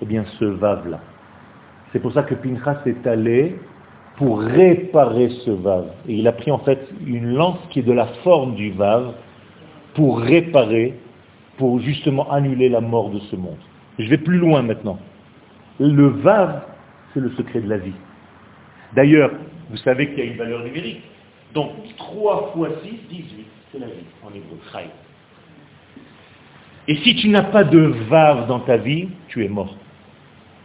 Eh 0.00 0.06
bien 0.06 0.24
ce 0.40 0.44
vav-là. 0.44 0.98
C'est 1.92 2.00
pour 2.00 2.12
ça 2.12 2.24
que 2.24 2.34
Pinchas 2.34 2.78
est 2.86 3.06
allé 3.06 3.56
pour 4.16 4.40
réparer 4.40 5.30
ce 5.44 5.50
vav. 5.50 5.86
Et 6.08 6.14
il 6.14 6.28
a 6.28 6.32
pris 6.32 6.50
en 6.50 6.58
fait 6.58 6.88
une 7.06 7.34
lance 7.34 7.58
qui 7.70 7.80
est 7.80 7.82
de 7.82 7.92
la 7.92 8.06
forme 8.24 8.54
du 8.54 8.70
vav 8.70 9.14
pour 9.94 10.20
réparer, 10.20 10.94
pour 11.58 11.80
justement 11.80 12.30
annuler 12.30 12.68
la 12.68 12.80
mort 12.80 13.10
de 13.10 13.18
ce 13.30 13.36
monde. 13.36 13.58
Je 13.98 14.08
vais 14.08 14.18
plus 14.18 14.38
loin 14.38 14.62
maintenant. 14.62 14.98
Le 15.78 16.06
vav, 16.08 16.62
c'est 17.12 17.20
le 17.20 17.30
secret 17.30 17.60
de 17.60 17.68
la 17.68 17.78
vie. 17.78 17.94
D'ailleurs, 18.94 19.30
vous 19.70 19.76
savez 19.78 20.08
qu'il 20.10 20.18
y 20.18 20.22
a 20.22 20.30
une 20.30 20.36
valeur 20.36 20.62
numérique. 20.64 21.02
Donc 21.54 21.70
3 21.96 22.52
fois 22.54 22.68
6, 22.82 22.90
18. 23.08 23.46
C'est 23.72 23.78
la 23.78 23.86
vie 23.86 23.92
en 24.22 24.28
hébreu. 24.28 24.58
Et 26.88 26.96
si 26.96 27.14
tu 27.16 27.28
n'as 27.28 27.44
pas 27.44 27.64
de 27.64 27.78
vave 28.08 28.46
dans 28.48 28.60
ta 28.60 28.76
vie, 28.76 29.08
tu 29.28 29.44
es 29.44 29.48
mort. 29.48 29.74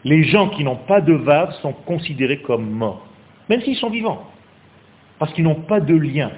Les 0.04 0.24
gens 0.24 0.50
qui 0.50 0.64
n'ont 0.64 0.76
pas 0.76 1.00
de 1.00 1.14
vave 1.14 1.54
sont 1.62 1.74
considérés 1.74 2.42
comme 2.42 2.70
morts, 2.70 3.07
même 3.50 3.62
s'ils 3.62 3.78
sont 3.78 3.90
vivants, 3.90 4.30
parce 5.20 5.34
qu'ils 5.34 5.44
n'ont 5.44 5.56
pas 5.56 5.80
de 5.80 5.96
lien. 5.96 6.32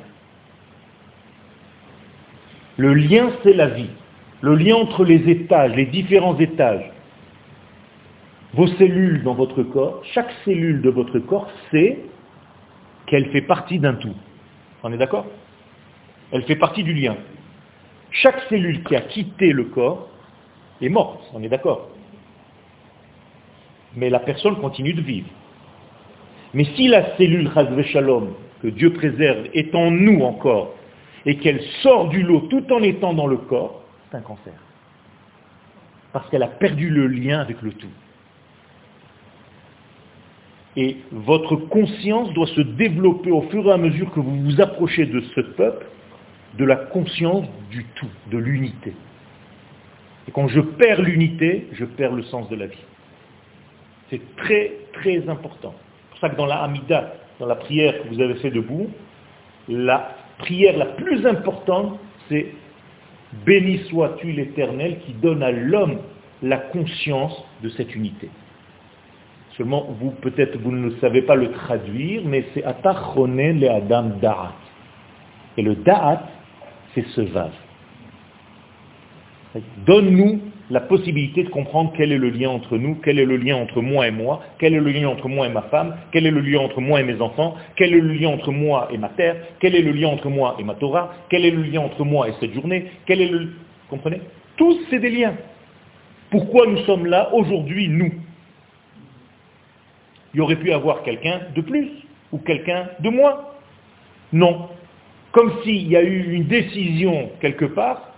Le 2.78 2.93
lien, 2.93 3.32
c'est 3.43 3.53
la 3.53 3.68
vie. 3.68 3.89
Le 4.41 4.55
lien 4.55 4.76
entre 4.76 5.03
les 5.03 5.30
étages, 5.30 5.76
les 5.76 5.86
différents 5.86 6.38
étages. 6.39 6.89
Vos 8.53 8.68
cellules 8.68 9.22
dans 9.24 9.34
votre 9.34 9.64
corps, 9.64 10.01
chaque 10.14 10.32
cellule 10.45 10.82
de 10.82 10.89
votre 10.89 11.20
corps 11.20 11.51
sait 11.72 11.99
qu'elle 13.05 13.30
fait 13.32 13.41
partie 13.41 13.80
d'un 13.80 13.95
tout. 13.95 14.16
On 14.82 14.93
est 14.93 14.97
d'accord? 14.97 15.26
Elle 16.32 16.43
fait 16.43 16.55
partie 16.55 16.84
du 16.84 16.93
lien. 16.93 17.18
Chaque 18.12 18.41
cellule 18.49 18.84
qui 18.84 18.95
a 18.95 19.01
quitté 19.01 19.51
le 19.51 19.66
corps 19.66 20.07
est 20.82 20.89
morte, 20.89 21.22
on 21.34 21.43
est 21.43 21.49
d'accord? 21.49 21.89
Mais 23.95 24.10
la 24.10 24.20
personne 24.20 24.55
continue 24.55 24.93
de 24.93 25.01
vivre. 25.01 25.30
Mais 26.54 26.66
si 26.76 26.88
la 26.88 27.16
cellule 27.18 27.50
Shalom, 27.86 28.34
que 28.62 28.68
Dieu 28.68 28.93
préserve, 28.93 29.47
est 29.54 29.74
en 29.76 29.91
nous 29.91 30.22
encore, 30.22 30.76
et 31.26 31.38
qu'elle 31.38 31.62
sort 31.82 32.10
du 32.10 32.24
lot 32.24 32.41
tout 32.50 32.66
en 32.72 32.82
étant 32.82 33.14
dans 33.14 33.28
le 33.28 33.38
corps, 33.38 33.84
c'est 34.10 34.18
un 34.18 34.22
cancer. 34.22 34.54
Parce 36.14 36.30
qu'elle 36.30 36.43
a 36.43 36.47
perdu 36.47 36.89
le 36.89 37.08
lien 37.08 37.39
avec 37.39 37.62
le 37.62 37.72
tout. 37.72 37.88
Et 40.76 40.97
votre 41.12 41.56
conscience 41.56 42.32
doit 42.34 42.47
se 42.47 42.62
développer 42.62 43.32
au 43.32 43.41
fur 43.43 43.68
et 43.68 43.72
à 43.72 43.78
mesure 43.78 44.12
que 44.12 44.20
vous 44.20 44.43
vous 44.43 44.62
approchez 44.62 45.06
de 45.06 45.20
ce 45.36 45.41
peuple, 45.41 45.86
de 46.58 46.66
la 46.66 46.78
conscience 46.78 47.45
du 47.70 47.86
tout, 47.95 48.10
de 48.32 48.38
l'unité. 48.38 48.93
Et 50.28 50.32
quand 50.32 50.47
je 50.47 50.62
perds 50.62 51.02
l'unité, 51.02 51.68
je 51.74 51.86
perds 51.86 52.14
le 52.14 52.24
sens 52.24 52.50
de 52.50 52.56
la 52.56 52.68
vie. 52.68 52.86
C'est 54.10 54.36
très, 54.38 54.72
très 54.93 55.28
important. 55.28 55.76
Pour 56.20 56.30
ça 56.30 56.36
que 56.36 56.38
dans 56.38 56.47
la 56.47 56.63
Hamida, 56.63 57.13
dans 57.39 57.45
la 57.45 57.55
prière 57.55 58.03
que 58.03 58.09
vous 58.09 58.22
avez 58.22 58.36
fait 58.36 58.51
debout, 58.51 58.89
la 59.70 60.15
prière 60.39 60.78
la 60.78 60.86
plus 60.88 61.26
importante, 61.26 61.99
c'est 62.28 62.47
Béni 63.45 63.78
sois-tu 63.89 64.32
l'Éternel 64.32 64.99
qui 65.05 65.13
donne 65.13 65.43
à 65.43 65.51
l'homme 65.51 65.99
la 66.41 66.57
conscience 66.57 67.43
de 67.61 67.70
cette 67.70 67.95
unité. 67.95 68.30
Seulement, 69.55 69.88
vous, 69.99 70.11
peut-être, 70.11 70.57
vous 70.57 70.72
ne 70.72 70.89
savez 70.97 71.22
pas 71.22 71.36
le 71.36 71.51
traduire, 71.51 72.24
mais 72.26 72.45
c'est 72.53 72.63
Atachone 72.63 73.59
le 73.59 73.70
Adam 73.70 74.11
Da'at. 74.22 74.53
Et 75.57 75.61
le 75.61 75.76
Da'at, 75.76 76.24
c'est 76.95 77.05
ce 77.07 77.22
vase. 77.22 77.51
Donne-nous 79.86 80.41
la 80.70 80.82
possibilité 80.82 81.43
de 81.43 81.49
comprendre 81.49 81.93
quel 81.97 82.11
est 82.11 82.17
le 82.17 82.30
lien 82.30 82.49
entre 82.49 82.78
nous, 82.78 82.95
quel 83.03 83.17
est 83.17 83.26
le 83.26 83.38
lien 83.38 83.55
entre 83.55 83.82
moi 83.82 84.07
et 84.07 84.11
moi, 84.11 84.41
quel 84.59 84.76
est 84.76 84.80
le 84.80 84.91
lien 84.91 85.09
entre 85.09 85.28
moi 85.28 85.47
et 85.47 85.49
ma 85.49 85.63
femme, 85.63 85.95
quel 86.11 86.26
est 86.28 86.32
le 86.32 86.41
lien 86.41 86.59
entre 86.59 86.80
moi 86.80 86.99
et 87.01 87.03
mes 87.03 87.20
enfants, 87.22 87.55
quel 87.76 87.93
est 87.93 87.99
le 87.99 88.13
lien 88.13 88.30
entre 88.30 88.51
moi 88.51 88.88
et 88.91 88.97
ma 88.97 89.09
terre, 89.09 89.36
quel 89.59 89.76
est 89.76 89.82
le 89.82 89.91
lien 89.91 90.09
entre 90.09 90.30
moi 90.30 90.55
et 90.59 90.63
ma 90.63 90.76
Torah, 90.76 91.13
quel 91.30 91.45
est 91.45 91.51
le 91.51 91.63
lien 91.63 91.82
entre 91.82 92.05
moi 92.05 92.30
et 92.30 92.34
cette 92.39 92.53
journée, 92.53 92.86
quel 93.05 93.22
est 93.22 93.30
le... 93.30 93.39
Vous 93.39 93.95
comprenez? 93.95 94.22
Tous, 94.57 94.78
c'est 94.89 94.99
des 94.99 95.09
liens. 95.09 95.36
Pourquoi 96.30 96.67
nous 96.67 96.80
sommes 96.80 97.07
là 97.07 97.34
aujourd'hui, 97.34 97.88
nous? 97.88 98.11
Il 100.34 100.38
y 100.38 100.41
aurait 100.41 100.57
pu 100.57 100.72
avoir 100.72 101.01
quelqu'un 101.01 101.41
de 101.55 101.61
plus 101.61 101.89
ou 102.32 102.38
quelqu'un 102.38 102.89
de 102.99 103.09
moins. 103.09 103.45
Non. 104.32 104.70
Comme 105.32 105.51
s'il 105.63 105.88
y 105.88 105.95
a 105.95 106.03
eu 106.03 106.34
une 106.34 106.45
décision 106.45 107.32
quelque 107.41 107.65
part 107.65 108.09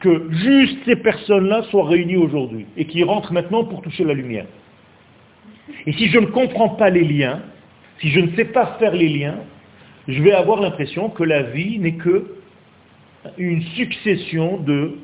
que 0.00 0.30
juste 0.30 0.78
ces 0.84 0.96
personnes-là 0.96 1.62
soient 1.70 1.86
réunies 1.86 2.16
aujourd'hui 2.16 2.66
et 2.76 2.86
qui 2.86 3.02
rentrent 3.02 3.32
maintenant 3.32 3.64
pour 3.64 3.82
toucher 3.82 4.04
la 4.04 4.14
lumière. 4.14 4.46
Et 5.86 5.92
si 5.92 6.08
je 6.08 6.18
ne 6.18 6.26
comprends 6.26 6.70
pas 6.70 6.90
les 6.90 7.04
liens, 7.04 7.40
si 8.00 8.10
je 8.10 8.20
ne 8.20 8.34
sais 8.36 8.44
pas 8.44 8.76
faire 8.78 8.92
les 8.92 9.08
liens, 9.08 9.38
je 10.08 10.22
vais 10.22 10.32
avoir 10.32 10.60
l'impression 10.60 11.08
que 11.08 11.24
la 11.24 11.42
vie 11.42 11.78
n'est 11.78 11.94
que 11.94 12.36
une 13.38 13.62
succession 13.62 14.58
de 14.58 14.96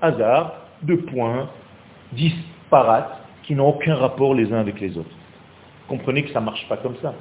hasards, 0.00 0.54
de 0.82 0.94
points, 0.94 1.50
disparates 2.12 3.20
qui 3.42 3.54
n'ont 3.54 3.68
aucun 3.68 3.94
rapport 3.94 4.34
les 4.34 4.52
uns 4.52 4.60
avec 4.60 4.80
les 4.80 4.96
autres. 4.96 5.14
Comprenez 5.88 6.22
que 6.22 6.32
ça 6.32 6.40
ne 6.40 6.46
marche 6.46 6.66
pas 6.68 6.78
comme 6.78 6.96
ça. 7.02 7.14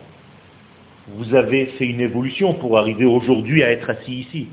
Vous 1.07 1.35
avez 1.35 1.65
fait 1.77 1.85
une 1.85 1.99
évolution 1.99 2.53
pour 2.53 2.77
arriver 2.77 3.05
aujourd'hui 3.05 3.61
à 3.63 3.71
être 3.71 3.89
assis 3.89 4.21
ici. 4.21 4.47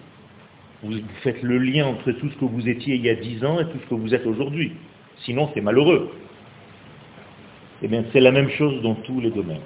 Vous 0.83 0.95
faites 1.23 1.43
le 1.43 1.59
lien 1.59 1.87
entre 1.87 2.11
tout 2.13 2.31
ce 2.31 2.37
que 2.37 2.45
vous 2.45 2.69
étiez 2.69 2.95
il 2.95 3.05
y 3.05 3.11
a 3.11 3.15
dix 3.15 3.45
ans 3.45 3.61
et 3.61 3.67
tout 3.67 3.79
ce 3.85 3.91
que 3.91 3.95
vous 3.95 4.15
êtes 4.15 4.27
aujourd'hui. 4.27 4.73
Sinon, 5.25 5.51
c'est 5.53 5.61
malheureux. 5.61 6.11
Eh 7.83 7.89
bien, 7.89 8.05
c'est 8.13 8.21
la 8.21 8.31
même 8.31 8.51
chose 8.51 8.81
dans 8.83 8.95
tous 8.95 9.21
les 9.21 9.31
domaines. 9.31 9.61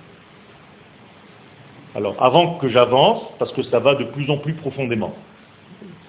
Alors, 1.95 2.21
avant 2.21 2.59
que 2.59 2.69
j'avance, 2.69 3.23
parce 3.39 3.53
que 3.53 3.63
ça 3.63 3.79
va 3.79 3.95
de 3.95 4.05
plus 4.05 4.29
en 4.29 4.39
plus 4.39 4.55
profondément, 4.55 5.15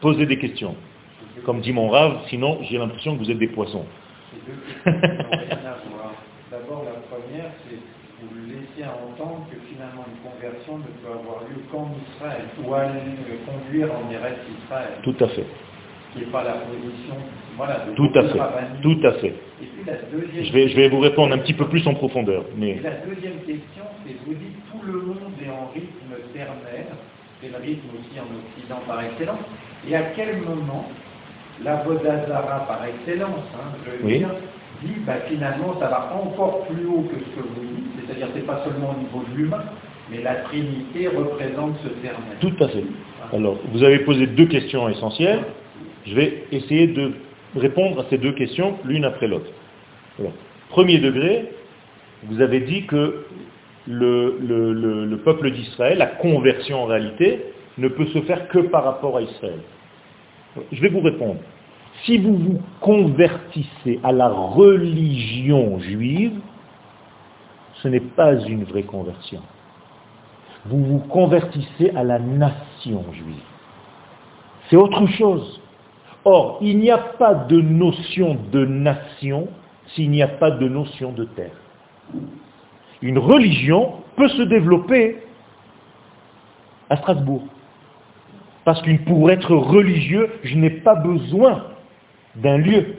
posez 0.01 0.26
des 0.26 0.39
questions. 0.39 0.76
Comme 1.45 1.62
dit 1.62 1.74
mon 1.74 1.89
rave, 1.89 2.22
sinon 2.30 2.60
j'ai 2.64 2.80
l'impression 2.80 3.16
que 3.16 3.24
vous 3.24 3.30
êtes 3.30 3.38
des 3.38 3.47
poissons. 3.47 3.86
D'abord, 4.86 6.86
la 6.86 6.99
première, 7.10 7.51
c'est 7.68 7.94
vous 8.76 8.82
laissez 8.82 8.89
entendre 8.89 9.45
que 9.51 9.57
finalement 9.71 10.05
une 10.07 10.32
conversion 10.32 10.78
ne 10.78 10.84
peut 10.84 11.11
avoir 11.11 11.41
lieu 11.43 11.61
qu'en 11.71 11.89
Israël, 11.95 12.45
ou 12.63 12.73
aller 12.73 12.99
conduire 13.45 13.89
en 13.93 14.11
Eretz 14.11 14.39
Israël. 14.63 14.99
Tout 15.03 15.15
à 15.19 15.28
fait. 15.30 15.45
Qui 16.13 16.19
n'est 16.19 16.32
pas 16.32 16.43
la 16.43 16.53
position, 16.53 17.15
voilà, 17.57 17.86
de 17.88 17.93
Tout 17.95 18.11
à 18.15 18.23
fait. 18.23 18.82
Tout 18.82 18.99
à 19.03 19.11
fait. 19.13 19.36
Et 19.61 19.65
puis 19.65 19.84
la 19.86 19.97
deuxième 20.11 20.45
Je 20.45 20.53
vais, 20.53 20.69
je 20.69 20.76
vais 20.76 20.89
vous 20.89 20.99
répondre 20.99 21.34
un 21.34 21.39
petit 21.39 21.53
peu 21.53 21.67
plus 21.67 21.86
en 21.88 21.93
profondeur. 21.93 22.45
Mais... 22.57 22.80
La 22.82 22.91
deuxième 23.05 23.39
question, 23.39 23.84
c'est 24.05 24.15
vous 24.26 24.34
dites 24.34 24.55
tout 24.71 24.86
le 24.86 25.01
monde 25.01 25.34
est 25.43 25.49
en 25.49 25.71
rythme 25.73 26.15
ternaire, 26.34 26.95
c'est 27.41 27.49
le 27.49 27.57
rythme 27.57 27.89
aussi 27.99 28.19
en 28.19 28.28
Occident 28.32 28.82
par 28.88 29.03
excellence, 29.03 29.39
et 29.88 29.95
à 29.95 30.03
quel 30.15 30.38
moment 30.38 30.89
la 31.63 31.84
Vodazara 31.84 32.65
par 32.67 32.86
excellence, 32.86 33.45
hein, 33.55 33.76
je 33.86 33.91
veux 33.91 34.05
Oui. 34.05 34.17
dire, 34.19 34.30
dit 34.84 34.95
bah, 35.05 35.19
finalement 35.28 35.78
ça 35.80 35.88
va 35.88 36.11
encore 36.13 36.65
plus 36.67 36.86
haut 36.86 37.03
que 37.03 37.19
ce 37.19 37.30
que 37.36 37.47
vous 37.47 37.65
dites, 37.76 37.94
c'est-à-dire 38.08 38.28
c'est 38.34 38.45
pas 38.45 38.64
seulement 38.64 38.91
au 38.95 38.99
niveau 38.99 39.24
de 39.30 39.38
l'humain, 39.38 39.64
mais 40.12 40.22
la 40.22 40.36
Trinité 40.36 41.08
représente 41.08 41.76
ce 41.84 41.89
terme. 42.01 42.22
Tout 42.39 42.53
à 42.64 42.68
fait. 42.68 42.84
Alors, 43.34 43.58
vous 43.72 43.84
avez 43.84 43.99
posé 43.99 44.28
deux 44.28 44.45
questions 44.45 44.88
essentielles. 44.89 45.39
Je 46.06 46.14
vais 46.16 46.43
essayer 46.51 46.88
de 46.88 47.12
répondre 47.56 47.99
à 48.01 48.06
ces 48.10 48.18
deux 48.18 48.34
questions 48.34 48.76
l'une 48.86 49.06
après 49.06 49.28
l'autre. 49.28 49.49
Premier 50.70 50.99
degré, 50.99 51.49
vous 52.24 52.41
avez 52.41 52.60
dit 52.62 52.86
que 52.86 53.26
le- 53.88 54.38
le 55.10 55.18
peuple 55.18 55.51
d'Israël, 55.51 55.97
la 55.97 56.08
conversion 56.08 56.84
en 56.84 56.86
réalité, 56.86 57.39
ne 57.78 57.88
peut 57.88 58.06
se 58.08 58.22
faire 58.22 58.47
que 58.47 58.60
par 58.60 58.84
rapport 58.84 59.18
à 59.18 59.22
Israël. 59.22 59.60
Je 60.72 60.82
vais 60.82 60.89
vous 60.89 61.01
répondre. 61.01 61.38
Si 62.03 62.18
vous 62.18 62.36
vous 62.38 62.62
convertissez 62.82 63.99
à 64.03 64.12
la 64.12 64.28
religion 64.30 65.80
juive, 65.80 66.34
ce 67.86 67.89
n'est 67.89 67.99
pas 67.99 68.33
une 68.33 68.63
vraie 68.63 68.81
conversion. 68.81 69.41
Vous 70.65 70.83
vous 70.83 70.97
convertissez 70.97 71.91
à 71.95 72.03
la 72.03 72.17
nation 72.17 73.05
juive. 73.13 73.43
C'est 74.67 74.75
autre 74.75 75.05
chose. 75.05 75.61
Or, 76.23 76.57
il 76.61 76.79
n'y 76.79 76.89
a 76.89 76.97
pas 76.97 77.36
de 77.36 77.61
notion 77.61 78.39
de 78.51 78.65
nation 78.65 79.49
s'il 79.89 80.09
n'y 80.09 80.23
a 80.23 80.27
pas 80.27 80.49
de 80.49 80.67
notion 80.67 81.11
de 81.11 81.25
terre. 81.25 81.55
Une 83.03 83.19
religion 83.19 83.97
peut 84.15 84.29
se 84.29 84.41
développer 84.41 85.17
à 86.89 86.97
Strasbourg. 86.97 87.43
Parce 88.63 88.81
que 88.81 88.97
pour 89.05 89.29
être 89.29 89.53
religieux, 89.55 90.31
je 90.43 90.55
n'ai 90.55 90.71
pas 90.71 90.95
besoin 90.95 91.65
d'un 92.36 92.57
lieu. 92.57 92.95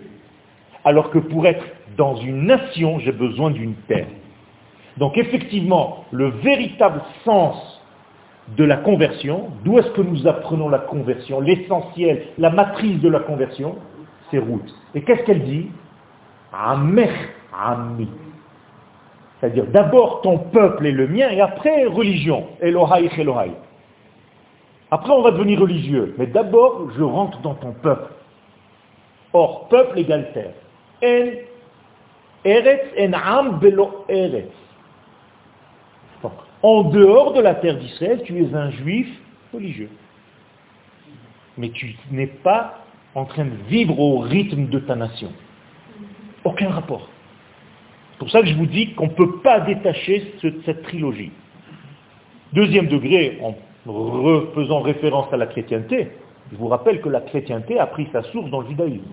Alors 0.85 1.11
que 1.11 1.19
pour 1.19 1.45
être 1.45 1.65
dans 1.97 2.15
une 2.15 2.47
nation, 2.47 3.01
j'ai 3.01 3.11
besoin 3.11 3.51
d'une 3.51 3.75
terre. 3.89 4.07
Donc 4.99 5.19
effectivement, 5.19 6.05
le 6.11 6.29
véritable 6.29 7.03
sens 7.25 7.57
de 8.57 8.65
la 8.65 8.77
conversion, 8.77 9.51
d'où 9.65 9.79
est-ce 9.79 9.91
que 9.91 10.03
nous 10.03 10.27
apprenons 10.27 10.69
la 10.69 10.79
conversion 10.79 11.41
L'essentiel, 11.41 12.29
la 12.39 12.51
matrice 12.51 13.01
de 13.01 13.09
la 13.09 13.21
conversion, 13.21 13.77
c'est 14.31 14.39
Ruth. 14.39 14.75
Et 14.95 15.03
qu'est-ce 15.03 15.23
qu'elle 15.25 15.45
dit? 15.45 15.69
Amech 16.53 17.11
Ami. 17.53 18.09
C'est-à-dire 19.41 19.67
d'abord 19.67 20.23
ton 20.23 20.39
peuple 20.39 20.87
est 20.87 20.93
le 20.93 21.09
mien 21.09 21.29
et 21.31 21.41
après 21.41 21.85
religion. 21.87 22.47
Elohai 22.61 23.11
Elohai. 23.19 23.53
Après 24.91 25.13
on 25.13 25.23
va 25.23 25.31
devenir 25.33 25.61
religieux. 25.61 26.15
Mais 26.19 26.27
d'abord 26.27 26.89
je 26.97 27.03
rentre 27.03 27.39
dans 27.41 27.55
ton 27.55 27.73
peuple. 27.73 28.13
Or, 29.33 29.69
peuple 29.69 29.99
égale 29.99 30.33
terre. 30.33 30.55
En 31.03 31.31
Eretz 32.45 32.87
en 32.99 33.13
Am 33.13 33.59
belo 33.59 34.05
Eretz. 34.09 34.66
En 36.63 36.85
dehors 36.85 37.33
de 37.33 37.41
la 37.41 37.55
terre 37.55 37.79
d'Israël, 37.79 38.23
tu 38.25 38.37
es 38.43 38.55
un 38.55 38.71
juif 38.71 39.09
religieux. 39.53 39.91
Mais 41.59 41.71
tu 41.71 41.97
n'es 42.11 42.27
pas 42.27 42.85
en 43.15 43.25
train 43.25 43.45
de 43.45 43.57
vivre 43.69 43.99
au 43.99 44.19
rythme 44.19 44.67
de 44.67 44.79
ta 44.79 44.95
nation. 44.95 45.33
Aucun 46.45 46.71
rapport. 46.71 47.09
C'est 48.13 48.19
pour 48.19 48.31
ça 48.31 48.41
que 48.41 48.49
je 48.49 48.55
vous 48.55 48.67
dis 48.67 48.93
qu'on 48.95 49.07
ne 49.07 49.13
peut 49.13 49.39
pas 49.41 49.61
détacher 49.61 50.33
ce- 50.41 50.61
cette 50.65 50.83
trilogie. 50.83 51.31
Deuxième 52.53 52.89
degré, 52.89 53.39
en 53.43 53.55
faisant 54.55 54.81
référence 54.81 55.33
à 55.33 55.37
la 55.37 55.47
chrétienté, 55.47 56.09
je 56.51 56.57
vous 56.57 56.69
rappelle 56.69 57.01
que 57.01 57.09
la 57.09 57.21
chrétienté 57.21 57.79
a 57.79 57.87
pris 57.87 58.09
sa 58.13 58.23
source 58.25 58.51
dans 58.51 58.61
le 58.61 58.69
judaïsme. 58.69 59.05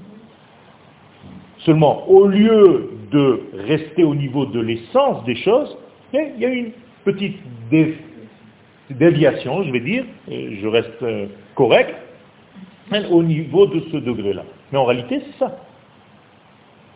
Seulement, 1.60 2.08
au 2.10 2.28
lieu 2.28 2.91
de 3.12 3.41
rester 3.54 4.04
au 4.04 4.16
niveau 4.16 4.46
de 4.46 4.60
l'essence 4.60 5.24
des 5.26 5.36
choses, 5.36 5.78
il 6.14 6.39
y 6.39 6.46
a 6.46 6.50
une 6.50 6.72
petite 7.04 7.38
dé- 7.70 7.97
déviation, 8.89 9.64
je 9.64 9.72
vais 9.72 9.80
dire, 9.80 10.06
et 10.30 10.58
je 10.62 10.68
reste 10.68 11.01
euh, 11.04 11.28
correct, 11.56 11.95
Au 13.10 13.24
niveau 13.24 13.66
de 13.68 13.80
ce 13.91 13.97
degré-là. 13.97 14.43
Mais 14.72 14.78
en 14.78 14.86
réalité, 14.86 15.22
c'est 15.26 15.39
ça. 15.39 15.58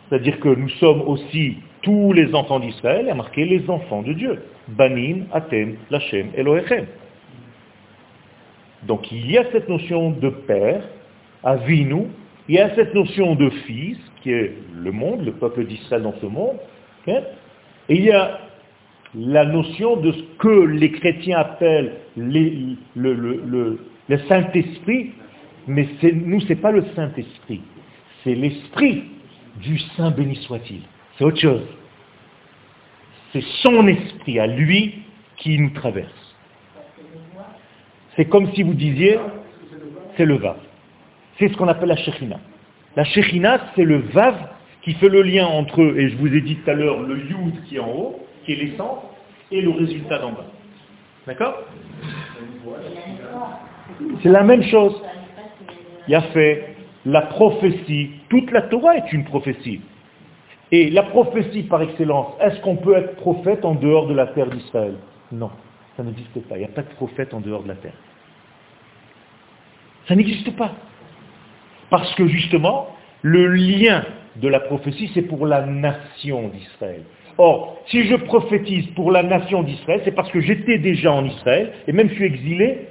C'est-à-dire 0.08 0.38
que 0.40 0.48
nous 0.48 0.68
sommes 0.80 1.02
aussi 1.02 1.56
tous 1.82 2.12
les 2.12 2.34
enfants 2.34 2.60
d'Israël, 2.60 3.08
a 3.08 3.14
marqué 3.14 3.44
les 3.44 3.68
enfants 3.68 4.02
de 4.02 4.12
Dieu. 4.12 4.42
Banim, 4.68 5.26
Atem, 5.32 5.76
Lachem, 5.90 6.28
Elohechem. 6.36 6.86
Donc 8.86 9.10
il 9.10 9.30
y 9.30 9.38
a 9.38 9.44
cette 9.52 9.68
notion 9.68 10.10
de 10.10 10.28
père, 10.28 10.82
Avinu, 11.42 12.06
il 12.48 12.54
y 12.56 12.58
a 12.58 12.74
cette 12.74 12.94
notion 12.94 13.34
de 13.34 13.50
fils, 13.50 13.98
qui 14.22 14.32
est 14.32 14.54
le 14.74 14.92
monde, 14.92 15.24
le 15.24 15.32
peuple 15.32 15.64
d'Israël 15.64 16.02
dans 16.02 16.14
ce 16.20 16.26
monde, 16.26 16.56
et 17.06 17.20
il 17.88 18.04
y 18.04 18.10
a 18.10 18.38
la 19.14 19.44
notion 19.44 19.96
de 19.96 20.12
ce 20.12 20.22
que 20.38 20.66
les 20.66 20.92
chrétiens 20.92 21.38
appellent 21.38 21.94
le, 22.16 23.78
Saint-Esprit, 24.28 25.12
mais 25.66 25.88
nous, 26.12 26.40
ce 26.40 26.48
n'est 26.48 26.56
pas 26.56 26.72
le 26.72 26.84
Saint-Esprit, 26.94 27.60
c'est 28.22 28.34
l'Esprit 28.34 29.04
du 29.62 29.78
Saint 29.96 30.10
béni 30.10 30.36
soit-il. 30.36 30.82
C'est 31.16 31.24
autre 31.24 31.40
chose. 31.40 31.66
C'est 33.32 33.44
son 33.62 33.86
esprit 33.88 34.38
à 34.38 34.46
lui 34.46 35.02
qui 35.36 35.58
nous 35.58 35.70
traverse. 35.70 36.36
C'est 38.16 38.26
comme 38.26 38.52
si 38.54 38.62
vous 38.62 38.74
disiez, 38.74 39.18
c'est 40.16 40.24
le 40.24 40.36
Vav. 40.36 40.56
C'est 41.38 41.48
ce 41.48 41.56
qu'on 41.56 41.68
appelle 41.68 41.88
la 41.88 41.96
Shekhinah. 41.96 42.40
La 42.96 43.04
Shekhinah, 43.04 43.72
c'est 43.76 43.84
le 43.84 43.98
Vav 43.98 44.34
qui 44.82 44.94
fait 44.94 45.08
le 45.08 45.22
lien 45.22 45.46
entre, 45.46 45.80
et 45.96 46.08
je 46.08 46.16
vous 46.16 46.34
ai 46.34 46.40
dit 46.40 46.56
tout 46.56 46.70
à 46.70 46.74
l'heure, 46.74 47.00
le 47.02 47.18
Yud 47.18 47.64
qui 47.68 47.76
est 47.76 47.80
en 47.80 47.90
haut, 47.90 48.26
qui 48.48 48.56
l'essence, 48.56 49.00
et 49.50 49.60
le 49.60 49.70
résultat 49.70 50.18
d'en 50.18 50.32
bas. 50.32 50.46
D'accord? 51.26 51.54
C'est 54.22 54.30
la 54.30 54.42
même 54.42 54.62
chose. 54.62 54.94
Il 56.06 56.14
a 56.14 56.22
fait 56.22 56.74
la 57.04 57.22
prophétie. 57.22 58.10
Toute 58.30 58.50
la 58.50 58.62
Torah 58.62 58.96
est 58.96 59.12
une 59.12 59.24
prophétie. 59.24 59.80
Et 60.70 60.90
la 60.90 61.02
prophétie 61.02 61.62
par 61.62 61.82
excellence, 61.82 62.34
est-ce 62.40 62.60
qu'on 62.60 62.76
peut 62.76 62.96
être 62.96 63.16
prophète 63.16 63.64
en 63.64 63.74
dehors 63.74 64.06
de 64.06 64.14
la 64.14 64.26
terre 64.28 64.48
d'Israël? 64.48 64.94
Non, 65.32 65.50
ça 65.96 66.02
n'existe 66.02 66.40
pas. 66.48 66.56
Il 66.56 66.60
n'y 66.60 66.64
a 66.64 66.68
pas 66.68 66.82
de 66.82 66.94
prophète 66.94 67.32
en 67.34 67.40
dehors 67.40 67.62
de 67.62 67.68
la 67.68 67.74
terre. 67.74 67.96
Ça 70.06 70.14
n'existe 70.14 70.54
pas. 70.56 70.72
Parce 71.90 72.14
que 72.14 72.26
justement, 72.26 72.88
le 73.22 73.46
lien 73.48 74.04
de 74.36 74.48
la 74.48 74.60
prophétie, 74.60 75.10
c'est 75.14 75.22
pour 75.22 75.46
la 75.46 75.62
nation 75.62 76.48
d'Israël. 76.48 77.02
Or, 77.38 77.78
si 77.86 78.04
je 78.04 78.16
prophétise 78.16 78.88
pour 78.88 79.12
la 79.12 79.22
nation 79.22 79.62
d'Israël, 79.62 80.00
c'est 80.04 80.14
parce 80.14 80.30
que 80.30 80.40
j'étais 80.40 80.78
déjà 80.78 81.12
en 81.12 81.24
Israël, 81.24 81.72
et 81.86 81.92
même 81.92 82.08
je 82.08 82.14
suis 82.14 82.24
exilé, 82.24 82.88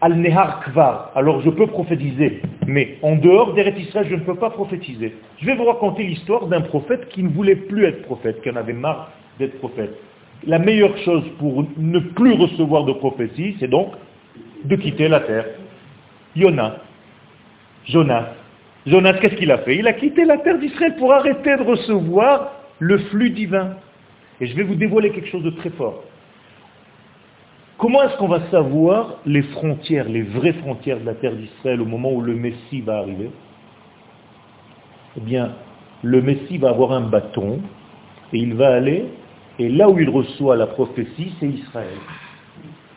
al 0.00 0.16
nehar 0.18 0.64
kvar, 0.64 1.12
alors 1.14 1.40
je 1.42 1.50
peux 1.50 1.68
prophétiser. 1.68 2.42
Mais 2.66 2.98
en 3.02 3.14
dehors 3.14 3.54
d'Eret 3.54 3.74
Israël, 3.78 4.08
je 4.10 4.16
ne 4.16 4.22
peux 4.22 4.34
pas 4.34 4.50
prophétiser. 4.50 5.14
Je 5.40 5.46
vais 5.46 5.54
vous 5.54 5.64
raconter 5.64 6.02
l'histoire 6.02 6.46
d'un 6.48 6.60
prophète 6.60 7.08
qui 7.10 7.22
ne 7.22 7.28
voulait 7.28 7.54
plus 7.54 7.84
être 7.84 8.02
prophète, 8.02 8.42
qui 8.42 8.50
en 8.50 8.56
avait 8.56 8.72
marre 8.72 9.12
d'être 9.38 9.58
prophète. 9.58 9.94
La 10.44 10.58
meilleure 10.58 10.98
chose 10.98 11.22
pour 11.38 11.64
ne 11.78 12.00
plus 12.00 12.32
recevoir 12.32 12.82
de 12.82 12.92
prophétie, 12.94 13.56
c'est 13.60 13.68
donc 13.68 13.92
de 14.64 14.74
quitter 14.74 15.06
la 15.06 15.20
terre. 15.20 15.46
Jonas. 16.34 16.78
Jonas. 17.84 18.26
Jonas, 18.86 19.14
qu'est-ce 19.20 19.36
qu'il 19.36 19.52
a 19.52 19.58
fait? 19.58 19.76
Il 19.76 19.86
a 19.86 19.92
quitté 19.92 20.24
la 20.24 20.38
terre 20.38 20.58
d'Israël 20.58 20.96
pour 20.98 21.12
arrêter 21.12 21.56
de 21.56 21.62
recevoir 21.62 22.61
le 22.82 22.98
flux 22.98 23.30
divin. 23.30 23.76
Et 24.40 24.46
je 24.46 24.56
vais 24.56 24.64
vous 24.64 24.74
dévoiler 24.74 25.10
quelque 25.10 25.28
chose 25.28 25.44
de 25.44 25.50
très 25.50 25.70
fort. 25.70 26.02
Comment 27.78 28.02
est-ce 28.02 28.16
qu'on 28.16 28.26
va 28.28 28.40
savoir 28.50 29.18
les 29.24 29.42
frontières, 29.42 30.08
les 30.08 30.22
vraies 30.22 30.54
frontières 30.54 30.98
de 30.98 31.06
la 31.06 31.14
terre 31.14 31.36
d'Israël 31.36 31.80
au 31.80 31.84
moment 31.84 32.12
où 32.12 32.20
le 32.20 32.34
Messie 32.34 32.80
va 32.80 32.98
arriver? 32.98 33.30
Eh 35.16 35.20
bien, 35.20 35.52
le 36.02 36.22
Messie 36.22 36.58
va 36.58 36.70
avoir 36.70 36.90
un 36.90 37.02
bâton 37.02 37.60
et 38.32 38.38
il 38.38 38.54
va 38.54 38.74
aller, 38.74 39.04
et 39.60 39.68
là 39.68 39.88
où 39.88 39.98
il 40.00 40.10
reçoit 40.10 40.56
la 40.56 40.66
prophétie, 40.66 41.34
c'est 41.38 41.48
Israël. 41.48 41.98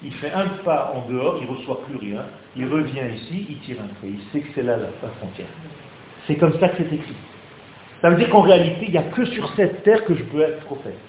Il 0.04 0.14
fait 0.14 0.32
un 0.32 0.48
pas 0.64 0.94
en 0.96 1.12
dehors, 1.12 1.38
il 1.42 1.48
ne 1.48 1.58
reçoit 1.58 1.82
plus 1.86 1.98
rien, 1.98 2.24
il 2.56 2.66
revient 2.66 3.14
ici, 3.16 3.46
il 3.50 3.60
tire 3.60 3.78
un 3.84 3.88
trait, 4.00 4.10
il 4.10 4.22
sait 4.32 4.40
que 4.40 4.52
c'est 4.56 4.64
là 4.64 4.78
la, 4.78 4.88
la 5.04 5.10
frontière. 5.20 5.48
C'est 6.26 6.38
comme 6.38 6.58
ça 6.60 6.70
que 6.70 6.78
c'est 6.78 6.96
écrit. 6.96 7.16
Ça 8.06 8.12
veut 8.12 8.18
dire 8.18 8.30
qu'en 8.30 8.42
réalité, 8.42 8.86
il 8.86 8.92
n'y 8.92 9.00
a 9.00 9.02
que 9.02 9.26
sur 9.26 9.52
cette 9.56 9.82
terre 9.82 10.06
que 10.06 10.14
je 10.14 10.22
peux 10.26 10.40
être 10.40 10.60
prophète. 10.66 11.00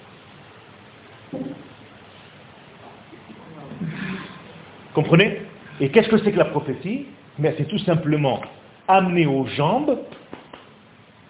Comprenez? 4.95 5.43
Et 5.79 5.89
qu'est-ce 5.89 6.09
que 6.09 6.17
c'est 6.17 6.31
que 6.31 6.39
la 6.39 6.45
prophétie? 6.45 7.05
Mais 7.37 7.53
c'est 7.55 7.67
tout 7.67 7.77
simplement 7.77 8.41
amener 8.87 9.27
aux 9.27 9.45
jambes 9.45 9.99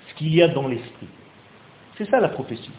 ce 0.07 0.13
qu'il 0.15 0.33
y 0.33 0.41
a 0.41 0.47
dans 0.47 0.69
l'esprit. 0.69 1.09
C'est 1.97 2.09
ça 2.09 2.21
la 2.21 2.29
prophétie. 2.29 2.71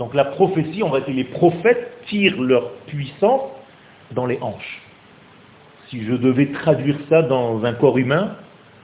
Donc 0.00 0.12
la 0.12 0.24
prophétie, 0.24 0.82
on 0.82 0.90
va 0.90 0.98
dire 1.02 1.14
les 1.14 1.22
prophètes 1.22 1.96
tirent 2.08 2.42
leur 2.42 2.72
puissance 2.88 3.52
dans 4.10 4.26
les 4.26 4.40
hanches. 4.40 4.82
Si 5.90 6.04
je 6.04 6.14
devais 6.14 6.50
traduire 6.50 6.96
ça 7.08 7.22
dans 7.22 7.64
un 7.64 7.74
corps 7.74 7.98
humain, 7.98 8.34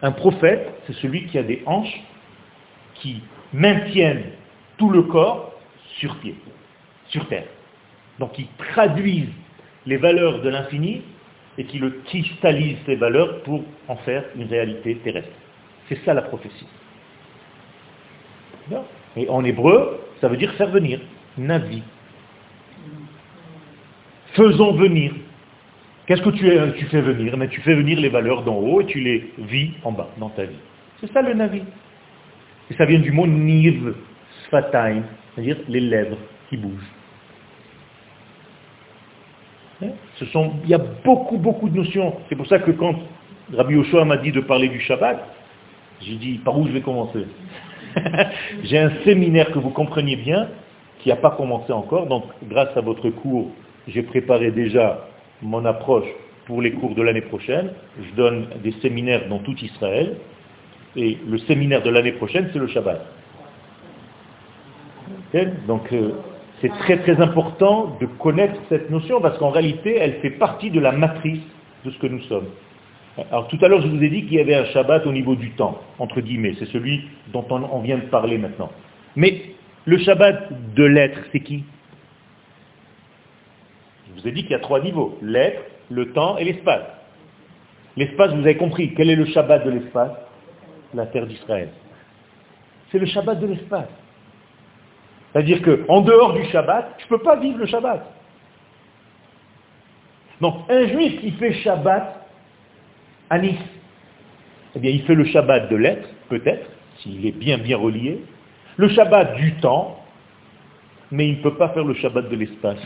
un 0.02 0.12
prophète, 0.12 0.80
c'est 0.86 0.94
celui 0.98 1.26
qui 1.26 1.38
a 1.38 1.42
des 1.42 1.64
hanches 1.66 2.04
qui 2.94 3.20
maintiennent 3.52 4.24
tout 4.76 4.90
le 4.90 5.02
corps 5.02 5.52
sur 5.98 6.16
pied, 6.16 6.34
sur 7.08 7.26
terre. 7.28 7.46
Donc 8.18 8.38
ils 8.38 8.48
traduisent 8.72 9.28
les 9.86 9.96
valeurs 9.96 10.42
de 10.42 10.48
l'infini 10.48 11.02
et 11.56 11.64
qui 11.64 11.78
le 11.78 11.90
cristallisent 12.06 12.78
ces 12.86 12.94
valeurs 12.94 13.42
pour 13.42 13.64
en 13.88 13.96
faire 13.96 14.24
une 14.36 14.46
réalité 14.46 14.96
terrestre. 14.96 15.30
C'est 15.88 15.98
ça 16.04 16.14
la 16.14 16.22
prophétie. 16.22 16.66
Et 19.16 19.28
en 19.28 19.44
hébreu, 19.44 20.00
ça 20.20 20.28
veut 20.28 20.36
dire 20.36 20.52
faire 20.54 20.68
venir, 20.68 21.00
navi. 21.36 21.82
Faisons 24.34 24.72
venir. 24.74 25.12
Qu'est-ce 26.06 26.22
que 26.22 26.30
tu, 26.30 26.48
tu, 26.78 26.86
fais 26.86 27.00
venir? 27.00 27.36
Mais 27.36 27.48
Tu 27.48 27.60
fais 27.62 27.74
venir 27.74 27.98
les 28.00 28.08
valeurs 28.08 28.42
d'en 28.42 28.56
haut 28.56 28.80
et 28.80 28.86
tu 28.86 29.00
les 29.00 29.32
vis 29.38 29.72
en 29.84 29.92
bas, 29.92 30.08
dans 30.18 30.28
ta 30.28 30.44
vie. 30.44 30.56
C'est 31.00 31.12
ça 31.12 31.22
le 31.22 31.34
navi. 31.34 31.62
Et 32.70 32.74
ça 32.74 32.84
vient 32.84 32.98
du 32.98 33.12
mot 33.12 33.26
niv, 33.26 33.94
sfataim, 34.44 35.02
c'est-à-dire 35.34 35.58
les 35.68 35.80
lèvres 35.80 36.18
qui 36.48 36.56
bougent. 36.56 36.92
Sont, 40.32 40.54
il 40.64 40.70
y 40.70 40.74
a 40.74 40.78
beaucoup, 40.78 41.38
beaucoup 41.38 41.68
de 41.68 41.76
notions. 41.76 42.16
C'est 42.28 42.34
pour 42.34 42.48
ça 42.48 42.58
que 42.58 42.72
quand 42.72 42.94
Rabbi 43.54 43.74
Yoshua 43.74 44.04
m'a 44.04 44.16
dit 44.16 44.32
de 44.32 44.40
parler 44.40 44.68
du 44.68 44.80
Shabbat, 44.80 45.24
j'ai 46.00 46.16
dit, 46.16 46.38
par 46.38 46.58
où 46.58 46.66
je 46.66 46.72
vais 46.72 46.80
commencer? 46.80 47.24
J'ai 48.64 48.78
un 48.78 48.90
séminaire 49.04 49.50
que 49.52 49.58
vous 49.58 49.70
compreniez 49.70 50.16
bien, 50.16 50.48
qui 51.00 51.08
n'a 51.08 51.16
pas 51.16 51.30
commencé 51.30 51.72
encore, 51.72 52.06
donc 52.06 52.24
grâce 52.48 52.76
à 52.76 52.80
votre 52.80 53.08
cours, 53.10 53.50
j'ai 53.86 54.02
préparé 54.02 54.50
déjà 54.50 55.08
mon 55.42 55.64
approche 55.64 56.08
pour 56.46 56.60
les 56.60 56.72
cours 56.72 56.94
de 56.94 57.02
l'année 57.02 57.22
prochaine. 57.22 57.70
Je 57.98 58.16
donne 58.16 58.48
des 58.62 58.72
séminaires 58.82 59.28
dans 59.28 59.38
tout 59.38 59.56
Israël, 59.62 60.16
et 60.96 61.18
le 61.28 61.38
séminaire 61.38 61.82
de 61.82 61.90
l'année 61.90 62.12
prochaine, 62.12 62.50
c'est 62.52 62.58
le 62.58 62.68
Shabbat. 62.68 63.04
Donc, 65.66 65.92
euh, 65.92 66.12
c'est 66.60 66.70
très 66.70 66.98
très 66.98 67.20
important 67.20 67.96
de 68.00 68.06
connaître 68.06 68.58
cette 68.68 68.90
notion 68.90 69.20
parce 69.20 69.38
qu'en 69.38 69.50
réalité, 69.50 69.96
elle 69.96 70.14
fait 70.14 70.30
partie 70.30 70.70
de 70.70 70.80
la 70.80 70.92
matrice 70.92 71.42
de 71.84 71.90
ce 71.90 71.98
que 71.98 72.06
nous 72.06 72.22
sommes. 72.22 72.48
Alors 73.30 73.48
tout 73.48 73.58
à 73.62 73.68
l'heure, 73.68 73.80
je 73.80 73.88
vous 73.88 74.02
ai 74.02 74.08
dit 74.08 74.22
qu'il 74.24 74.34
y 74.34 74.40
avait 74.40 74.54
un 74.54 74.64
Shabbat 74.66 75.06
au 75.06 75.12
niveau 75.12 75.34
du 75.34 75.50
temps, 75.50 75.80
entre 75.98 76.20
guillemets. 76.20 76.54
C'est 76.58 76.68
celui 76.68 77.02
dont 77.32 77.44
on 77.50 77.80
vient 77.80 77.98
de 77.98 78.02
parler 78.02 78.38
maintenant. 78.38 78.70
Mais 79.16 79.42
le 79.84 79.98
Shabbat 79.98 80.74
de 80.74 80.84
l'être, 80.84 81.18
c'est 81.32 81.40
qui? 81.40 81.64
Je 84.06 84.20
vous 84.20 84.28
ai 84.28 84.32
dit 84.32 84.42
qu'il 84.42 84.52
y 84.52 84.54
a 84.54 84.60
trois 84.60 84.80
niveaux. 84.80 85.18
L'être, 85.20 85.62
le 85.90 86.12
temps 86.12 86.38
et 86.38 86.44
l'espace. 86.44 86.84
L'espace, 87.96 88.32
vous 88.32 88.40
avez 88.40 88.56
compris. 88.56 88.94
Quel 88.94 89.10
est 89.10 89.16
le 89.16 89.26
Shabbat 89.26 89.64
de 89.64 89.70
l'espace? 89.70 90.12
La 90.94 91.06
terre 91.06 91.26
d'Israël. 91.26 91.70
C'est 92.90 92.98
le 92.98 93.06
Shabbat 93.06 93.38
de 93.40 93.46
l'espace. 93.46 93.88
C'est-à-dire 95.32 95.60
qu'en 95.62 96.00
dehors 96.00 96.32
du 96.32 96.44
Shabbat, 96.46 96.94
je 96.98 97.04
ne 97.04 97.08
peux 97.08 97.22
pas 97.22 97.36
vivre 97.36 97.58
le 97.58 97.66
Shabbat. 97.66 98.04
Donc, 100.40 100.70
un 100.70 100.86
juif 100.86 101.20
qui 101.20 101.32
fait 101.32 101.52
Shabbat 101.52 102.26
à 103.28 103.38
Nice, 103.38 103.58
eh 104.74 104.78
bien, 104.78 104.90
il 104.90 105.02
fait 105.02 105.14
le 105.14 105.24
Shabbat 105.24 105.68
de 105.68 105.76
l'être, 105.76 106.08
peut-être, 106.28 106.70
s'il 106.98 107.26
est 107.26 107.32
bien 107.32 107.58
bien 107.58 107.76
relié, 107.76 108.24
le 108.76 108.88
Shabbat 108.88 109.36
du 109.36 109.54
temps, 109.56 110.02
mais 111.10 111.28
il 111.28 111.38
ne 111.38 111.42
peut 111.42 111.56
pas 111.56 111.70
faire 111.70 111.84
le 111.84 111.94
Shabbat 111.94 112.28
de 112.28 112.36
l'espace. 112.36 112.80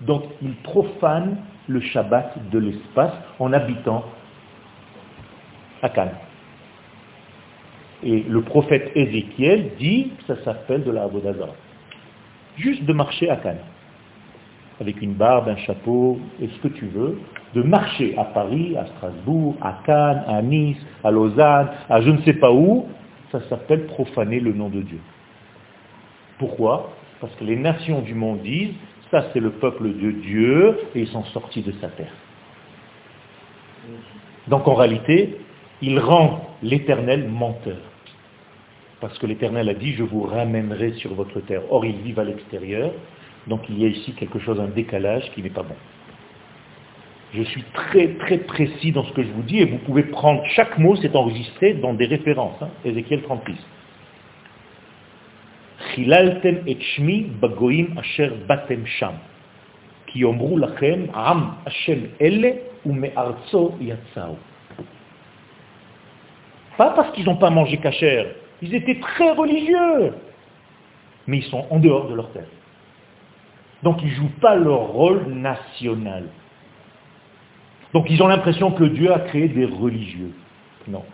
Donc, 0.00 0.24
il 0.42 0.54
profane 0.56 1.38
le 1.68 1.80
Shabbat 1.80 2.50
de 2.50 2.58
l'espace 2.58 3.12
en 3.38 3.52
habitant 3.52 4.04
à 5.82 5.88
Cannes. 5.88 6.16
Et 8.02 8.24
le 8.28 8.42
prophète 8.42 8.92
Ézéchiel 8.94 9.70
dit 9.78 10.10
que 10.18 10.34
ça 10.34 10.42
s'appelle 10.44 10.84
de 10.84 10.90
la 10.90 11.04
Avodazara. 11.04 11.54
Juste 12.56 12.84
de 12.84 12.92
marcher 12.92 13.28
à 13.28 13.36
Cannes. 13.36 13.58
avec 14.80 15.02
une 15.02 15.12
barbe, 15.12 15.48
un 15.48 15.56
chapeau, 15.56 16.18
et 16.40 16.48
ce 16.48 16.58
que 16.66 16.68
tu 16.68 16.86
veux, 16.86 17.20
de 17.54 17.62
marcher 17.62 18.16
à 18.16 18.24
Paris, 18.24 18.76
à 18.76 18.86
Strasbourg, 18.86 19.54
à 19.60 19.78
Cannes, 19.84 20.24
à 20.26 20.40
Nice, 20.40 20.78
à 21.04 21.10
Lausanne, 21.10 21.68
à 21.88 22.00
je 22.00 22.10
ne 22.10 22.22
sais 22.22 22.32
pas 22.32 22.50
où, 22.50 22.86
ça 23.30 23.40
s'appelle 23.48 23.86
profaner 23.86 24.40
le 24.40 24.52
nom 24.52 24.68
de 24.68 24.80
Dieu. 24.80 25.00
Pourquoi? 26.38 26.92
Parce 27.20 27.34
que 27.34 27.44
les 27.44 27.56
nations 27.56 28.00
du 28.00 28.14
monde 28.14 28.40
disent, 28.42 28.72
ça 29.10 29.26
c'est 29.32 29.40
le 29.40 29.50
peuple 29.50 29.92
de 29.92 30.10
Dieu, 30.12 30.78
et 30.94 31.00
ils 31.00 31.08
sont 31.08 31.24
sortis 31.24 31.62
de 31.62 31.72
sa 31.72 31.88
terre. 31.88 32.12
Donc 34.48 34.66
en 34.66 34.74
réalité, 34.74 35.36
il 35.82 35.98
rend 35.98 36.40
l'éternel 36.62 37.28
menteur. 37.28 37.76
Parce 39.00 39.18
que 39.18 39.26
l'éternel 39.26 39.68
a 39.68 39.74
dit, 39.74 39.94
je 39.94 40.02
vous 40.02 40.22
ramènerai 40.22 40.92
sur 40.94 41.14
votre 41.14 41.40
terre. 41.40 41.62
Or, 41.70 41.84
ils 41.84 41.96
vivent 42.02 42.18
à 42.18 42.24
l'extérieur, 42.24 42.92
donc 43.46 43.62
il 43.68 43.78
y 43.80 43.84
a 43.86 43.88
ici 43.88 44.12
quelque 44.12 44.38
chose, 44.38 44.60
un 44.60 44.68
décalage 44.68 45.30
qui 45.34 45.42
n'est 45.42 45.50
pas 45.50 45.62
bon. 45.62 45.76
Je 47.32 47.42
suis 47.44 47.62
très 47.72 48.08
très 48.14 48.38
précis 48.38 48.90
dans 48.90 49.04
ce 49.04 49.12
que 49.12 49.22
je 49.22 49.28
vous 49.28 49.42
dis 49.42 49.58
et 49.60 49.64
vous 49.64 49.78
pouvez 49.78 50.02
prendre 50.02 50.44
chaque 50.46 50.76
mot, 50.78 50.96
c'est 50.96 51.14
enregistré 51.14 51.74
dans 51.74 51.94
des 51.94 52.06
références. 52.06 52.60
Hein, 52.60 52.70
Ézéchiel 52.84 53.22
36. 53.22 53.54
asher 57.96 58.30
batem 58.48 58.84
sham. 58.86 59.14
am 61.14 61.54
Pas 66.76 66.90
parce 66.90 67.12
qu'ils 67.12 67.24
n'ont 67.24 67.36
pas 67.36 67.50
mangé 67.50 67.76
cachère, 67.76 68.26
ils 68.62 68.74
étaient 68.74 69.00
très 69.00 69.32
religieux, 69.32 70.14
mais 71.26 71.38
ils 71.38 71.44
sont 71.44 71.66
en 71.70 71.78
dehors 71.78 72.08
de 72.08 72.14
leur 72.14 72.30
terre. 72.32 72.48
Donc 73.82 74.02
ils 74.02 74.10
ne 74.10 74.14
jouent 74.14 74.40
pas 74.40 74.56
leur 74.56 74.88
rôle 74.88 75.26
national. 75.28 76.24
Donc 77.94 78.06
ils 78.10 78.22
ont 78.22 78.28
l'impression 78.28 78.72
que 78.72 78.84
Dieu 78.84 79.12
a 79.12 79.20
créé 79.20 79.48
des 79.48 79.64
religieux. 79.64 80.32
Non. 80.86 81.04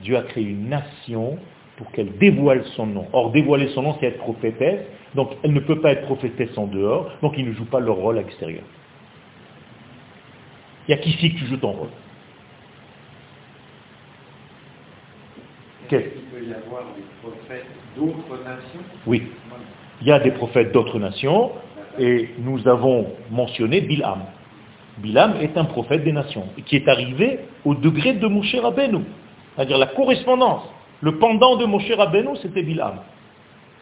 Dieu 0.00 0.16
a 0.16 0.22
créé 0.22 0.44
une 0.44 0.68
nation 0.68 1.38
pour 1.76 1.90
qu'elle 1.92 2.16
dévoile 2.18 2.64
son 2.74 2.86
nom. 2.86 3.06
Or, 3.12 3.30
dévoiler 3.32 3.68
son 3.68 3.82
nom, 3.82 3.96
c'est 4.00 4.06
être 4.06 4.18
prophétesse. 4.18 4.86
Donc, 5.14 5.30
elle 5.42 5.52
ne 5.52 5.60
peut 5.60 5.80
pas 5.80 5.92
être 5.92 6.02
prophétesse 6.02 6.56
en 6.56 6.66
dehors. 6.66 7.10
Donc, 7.22 7.34
ils 7.36 7.46
ne 7.46 7.52
jouent 7.52 7.66
pas 7.66 7.80
leur 7.80 7.96
rôle 7.96 8.18
à 8.18 8.22
l'extérieur. 8.22 8.64
Il 10.86 10.94
n'y 10.94 11.00
a 11.00 11.02
qu'ici 11.02 11.32
que 11.32 11.38
tu 11.38 11.46
joues 11.46 11.56
ton 11.56 11.72
rôle? 11.72 11.88
Y 16.48 16.54
avoir 16.54 16.84
des 16.94 17.04
prophètes 17.22 17.66
d'autres 17.96 18.42
nations 18.44 18.80
Oui. 19.06 19.22
Il 20.00 20.06
y 20.06 20.12
a 20.12 20.18
des 20.18 20.30
prophètes 20.30 20.72
d'autres 20.72 20.98
nations, 20.98 21.52
et 21.98 22.28
nous 22.38 22.66
avons 22.68 23.06
mentionné 23.30 23.80
Bilam. 23.80 24.20
Bilam 24.98 25.34
est 25.40 25.56
un 25.56 25.64
prophète 25.64 26.04
des 26.04 26.12
nations, 26.12 26.48
qui 26.66 26.76
est 26.76 26.88
arrivé 26.88 27.40
au 27.64 27.74
degré 27.74 28.14
de 28.14 28.26
Moshe 28.26 28.54
Rabbeinu. 28.54 29.00
C'est-à-dire 29.54 29.78
la 29.78 29.86
correspondance. 29.86 30.62
Le 31.00 31.18
pendant 31.18 31.56
de 31.56 31.64
Moshe 31.66 31.90
Rabbeinu, 31.90 32.36
c'était 32.42 32.62
Bilam. 32.62 33.00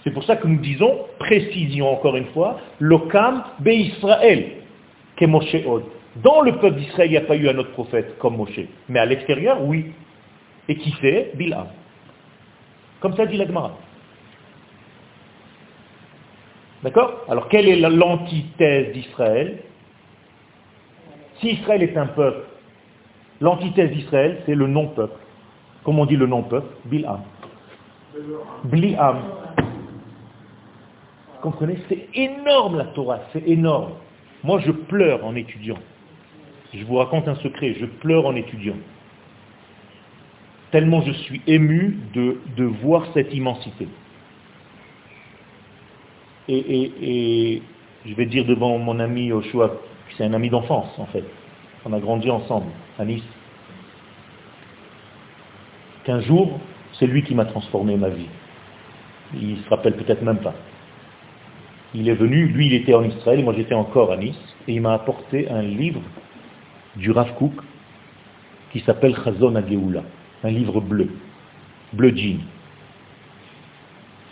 C'est 0.02 0.10
pour 0.10 0.24
ça 0.24 0.36
que 0.36 0.46
nous 0.46 0.60
disons, 0.60 0.98
précision 1.18 1.90
encore 1.90 2.16
une 2.16 2.26
fois, 2.26 2.60
l'Okam 2.78 3.42
Be 3.60 3.68
Israël, 3.68 4.46
que 5.16 5.24
Moshe 5.24 5.56
Od. 5.66 5.84
Dans 6.22 6.42
le 6.42 6.52
peuple 6.52 6.78
d'Israël, 6.78 7.08
il 7.08 7.12
n'y 7.12 7.16
a 7.16 7.22
pas 7.22 7.36
eu 7.36 7.48
un 7.48 7.58
autre 7.58 7.72
prophète 7.72 8.18
comme 8.18 8.36
Moshe. 8.36 8.60
Mais 8.88 9.00
à 9.00 9.06
l'extérieur, 9.06 9.62
oui. 9.64 9.86
Et 10.68 10.76
qui 10.76 10.94
c'est 11.00 11.32
Bilam. 11.34 11.66
Comme 13.04 13.16
ça 13.16 13.26
dit 13.26 13.36
l'Agmara. 13.36 13.72
D'accord? 16.82 17.22
Alors 17.28 17.50
quelle 17.50 17.68
est 17.68 17.76
l'antithèse 17.76 18.94
d'Israël? 18.94 19.58
Si 21.38 21.50
Israël 21.50 21.82
est 21.82 21.98
un 21.98 22.06
peuple, 22.06 22.46
l'antithèse 23.42 23.90
d'Israël, 23.90 24.40
c'est 24.46 24.54
le 24.54 24.66
non-peuple. 24.66 25.20
Comment 25.84 26.04
on 26.04 26.06
dit 26.06 26.16
le 26.16 26.26
non-peuple? 26.26 26.66
Bil'am. 26.86 27.20
Bli'am. 28.64 29.18
Comprenez? 31.42 31.76
C'est 31.90 32.08
énorme 32.14 32.78
la 32.78 32.86
Torah, 32.86 33.20
c'est 33.34 33.46
énorme. 33.46 33.92
Moi 34.42 34.60
je 34.60 34.70
pleure 34.70 35.26
en 35.26 35.34
étudiant. 35.34 35.78
Je 36.72 36.82
vous 36.84 36.96
raconte 36.96 37.28
un 37.28 37.34
secret, 37.34 37.74
je 37.78 37.84
pleure 37.84 38.24
en 38.24 38.34
étudiant. 38.34 38.76
Tellement 40.74 41.02
je 41.02 41.12
suis 41.12 41.40
ému 41.46 41.98
de, 42.14 42.64
voir 42.64 43.06
cette 43.14 43.32
immensité. 43.32 43.86
Et, 46.48 47.62
je 48.04 48.14
vais 48.16 48.26
dire 48.26 48.44
devant 48.44 48.76
mon 48.78 48.98
ami 48.98 49.30
Oshua, 49.30 49.70
c'est 50.16 50.24
un 50.24 50.32
ami 50.32 50.50
d'enfance 50.50 50.90
en 50.98 51.06
fait. 51.06 51.22
On 51.84 51.92
a 51.92 52.00
grandi 52.00 52.28
ensemble 52.28 52.66
à 52.98 53.04
Nice. 53.04 53.22
Qu'un 56.02 56.18
jour, 56.22 56.58
c'est 56.98 57.06
lui 57.06 57.22
qui 57.22 57.36
m'a 57.36 57.44
transformé 57.44 57.96
ma 57.96 58.08
vie. 58.08 58.26
Il 59.32 59.58
se 59.58 59.68
rappelle 59.68 59.94
peut-être 59.94 60.22
même 60.22 60.38
pas. 60.38 60.54
Il 61.94 62.08
est 62.08 62.14
venu, 62.14 62.48
lui 62.48 62.66
il 62.66 62.74
était 62.74 62.94
en 62.94 63.04
Israël, 63.04 63.44
moi 63.44 63.54
j'étais 63.56 63.74
encore 63.74 64.10
à 64.10 64.16
Nice, 64.16 64.56
et 64.66 64.72
il 64.72 64.80
m'a 64.80 64.94
apporté 64.94 65.48
un 65.48 65.62
livre 65.62 66.00
du 66.96 67.12
Rav 67.12 67.32
Kook 67.36 67.54
qui 68.72 68.80
s'appelle 68.80 69.14
Chazon 69.24 69.54
Ageoula, 69.54 70.02
un 70.44 70.50
livre 70.50 70.80
bleu, 70.80 71.08
bleu 71.92 72.14
jean. 72.14 72.38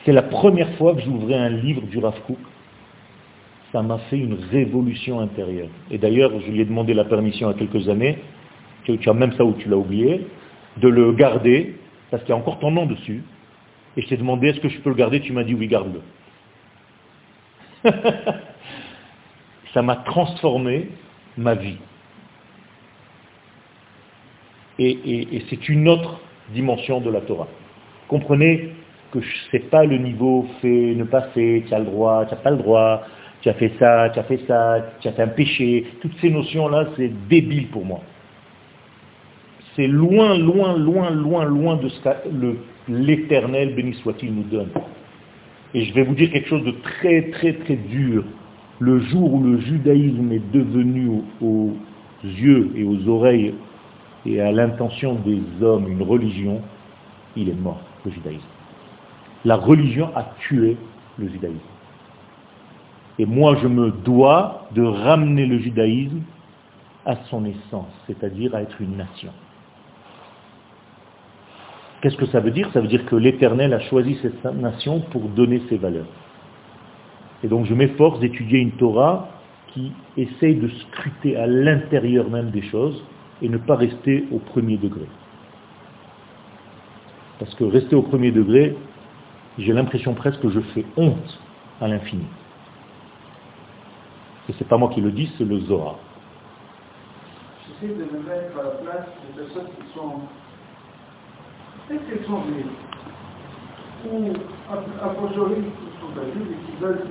C'est 0.04 0.12
la 0.12 0.22
première 0.22 0.70
fois 0.76 0.94
que 0.94 1.00
j'ouvrais 1.00 1.34
un 1.34 1.48
livre 1.48 1.82
du 1.82 1.98
Rav 1.98 2.20
Kook. 2.26 2.38
Ça 3.72 3.82
m'a 3.82 3.98
fait 4.10 4.18
une 4.18 4.36
révolution 4.50 5.20
intérieure. 5.20 5.68
Et 5.90 5.98
d'ailleurs, 5.98 6.32
je 6.44 6.50
lui 6.50 6.60
ai 6.60 6.64
demandé 6.64 6.92
la 6.92 7.04
permission 7.04 7.48
a 7.48 7.54
quelques 7.54 7.88
années, 7.88 8.18
tu 8.84 9.08
as 9.08 9.14
même 9.14 9.32
ça 9.32 9.44
où 9.44 9.54
tu 9.54 9.68
l'as 9.68 9.76
oublié, 9.76 10.26
de 10.76 10.88
le 10.88 11.12
garder, 11.12 11.76
parce 12.10 12.22
qu'il 12.24 12.30
y 12.30 12.32
a 12.32 12.36
encore 12.36 12.58
ton 12.58 12.70
nom 12.70 12.84
dessus. 12.84 13.22
Et 13.96 14.02
je 14.02 14.08
t'ai 14.08 14.16
demandé, 14.16 14.48
est-ce 14.48 14.60
que 14.60 14.68
je 14.68 14.78
peux 14.80 14.90
le 14.90 14.96
garder? 14.96 15.20
Tu 15.20 15.32
m'as 15.32 15.44
dit, 15.44 15.54
oui, 15.54 15.68
garde-le. 15.68 16.00
ça 19.72 19.82
m'a 19.82 19.96
transformé 19.96 20.88
ma 21.36 21.54
vie. 21.54 21.76
Et, 24.78 25.42
c'est 25.50 25.68
une 25.68 25.88
autre 25.88 26.20
dimension 26.54 27.00
de 27.00 27.10
la 27.10 27.20
Torah. 27.20 27.48
Comprenez 28.08 28.70
que 29.12 29.20
ce 29.20 29.56
n'est 29.56 29.64
pas 29.64 29.84
le 29.84 29.98
niveau 29.98 30.46
fait, 30.60 30.94
ne 30.94 31.04
pas 31.04 31.22
fait, 31.34 31.64
tu 31.66 31.74
as 31.74 31.78
le 31.78 31.84
droit, 31.84 32.24
tu 32.26 32.34
n'as 32.34 32.40
pas 32.40 32.50
le 32.50 32.56
droit, 32.56 33.02
tu 33.42 33.48
as 33.48 33.54
fait 33.54 33.72
ça, 33.78 34.08
tu 34.10 34.18
as 34.18 34.22
fait 34.22 34.40
ça, 34.46 34.76
tu 35.00 35.08
as 35.08 35.12
fait 35.12 35.22
un 35.22 35.28
péché. 35.28 35.86
Toutes 36.00 36.16
ces 36.20 36.30
notions-là, 36.30 36.88
c'est 36.96 37.10
débile 37.28 37.68
pour 37.68 37.84
moi. 37.84 38.00
C'est 39.76 39.86
loin, 39.86 40.38
loin, 40.38 40.76
loin, 40.76 41.10
loin, 41.10 41.44
loin 41.44 41.76
de 41.76 41.88
ce 41.88 42.00
que 42.00 42.56
l'éternel, 42.88 43.74
béni 43.74 43.94
soit-il, 43.94 44.34
nous 44.34 44.44
donne. 44.44 44.68
Et 45.74 45.84
je 45.84 45.94
vais 45.94 46.02
vous 46.02 46.14
dire 46.14 46.30
quelque 46.30 46.48
chose 46.48 46.64
de 46.64 46.72
très, 46.82 47.22
très, 47.30 47.54
très 47.54 47.76
dur. 47.76 48.24
Le 48.78 49.00
jour 49.00 49.34
où 49.34 49.42
le 49.42 49.60
judaïsme 49.60 50.32
est 50.32 50.52
devenu 50.52 51.22
aux 51.40 51.72
yeux 52.24 52.70
et 52.76 52.84
aux 52.84 53.08
oreilles 53.08 53.54
et 54.26 54.40
à 54.40 54.52
l'intention 54.52 55.14
des 55.14 55.42
hommes 55.62 55.88
une 55.88 56.02
religion, 56.02 56.60
il 57.36 57.48
est 57.48 57.60
mort, 57.60 57.80
le 58.04 58.10
judaïsme 58.10 58.46
la 59.44 59.56
religion 59.56 60.10
a 60.14 60.24
tué 60.40 60.76
le 61.18 61.28
judaïsme. 61.28 61.58
Et 63.18 63.26
moi, 63.26 63.56
je 63.60 63.68
me 63.68 63.90
dois 63.90 64.66
de 64.72 64.82
ramener 64.82 65.46
le 65.46 65.58
judaïsme 65.58 66.22
à 67.04 67.16
son 67.28 67.44
essence, 67.44 67.92
c'est-à-dire 68.06 68.54
à 68.54 68.62
être 68.62 68.80
une 68.80 68.96
nation. 68.96 69.32
Qu'est-ce 72.00 72.16
que 72.16 72.26
ça 72.26 72.40
veut 72.40 72.50
dire? 72.50 72.68
Ça 72.72 72.80
veut 72.80 72.88
dire 72.88 73.04
que 73.06 73.16
l'Éternel 73.16 73.74
a 73.74 73.80
choisi 73.80 74.18
cette 74.22 74.44
nation 74.44 75.00
pour 75.10 75.22
donner 75.22 75.62
ses 75.68 75.76
valeurs. 75.76 76.06
Et 77.44 77.48
donc 77.48 77.66
je 77.66 77.74
m'efforce 77.74 78.20
d'étudier 78.20 78.60
une 78.60 78.72
Torah 78.72 79.28
qui 79.68 79.92
essaye 80.16 80.56
de 80.56 80.68
scruter 80.68 81.36
à 81.36 81.46
l'intérieur 81.46 82.28
même 82.30 82.50
des 82.50 82.62
choses 82.62 83.02
et 83.42 83.48
ne 83.48 83.58
pas 83.58 83.76
rester 83.76 84.26
au 84.32 84.38
premier 84.38 84.76
degré. 84.76 85.06
Parce 87.38 87.54
que 87.56 87.64
rester 87.64 87.96
au 87.96 88.02
premier 88.02 88.30
degré, 88.30 88.76
j'ai 89.58 89.72
l'impression 89.72 90.14
presque 90.14 90.40
que 90.40 90.50
je 90.50 90.60
fais 90.60 90.84
honte 90.96 91.40
à 91.80 91.88
l'infini. 91.88 92.24
Et 94.48 94.54
c'est 94.58 94.68
pas 94.68 94.76
moi 94.78 94.90
qui 94.90 95.00
le 95.00 95.10
dis, 95.10 95.30
c'est 95.36 95.44
le 95.44 95.60
Zohar. 95.60 95.96
J'essaie 97.66 97.94
de 97.94 98.04
me 98.04 98.22
mettre 98.22 98.58
à 98.58 98.62
la 98.62 98.70
place 98.70 99.06
des 99.36 99.42
personnes 99.42 99.66
qui 99.66 99.94
sont, 99.94 100.20
peut-être 101.88 102.08
qu'elles 102.08 102.26
sont 102.26 102.42
juives, 102.44 102.66
ou 104.10 104.32
a 105.02 105.08
posteriori 105.08 105.62
qui 105.62 106.00
sont 106.00 106.32
juives 106.32 106.52
et 106.52 106.72
qui 106.72 106.76
veulent 106.80 107.06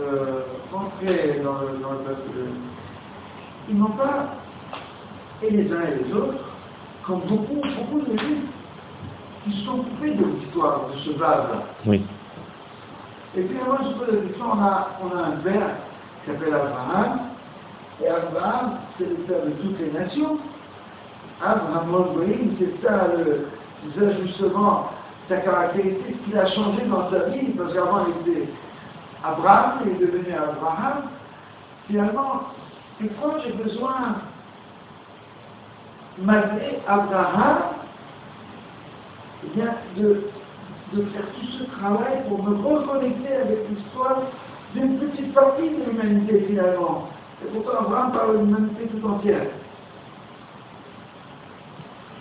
euh, 0.00 0.42
rentrer 0.72 1.40
dans 1.42 1.60
le, 1.60 1.78
dans 1.78 1.92
le. 1.92 2.16
Ils 3.68 3.78
n'ont 3.78 3.90
pas, 3.90 4.36
et 5.42 5.50
les 5.50 5.72
uns 5.72 5.82
et 5.82 6.04
les 6.04 6.12
autres, 6.12 6.44
comme 7.06 7.20
beaucoup, 7.20 7.60
beaucoup 7.60 8.00
de 8.00 8.18
juifs, 8.18 8.44
qui 9.44 9.64
sont 9.64 9.78
coupés 9.78 10.10
de 10.10 10.24
l'histoire 10.24 10.88
de 10.92 10.98
ce 10.98 11.18
vase. 11.18 11.46
Oui. 11.86 12.04
Et 13.36 13.42
puis 13.42 13.56
moi, 13.64 13.78
je 13.82 13.98
pose 13.98 14.14
la 14.14 14.26
question, 14.26 14.44
on 14.52 14.62
a, 14.62 14.88
on 15.02 15.16
a 15.16 15.22
un 15.22 15.36
verre 15.36 15.76
qui 16.24 16.30
s'appelle 16.30 16.54
Abraham. 16.54 17.20
Et 18.02 18.08
Abraham, 18.08 18.78
c'est 18.98 19.08
le 19.08 19.14
père 19.16 19.44
de 19.44 19.50
toutes 19.50 19.78
les 19.78 19.92
nations. 19.92 20.38
Abraham 21.42 21.88
Moïse, 22.16 22.50
c'est 22.58 22.86
ça, 22.86 23.08
le, 23.16 23.48
c'est 23.82 24.00
ça 24.00 24.16
justement 24.22 24.90
sa 25.28 25.36
caractéristique 25.36 26.24
qu'il 26.24 26.36
a 26.36 26.46
changé 26.46 26.84
dans 26.86 27.08
sa 27.10 27.28
vie, 27.30 27.52
parce 27.56 27.72
qu'avant 27.72 28.06
il 28.06 28.32
était 28.32 28.48
Abraham, 29.24 29.80
il 29.86 29.92
est 29.92 30.06
devenu 30.06 30.32
Abraham. 30.34 31.04
Finalement, 31.86 32.42
et 33.02 33.08
quand 33.22 33.38
j'ai 33.44 33.52
besoin, 33.52 34.16
malgré 36.18 36.78
Abraham, 36.86 37.58
bien, 39.54 39.74
de, 39.96 40.30
de 40.94 41.02
faire 41.06 41.26
tout 41.38 41.46
ce 41.58 41.64
travail 41.78 42.24
pour 42.28 42.42
me 42.42 42.56
reconnecter 42.56 43.32
avec 43.34 43.58
l'histoire 43.70 44.22
d'une 44.74 44.98
petite 44.98 45.32
partie 45.34 45.70
de 45.70 45.90
l'humanité 45.90 46.44
finalement. 46.48 47.08
Et 47.42 47.48
pourtant 47.48 47.86
Abraham 47.86 48.12
parle 48.12 48.32
de 48.34 48.38
l'humanité 48.44 48.86
tout 48.86 49.06
entière. 49.08 49.46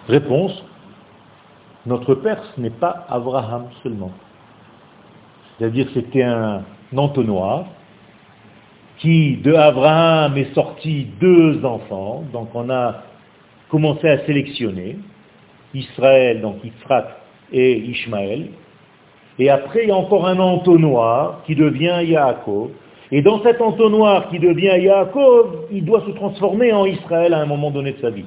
Réponse, 0.07 0.63
notre 1.85 2.15
père, 2.15 2.41
ce 2.55 2.61
n'est 2.61 2.69
pas 2.69 3.05
Abraham 3.09 3.67
seulement. 3.83 4.11
C'est-à-dire 5.57 5.87
c'était 5.93 6.23
un 6.23 6.63
entonnoir 6.95 7.65
qui, 8.97 9.37
de 9.37 9.53
Abraham, 9.53 10.37
est 10.37 10.53
sorti 10.53 11.07
deux 11.19 11.63
enfants. 11.63 12.23
Donc 12.33 12.49
on 12.53 12.69
a 12.69 12.95
commencé 13.69 14.09
à 14.09 14.25
sélectionner 14.25 14.97
Israël, 15.73 16.41
donc 16.41 16.63
Yitzhak 16.63 17.05
et 17.51 17.77
Ishmaël. 17.77 18.47
Et 19.37 19.49
après, 19.49 19.83
il 19.83 19.89
y 19.89 19.91
a 19.91 19.95
encore 19.95 20.27
un 20.27 20.39
entonnoir 20.39 21.43
qui 21.45 21.55
devient 21.55 21.99
Yaakov. 22.03 22.71
Et 23.11 23.21
dans 23.21 23.41
cet 23.41 23.61
entonnoir 23.61 24.29
qui 24.29 24.39
devient 24.39 24.75
Yaakov, 24.79 25.67
il 25.71 25.85
doit 25.85 26.03
se 26.05 26.11
transformer 26.11 26.73
en 26.73 26.85
Israël 26.85 27.33
à 27.33 27.39
un 27.39 27.45
moment 27.45 27.71
donné 27.71 27.93
de 27.93 28.01
sa 28.01 28.09
vie. 28.09 28.25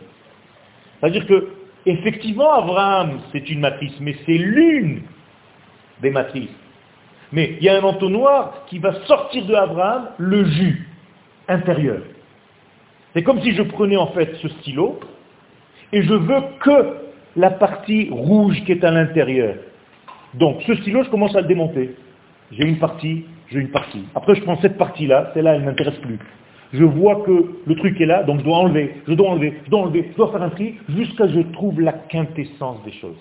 C'est-à-dire 1.01 1.27
que, 1.27 1.49
effectivement, 1.85 2.53
Abraham, 2.53 3.21
c'est 3.33 3.49
une 3.51 3.61
matrice, 3.61 3.95
mais 4.01 4.17
c'est 4.25 4.39
l'une 4.39 5.03
des 6.01 6.11
matrices. 6.11 6.49
Mais 7.33 7.57
il 7.59 7.65
y 7.65 7.69
a 7.69 7.79
un 7.79 7.83
entonnoir 7.83 8.65
qui 8.69 8.79
va 8.79 8.95
sortir 9.07 9.45
de 9.47 9.55
Abraham 9.55 10.09
le 10.19 10.45
jus 10.45 10.89
intérieur. 11.49 12.03
C'est 13.15 13.23
comme 13.23 13.41
si 13.43 13.53
je 13.55 13.63
prenais 13.63 13.97
en 13.97 14.09
fait 14.09 14.37
ce 14.41 14.49
stylo 14.49 14.99
et 15.93 16.03
je 16.03 16.15
veux 16.15 16.41
que 16.61 16.97
la 17.37 17.51
partie 17.51 18.09
rouge 18.11 18.63
qui 18.65 18.73
est 18.73 18.85
à 18.85 18.91
l'intérieur. 18.91 19.55
Donc 20.35 20.63
ce 20.67 20.75
stylo, 20.77 21.03
je 21.05 21.11
commence 21.11 21.37
à 21.37 21.41
le 21.41 21.47
démonter. 21.47 21.95
J'ai 22.51 22.67
une 22.67 22.79
partie, 22.79 23.25
j'ai 23.51 23.59
une 23.59 23.71
partie. 23.71 24.05
Après, 24.15 24.35
je 24.35 24.43
prends 24.43 24.61
cette 24.61 24.79
partie-là, 24.79 25.31
celle-là, 25.35 25.55
elle 25.55 25.61
ne 25.61 25.67
m'intéresse 25.67 25.99
plus. 25.99 26.19
Je 26.73 26.85
vois 26.85 27.23
que 27.27 27.57
le 27.67 27.75
truc 27.77 28.01
est 28.01 28.07
là, 28.07 28.23
donc 28.23 28.41
je 28.41 28.45
dois 28.45 28.59
enlever, 28.59 28.95
je 29.07 29.13
dois 29.13 29.31
enlever, 29.31 29.61
je 29.65 29.71
dois 29.71 29.81
enlever, 29.81 30.09
je 30.11 30.17
dois 30.17 30.33
faire 30.33 30.43
un 30.43 30.49
tri, 30.49 30.77
jusqu'à 30.89 31.29
ce 31.29 31.35
que 31.35 31.43
je 31.43 31.53
trouve 31.53 31.81
la 31.81 31.93
quintessence 31.93 32.83
des 32.85 32.93
choses. 32.93 33.19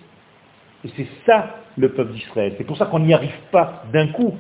Et 0.86 0.89
c'est 0.95 1.07
ça 1.26 1.57
le 1.78 1.89
peuple 1.89 2.13
d'Israël. 2.13 2.53
C'est 2.57 2.63
pour 2.63 2.78
ça 2.78 2.86
qu'on 2.86 2.99
n'y 2.99 3.13
arrive 3.13 3.30
pas 3.51 3.84
d'un 3.91 4.07
coup. 4.07 4.36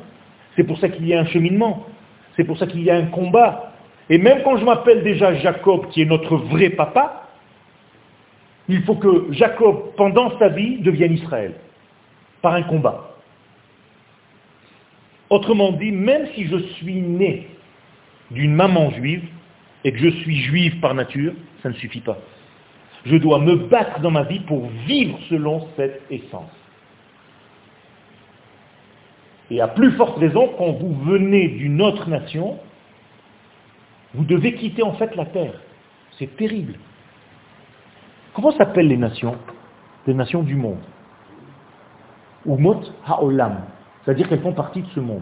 C'est 0.55 0.63
pour 0.63 0.77
ça 0.79 0.89
qu'il 0.89 1.05
y 1.07 1.13
a 1.13 1.19
un 1.19 1.25
cheminement. 1.25 1.85
C'est 2.35 2.45
pour 2.45 2.57
ça 2.57 2.67
qu'il 2.67 2.81
y 2.83 2.89
a 2.89 2.95
un 2.95 3.07
combat. 3.07 3.73
Et 4.09 4.17
même 4.17 4.41
quand 4.43 4.57
je 4.57 4.65
m'appelle 4.65 5.03
déjà 5.03 5.33
Jacob, 5.35 5.87
qui 5.89 6.01
est 6.01 6.05
notre 6.05 6.37
vrai 6.37 6.69
papa, 6.69 7.27
il 8.71 8.83
faut 8.83 8.95
que 8.95 9.27
Jacob, 9.31 9.93
pendant 9.97 10.37
sa 10.39 10.49
vie, 10.49 10.77
devienne 10.79 11.13
Israël. 11.13 11.53
Par 12.41 12.53
un 12.53 12.63
combat. 12.63 13.15
Autrement 15.29 15.71
dit, 15.73 15.91
même 15.91 16.27
si 16.35 16.45
je 16.45 16.57
suis 16.57 17.01
né 17.01 17.47
d'une 18.31 18.53
maman 18.53 18.89
juive, 18.91 19.23
et 19.83 19.91
que 19.91 19.97
je 19.97 20.09
suis 20.09 20.41
juive 20.41 20.79
par 20.79 20.93
nature, 20.93 21.33
ça 21.63 21.69
ne 21.69 21.73
suffit 21.75 22.01
pas. 22.01 22.17
Je 23.05 23.17
dois 23.17 23.39
me 23.39 23.55
battre 23.55 23.99
dans 23.99 24.11
ma 24.11 24.23
vie 24.23 24.39
pour 24.41 24.67
vivre 24.85 25.17
selon 25.29 25.67
cette 25.75 26.01
essence. 26.11 26.51
Et 29.49 29.59
à 29.59 29.67
plus 29.67 29.91
forte 29.93 30.17
raison, 30.19 30.53
quand 30.57 30.71
vous 30.73 30.93
venez 31.03 31.47
d'une 31.49 31.81
autre 31.81 32.07
nation, 32.09 32.57
vous 34.13 34.23
devez 34.23 34.53
quitter 34.53 34.83
en 34.83 34.93
fait 34.93 35.15
la 35.15 35.25
terre. 35.25 35.59
C'est 36.17 36.37
terrible. 36.37 36.75
Comment 38.33 38.51
s'appellent 38.51 38.87
les 38.87 38.97
nations? 38.97 39.35
Les 40.07 40.13
nations 40.13 40.43
du 40.43 40.55
monde. 40.55 40.79
Umot 42.45 42.81
Ha'olam. 43.05 43.61
C'est-à-dire 44.03 44.27
qu'elles 44.29 44.41
font 44.41 44.53
partie 44.53 44.81
de 44.81 44.87
ce 44.95 44.99
monde. 44.99 45.21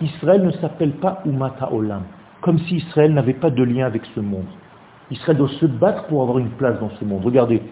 Israël 0.00 0.42
ne 0.44 0.50
s'appelle 0.52 0.92
pas 0.92 1.22
Umat 1.26 1.54
Ha'olam. 1.60 2.02
Comme 2.40 2.58
si 2.60 2.76
Israël 2.76 3.12
n'avait 3.12 3.34
pas 3.34 3.50
de 3.50 3.62
lien 3.62 3.86
avec 3.86 4.04
ce 4.14 4.20
monde. 4.20 4.46
Israël 5.10 5.36
doit 5.36 5.48
se 5.48 5.66
battre 5.66 6.06
pour 6.06 6.22
avoir 6.22 6.38
une 6.38 6.50
place 6.50 6.78
dans 6.80 6.90
ce 6.90 7.04
monde. 7.04 7.24
Regardez, 7.24 7.62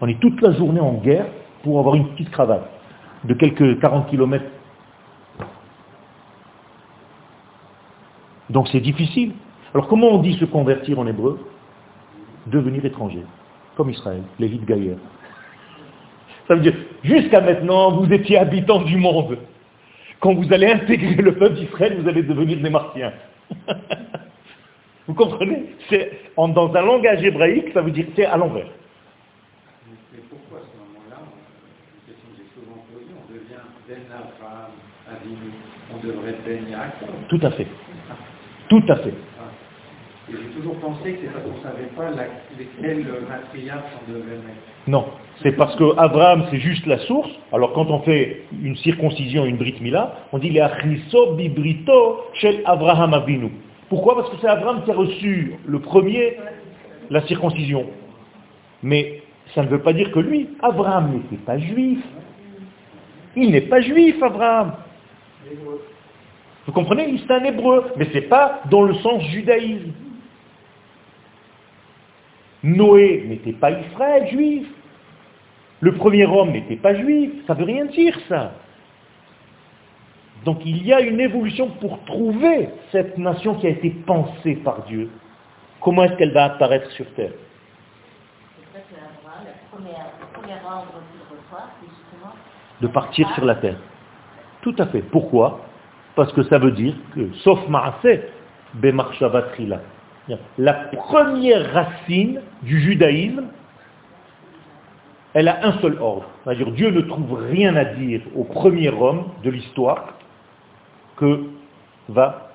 on 0.00 0.08
est 0.08 0.20
toute 0.20 0.40
la 0.40 0.52
journée 0.52 0.80
en 0.80 0.94
guerre 0.94 1.26
pour 1.62 1.78
avoir 1.78 1.94
une 1.94 2.08
petite 2.10 2.30
cravate 2.30 2.68
de 3.24 3.34
quelques 3.34 3.80
40 3.80 4.08
km. 4.08 4.44
Donc 8.50 8.68
c'est 8.68 8.80
difficile. 8.80 9.32
Alors 9.74 9.88
comment 9.88 10.08
on 10.08 10.18
dit 10.18 10.34
se 10.34 10.44
convertir 10.44 10.98
en 10.98 11.06
hébreu? 11.06 11.38
Devenir 12.46 12.84
étranger, 12.84 13.24
comme 13.78 13.90
Israël, 13.90 14.22
les 14.40 14.48
Gaïa. 14.48 14.94
Ça 16.48 16.56
veut 16.56 16.62
dire, 16.62 16.74
jusqu'à 17.04 17.40
maintenant, 17.40 17.92
vous 17.92 18.12
étiez 18.12 18.36
habitants 18.36 18.82
du 18.82 18.96
monde. 18.96 19.38
Quand 20.18 20.34
vous 20.34 20.52
allez 20.52 20.66
intégrer 20.66 21.14
le 21.14 21.36
peuple 21.36 21.54
d'Israël, 21.54 21.96
vous 22.00 22.08
allez 22.08 22.24
devenir 22.24 22.58
des 22.58 22.70
martiens. 22.70 23.12
Vous 25.06 25.14
comprenez? 25.14 25.74
C'est 25.88 26.20
Dans 26.36 26.74
un 26.74 26.82
langage 26.82 27.22
hébraïque, 27.24 27.72
ça 27.72 27.80
veut 27.80 27.92
dire 27.92 28.04
c'est 28.14 28.26
à 28.26 28.36
l'envers. 28.36 28.66
Mais 29.88 30.20
pourquoi 30.28 30.58
à 30.58 30.62
ce 30.62 30.76
moment-là, 30.76 31.22
une 31.24 32.12
question 32.12 32.28
que 32.28 32.36
j'ai 32.36 32.60
souvent 32.60 32.84
posée, 32.92 33.14
on 33.16 33.32
devient 33.32 33.64
Ben 33.88 34.04
Abraham 34.12 34.72
on 35.94 36.06
devrait 36.06 36.36
Ben 36.44 36.66
Tout 37.28 37.40
à 37.42 37.50
fait. 37.52 37.66
Tout 38.68 38.84
à 38.88 38.96
fait. 38.96 39.14
J'ai 40.30 40.60
toujours 40.60 40.74
pensé 40.76 41.12
que 41.12 41.18
c'est 41.22 41.32
parce 41.32 41.44
qu'on 41.44 41.56
ne 41.56 41.62
savait 41.62 41.88
pas 41.96 42.10
lesquels 42.58 43.06
matriarches 43.28 43.92
on 44.06 44.12
devait. 44.12 44.38
Non, 44.86 45.06
c'est 45.42 45.52
parce 45.52 45.74
que 45.76 45.96
Abraham 45.98 46.46
c'est 46.50 46.58
juste 46.58 46.84
la 46.86 46.98
source. 46.98 47.30
Alors 47.52 47.72
quand 47.72 47.86
on 47.90 48.00
fait 48.00 48.42
une 48.62 48.76
circoncision, 48.76 49.46
une 49.46 49.56
brit 49.56 49.76
mila, 49.80 50.16
on 50.32 50.38
dit 50.38 50.50
les 50.50 50.60
achriso 50.60 51.34
bibrito 51.34 52.24
shel 52.34 52.60
Abraham 52.66 53.14
Avinu. 53.14 53.50
Pourquoi? 53.88 54.16
Parce 54.16 54.30
que 54.30 54.36
c'est 54.40 54.48
Abraham 54.48 54.84
qui 54.84 54.90
a 54.90 54.94
reçu 54.94 55.54
le 55.66 55.78
premier 55.78 56.36
la 57.10 57.22
circoncision. 57.22 57.86
Mais 58.82 59.22
ça 59.54 59.62
ne 59.62 59.68
veut 59.68 59.80
pas 59.80 59.92
dire 59.94 60.12
que 60.12 60.20
lui, 60.20 60.50
Abraham 60.60 61.14
n'était 61.14 61.42
pas 61.42 61.58
juif. 61.58 62.00
Il 63.34 63.50
n'est 63.50 63.62
pas 63.62 63.80
juif, 63.80 64.22
Abraham. 64.22 64.72
Vous 66.66 66.72
comprenez? 66.72 67.18
C'est 67.26 67.32
un 67.32 67.44
hébreu, 67.44 67.84
mais 67.96 68.04
ce 68.06 68.14
n'est 68.14 68.22
pas 68.22 68.60
dans 68.70 68.82
le 68.82 68.94
sens 68.94 69.22
judaïsme. 69.24 69.92
Noé 72.62 73.24
n'était 73.26 73.52
pas 73.52 73.70
Israël, 73.70 74.28
juif. 74.28 74.66
Le 75.80 75.92
premier 75.92 76.26
homme 76.26 76.50
n'était 76.50 76.76
pas 76.76 76.94
juif. 76.94 77.30
Ça 77.46 77.54
veut 77.54 77.64
rien 77.64 77.84
dire, 77.86 78.18
ça. 78.28 78.52
Donc 80.44 80.64
il 80.64 80.84
y 80.86 80.92
a 80.92 81.00
une 81.00 81.20
évolution 81.20 81.68
pour 81.80 82.02
trouver 82.04 82.68
cette 82.92 83.18
nation 83.18 83.54
qui 83.56 83.66
a 83.66 83.70
été 83.70 83.90
pensée 83.90 84.56
par 84.56 84.84
Dieu. 84.84 85.10
Comment 85.80 86.04
est-ce 86.04 86.14
qu'elle 86.14 86.32
va 86.32 86.44
apparaître 86.44 86.90
sur 86.92 87.06
terre? 87.14 87.32
De 92.80 92.86
partir 92.88 93.28
sur 93.34 93.44
la 93.44 93.56
terre. 93.56 93.76
Tout 94.62 94.74
à 94.78 94.86
fait. 94.86 95.02
Pourquoi? 95.02 95.60
Parce 96.14 96.32
que 96.32 96.42
ça 96.44 96.58
veut 96.58 96.72
dire 96.72 96.94
que, 97.14 97.32
sauf 97.44 97.68
Maaseh, 97.68 98.28
Bemarshavatrila, 98.74 99.80
la 100.58 100.74
première 100.74 101.72
racine 101.72 102.40
du 102.62 102.80
judaïsme, 102.80 103.44
elle 105.34 105.48
a 105.48 105.66
un 105.66 105.78
seul 105.80 105.98
ordre. 106.00 106.28
C'est-à-dire 106.44 106.70
Dieu 106.72 106.90
ne 106.90 107.00
trouve 107.02 107.34
rien 107.50 107.76
à 107.76 107.84
dire 107.84 108.20
au 108.34 108.44
premier 108.44 108.88
homme 108.88 109.24
de 109.44 109.50
l'histoire 109.50 110.14
que 111.16 111.44
va 112.08 112.50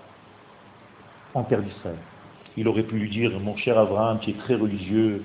en 1.33 1.43
terre 1.43 1.61
d'Israël. 1.61 1.97
Il 2.57 2.67
aurait 2.67 2.83
pu 2.83 2.95
lui 2.95 3.09
dire, 3.09 3.31
mon 3.39 3.55
cher 3.57 3.77
Abraham, 3.77 4.19
qui 4.19 4.31
est 4.31 4.37
très 4.39 4.55
religieux, 4.55 5.23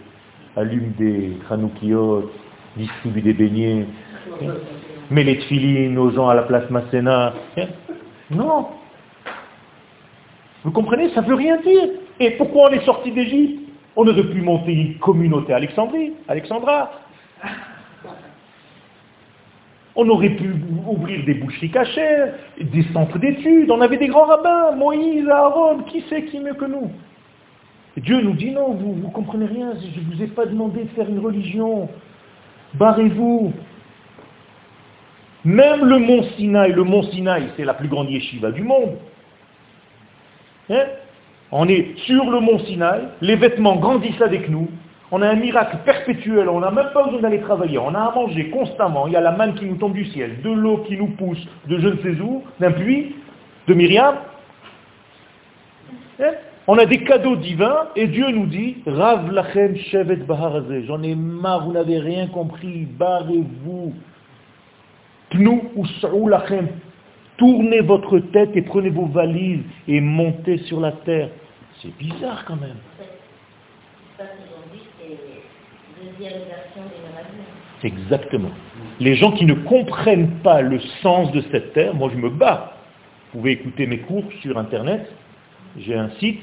allume 0.56 0.92
des 0.98 1.36
chanoukiot, 1.48 2.30
distribue 2.76 3.22
des 3.22 3.34
beignets, 3.34 3.86
mets 5.10 5.24
les 5.24 5.38
tfilines 5.38 5.98
aux 5.98 6.10
gens 6.10 6.28
à 6.28 6.34
la 6.34 6.42
place 6.42 6.68
Masséna. 6.70 7.34
Non. 8.30 8.68
Vous 10.64 10.70
comprenez 10.70 11.10
Ça 11.10 11.22
ne 11.22 11.26
veut 11.26 11.34
rien 11.34 11.56
dire. 11.60 11.88
Et 12.20 12.32
pourquoi 12.32 12.70
on 12.70 12.72
est 12.72 12.84
sorti 12.84 13.12
d'Égypte 13.12 13.60
On 13.96 14.06
aurait 14.06 14.24
pu 14.24 14.40
monter 14.40 14.72
une 14.72 14.98
communauté 14.98 15.52
Alexandrie, 15.52 16.12
Alexandra. 16.26 16.90
On 19.94 20.08
aurait 20.08 20.30
pu 20.30 20.54
ouvrir 20.86 21.24
des 21.24 21.34
boucheries 21.34 21.70
cachées, 21.70 22.32
des 22.60 22.84
centres 22.92 23.18
d'études, 23.18 23.70
on 23.70 23.80
avait 23.80 23.96
des 23.96 24.06
grands 24.06 24.26
rabbins, 24.26 24.72
Moïse, 24.76 25.28
Aaron, 25.28 25.78
qui 25.84 26.02
sait 26.02 26.24
qui 26.24 26.38
mieux 26.38 26.54
que 26.54 26.66
nous 26.66 26.90
Dieu 27.96 28.20
nous 28.20 28.34
dit 28.34 28.52
non, 28.52 28.74
vous 28.74 28.94
ne 28.94 29.10
comprenez 29.10 29.46
rien, 29.46 29.72
je 29.74 30.00
ne 30.00 30.14
vous 30.14 30.22
ai 30.22 30.28
pas 30.28 30.46
demandé 30.46 30.84
de 30.84 30.88
faire 30.90 31.08
une 31.08 31.18
religion. 31.18 31.88
Barrez-vous. 32.74 33.52
Même 35.44 35.84
le 35.84 35.98
mont 35.98 36.22
Sinaï, 36.36 36.72
le 36.72 36.84
mont 36.84 37.02
Sinaï, 37.04 37.48
c'est 37.56 37.64
la 37.64 37.74
plus 37.74 37.88
grande 37.88 38.10
yeshiva 38.10 38.52
du 38.52 38.62
monde. 38.62 38.98
Hein 40.70 40.84
on 41.52 41.68
est 41.68 41.96
sur 42.06 42.30
le 42.30 42.40
mont 42.40 42.58
Sinaï, 42.60 43.02
les 43.20 43.36
vêtements 43.36 43.76
grandissent 43.76 44.20
avec 44.20 44.48
nous, 44.48 44.68
on 45.10 45.22
a 45.22 45.28
un 45.28 45.36
miracle 45.36 45.78
perpétuel, 45.84 46.48
on 46.48 46.60
n'a 46.60 46.70
même 46.70 46.90
pas 46.92 47.04
besoin 47.04 47.20
d'aller 47.20 47.40
travailler, 47.40 47.78
on 47.78 47.94
a 47.94 48.00
à 48.00 48.14
manger 48.14 48.50
constamment, 48.50 49.06
il 49.06 49.14
y 49.14 49.16
a 49.16 49.20
la 49.20 49.32
manne 49.32 49.54
qui 49.54 49.64
nous 49.64 49.76
tombe 49.76 49.94
du 49.94 50.04
ciel, 50.06 50.42
de 50.42 50.50
l'eau 50.50 50.78
qui 50.86 50.96
nous 50.96 51.08
pousse 51.08 51.42
de 51.66 51.78
je 51.78 51.88
ne 51.88 51.96
sais 51.96 52.20
où, 52.20 52.44
d'un 52.60 52.72
puits, 52.72 53.14
de 53.66 53.74
Myriam. 53.74 54.16
Hein 56.20 56.32
on 56.70 56.76
a 56.76 56.84
des 56.84 57.02
cadeaux 57.02 57.36
divins 57.36 57.88
et 57.96 58.06
Dieu 58.08 58.28
nous 58.28 58.44
dit 58.44 58.76
Rav 58.86 59.32
lachem 59.32 59.74
shevet 59.76 60.18
J'en 60.86 61.02
ai 61.02 61.14
marre, 61.14 61.64
vous 61.64 61.72
n'avez 61.72 61.98
rien 61.98 62.26
compris, 62.26 62.84
barrez-vous. 62.84 63.94
Pnou 65.30 65.62
ou 65.74 66.28
lachem. 66.28 66.68
Tournez 67.38 67.80
votre 67.80 68.18
tête 68.18 68.50
et 68.54 68.62
prenez 68.62 68.90
vos 68.90 69.06
valises 69.06 69.62
et 69.86 70.00
montez 70.00 70.58
sur 70.58 70.80
la 70.80 70.92
terre. 70.92 71.30
C'est 71.80 71.96
bizarre 71.96 72.44
quand 72.44 72.56
même. 72.56 72.76
Exactement. 77.84 78.50
Les 78.98 79.14
gens 79.14 79.32
qui 79.32 79.44
ne 79.44 79.54
comprennent 79.54 80.40
pas 80.42 80.60
le 80.62 80.80
sens 81.02 81.30
de 81.32 81.40
cette 81.52 81.72
terre, 81.72 81.94
moi 81.94 82.10
je 82.12 82.18
me 82.18 82.28
bats. 82.28 82.76
Vous 83.32 83.38
pouvez 83.38 83.52
écouter 83.52 83.86
mes 83.86 83.98
cours 83.98 84.24
sur 84.40 84.58
Internet. 84.58 85.08
J'ai 85.78 85.94
un 85.94 86.10
site. 86.18 86.42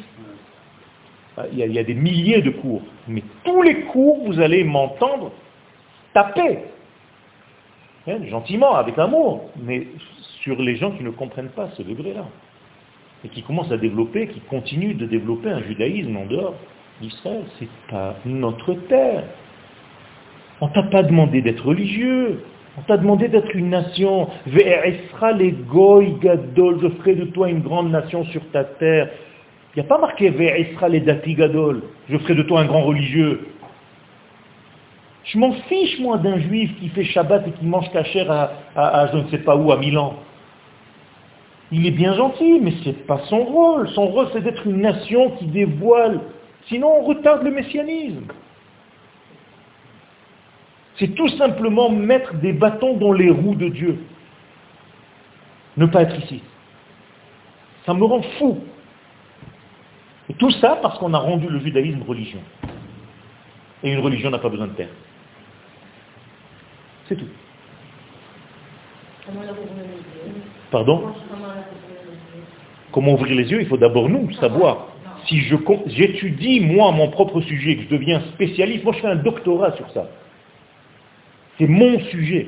Ah, 1.38 1.44
il 1.52 1.58
y, 1.58 1.64
a, 1.64 1.66
il 1.66 1.74
y, 1.74 1.80
a, 1.80 1.84
des 1.84 1.94
milliers 1.94 2.42
de 2.42 2.52
cours. 2.52 2.82
Mais 3.10 3.22
tous 3.44 3.62
les 3.62 3.82
cours, 3.82 4.24
vous 4.26 4.40
allez 4.40 4.64
m'entendre 4.64 5.34
taper. 6.14 6.60
Hein, 8.08 8.20
gentiment, 8.30 8.76
avec 8.76 8.98
amour. 8.98 9.50
Mais 9.62 9.88
sur 10.46 10.62
les 10.62 10.76
gens 10.76 10.92
qui 10.92 11.04
ne 11.04 11.10
comprennent 11.10 11.50
pas 11.50 11.70
ce 11.76 11.82
degré-là. 11.82 12.26
Et 13.24 13.30
qui 13.30 13.42
commencent 13.42 13.72
à 13.72 13.78
développer, 13.78 14.28
qui 14.28 14.40
continuent 14.42 14.96
de 14.96 15.08
développer 15.08 15.50
un 15.50 15.64
judaïsme 15.64 16.16
en 16.16 16.26
dehors 16.28 16.54
d'Israël. 17.02 17.44
Ce 17.58 17.64
n'est 17.64 17.70
pas 17.90 18.16
notre 18.26 18.74
terre. 18.88 19.24
On 20.62 20.68
t'a 20.68 20.84
pas 20.84 21.02
demandé 21.02 21.42
d'être 21.42 21.66
religieux. 21.66 22.44
On 22.78 22.82
t'a 22.82 22.98
demandé 22.98 23.28
d'être 23.28 23.56
une 23.56 23.72
nation. 23.72 24.30
les 24.46 25.52
goy 25.52 26.14
gadol. 26.22 26.80
Je 26.80 26.90
ferai 26.90 27.16
de 27.16 27.26
toi 27.26 27.50
une 27.50 27.62
grande 27.62 27.90
nation 27.90 28.24
sur 28.26 28.48
ta 28.52 28.64
terre. 28.64 29.10
Il 29.76 29.80
n'y 29.80 29.86
a 29.86 29.90
pas 29.90 29.98
marqué 29.98 30.30
Ve'esra 30.30 30.90
les 30.90 31.00
dati 31.00 31.34
gadol. 31.34 31.82
Je 32.08 32.18
ferai 32.20 32.36
de 32.36 32.44
toi 32.44 32.62
un 32.62 32.66
grand 32.66 32.84
religieux. 32.84 33.48
Je 35.24 35.40
m'en 35.40 35.54
fiche, 35.54 36.00
moi, 36.00 36.20
d'un 36.20 36.38
juif 36.38 36.70
qui 36.80 36.90
fait 36.90 37.04
Shabbat 37.04 37.48
et 37.48 37.52
qui 37.52 37.66
mange 37.66 37.92
cachère 37.92 38.30
à, 38.30 38.52
à, 38.76 39.08
je 39.12 39.18
ne 39.18 39.28
sais 39.30 39.40
pas 39.40 39.56
où, 39.56 39.72
à 39.72 39.78
Milan. 39.78 40.14
Il 41.72 41.86
est 41.86 41.92
bien 41.92 42.14
gentil, 42.14 42.60
mais 42.62 42.72
ce 42.84 42.90
n'est 42.90 42.94
pas 42.94 43.20
son 43.28 43.44
rôle. 43.44 43.90
Son 43.90 44.08
rôle, 44.08 44.28
c'est 44.34 44.42
d'être 44.42 44.66
une 44.68 44.82
nation 44.82 45.32
qui 45.32 45.46
dévoile. 45.46 46.22
Sinon, 46.68 46.92
on 47.00 47.04
retarde 47.04 47.44
le 47.44 47.52
messianisme. 47.52 48.26
C'est 50.98 51.14
tout 51.16 51.28
simplement 51.30 51.90
mettre 51.90 52.36
des 52.36 52.54
bâtons 52.54 52.96
dans 52.96 53.12
les 53.12 53.30
roues 53.30 53.56
de 53.56 53.70
Dieu. 53.70 54.00
Ne 55.78 55.88
pas 55.88 56.04
être 56.04 56.18
ici. 56.24 56.42
Ça 57.86 57.94
me 57.94 58.04
rend 58.04 58.22
fou. 58.38 58.60
Et 60.30 60.34
tout 60.34 60.52
ça 60.52 60.80
parce 60.82 60.98
qu'on 60.98 61.14
a 61.14 61.20
rendu 61.20 61.48
le 61.48 61.60
judaïsme 61.60 62.02
religion. 62.08 62.40
Et 63.84 63.92
une 63.92 64.00
religion 64.00 64.30
n'a 64.30 64.40
pas 64.40 64.50
besoin 64.50 64.68
de 64.68 64.74
terre. 64.74 64.90
C'est 67.08 67.16
tout. 67.16 67.28
Pardon 70.72 71.14
Comment 72.92 73.14
ouvrir 73.14 73.36
les 73.36 73.52
yeux 73.52 73.62
Il 73.62 73.68
faut 73.68 73.78
d'abord 73.78 74.10
nous 74.10 74.32
savoir. 74.34 74.88
Si 75.28 75.42
j'étudie 75.88 76.60
moi 76.60 76.92
mon 76.92 77.10
propre 77.10 77.42
sujet, 77.42 77.78
que 77.78 77.84
je 77.84 77.90
deviens 77.90 78.22
spécialiste, 78.34 78.84
moi 78.84 78.94
je 78.94 79.00
fais 79.00 79.08
un 79.08 79.16
doctorat 79.16 79.76
sur 79.76 79.90
ça. 79.92 80.08
C'est 81.58 81.68
mon 81.68 82.00
sujet. 82.06 82.48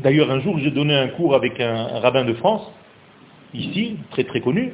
D'ailleurs, 0.00 0.30
un 0.30 0.40
jour, 0.40 0.58
j'ai 0.58 0.70
donné 0.70 0.94
un 0.94 1.08
cours 1.08 1.34
avec 1.34 1.60
un, 1.60 1.98
rabbin 2.00 2.24
de 2.24 2.34
France, 2.34 2.70
ici, 3.54 3.96
très 4.10 4.24
très 4.24 4.40
connu, 4.40 4.72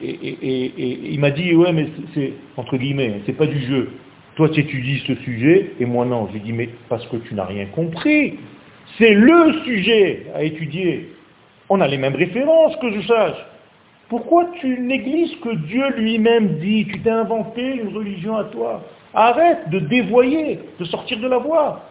et, 0.00 1.12
il 1.12 1.18
m'a 1.20 1.30
dit, 1.30 1.54
ouais, 1.54 1.72
mais 1.72 1.88
c'est, 2.14 2.32
entre 2.56 2.76
guillemets, 2.76 3.20
c'est 3.26 3.32
pas 3.32 3.46
du 3.46 3.60
jeu. 3.66 3.90
Toi, 4.38 4.48
tu 4.50 4.60
étudies 4.60 5.02
ce 5.04 5.16
sujet, 5.16 5.72
et 5.80 5.84
moi 5.84 6.04
non. 6.04 6.28
J'ai 6.32 6.38
dit, 6.38 6.52
mais 6.52 6.68
parce 6.88 7.04
que 7.08 7.16
tu 7.16 7.34
n'as 7.34 7.44
rien 7.44 7.66
compris. 7.66 8.38
C'est 8.96 9.12
le 9.12 9.64
sujet 9.64 10.26
à 10.32 10.44
étudier. 10.44 11.12
On 11.68 11.80
a 11.80 11.88
les 11.88 11.98
mêmes 11.98 12.14
références, 12.14 12.76
que 12.76 12.88
je 12.92 13.00
sache. 13.04 13.44
Pourquoi 14.08 14.48
tu 14.60 14.78
négliges 14.78 15.32
ce 15.32 15.36
que 15.38 15.54
Dieu 15.56 15.82
lui-même 15.96 16.60
dit? 16.60 16.86
Tu 16.86 17.00
t'es 17.00 17.10
inventé 17.10 17.62
une 17.82 17.92
religion 17.92 18.36
à 18.36 18.44
toi. 18.44 18.84
Arrête 19.12 19.70
de 19.70 19.80
dévoyer, 19.80 20.60
de 20.78 20.84
sortir 20.84 21.18
de 21.18 21.26
la 21.26 21.38
voie. 21.38 21.82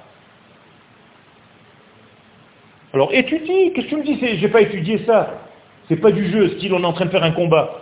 Alors 2.94 3.14
étudie, 3.14 3.74
qu'est-ce 3.74 3.88
que 3.88 3.90
tu 3.90 3.98
me 3.98 4.04
dis? 4.04 4.18
Je 4.22 4.42
n'ai 4.42 4.48
pas 4.48 4.62
étudié 4.62 5.00
ça. 5.06 5.42
C'est 5.90 5.98
pas 5.98 6.12
du 6.12 6.32
jeu, 6.32 6.52
style 6.52 6.74
on 6.74 6.82
est 6.82 6.86
en 6.86 6.94
train 6.94 7.08
de 7.08 7.12
faire 7.12 7.24
un 7.24 7.32
combat. 7.32 7.82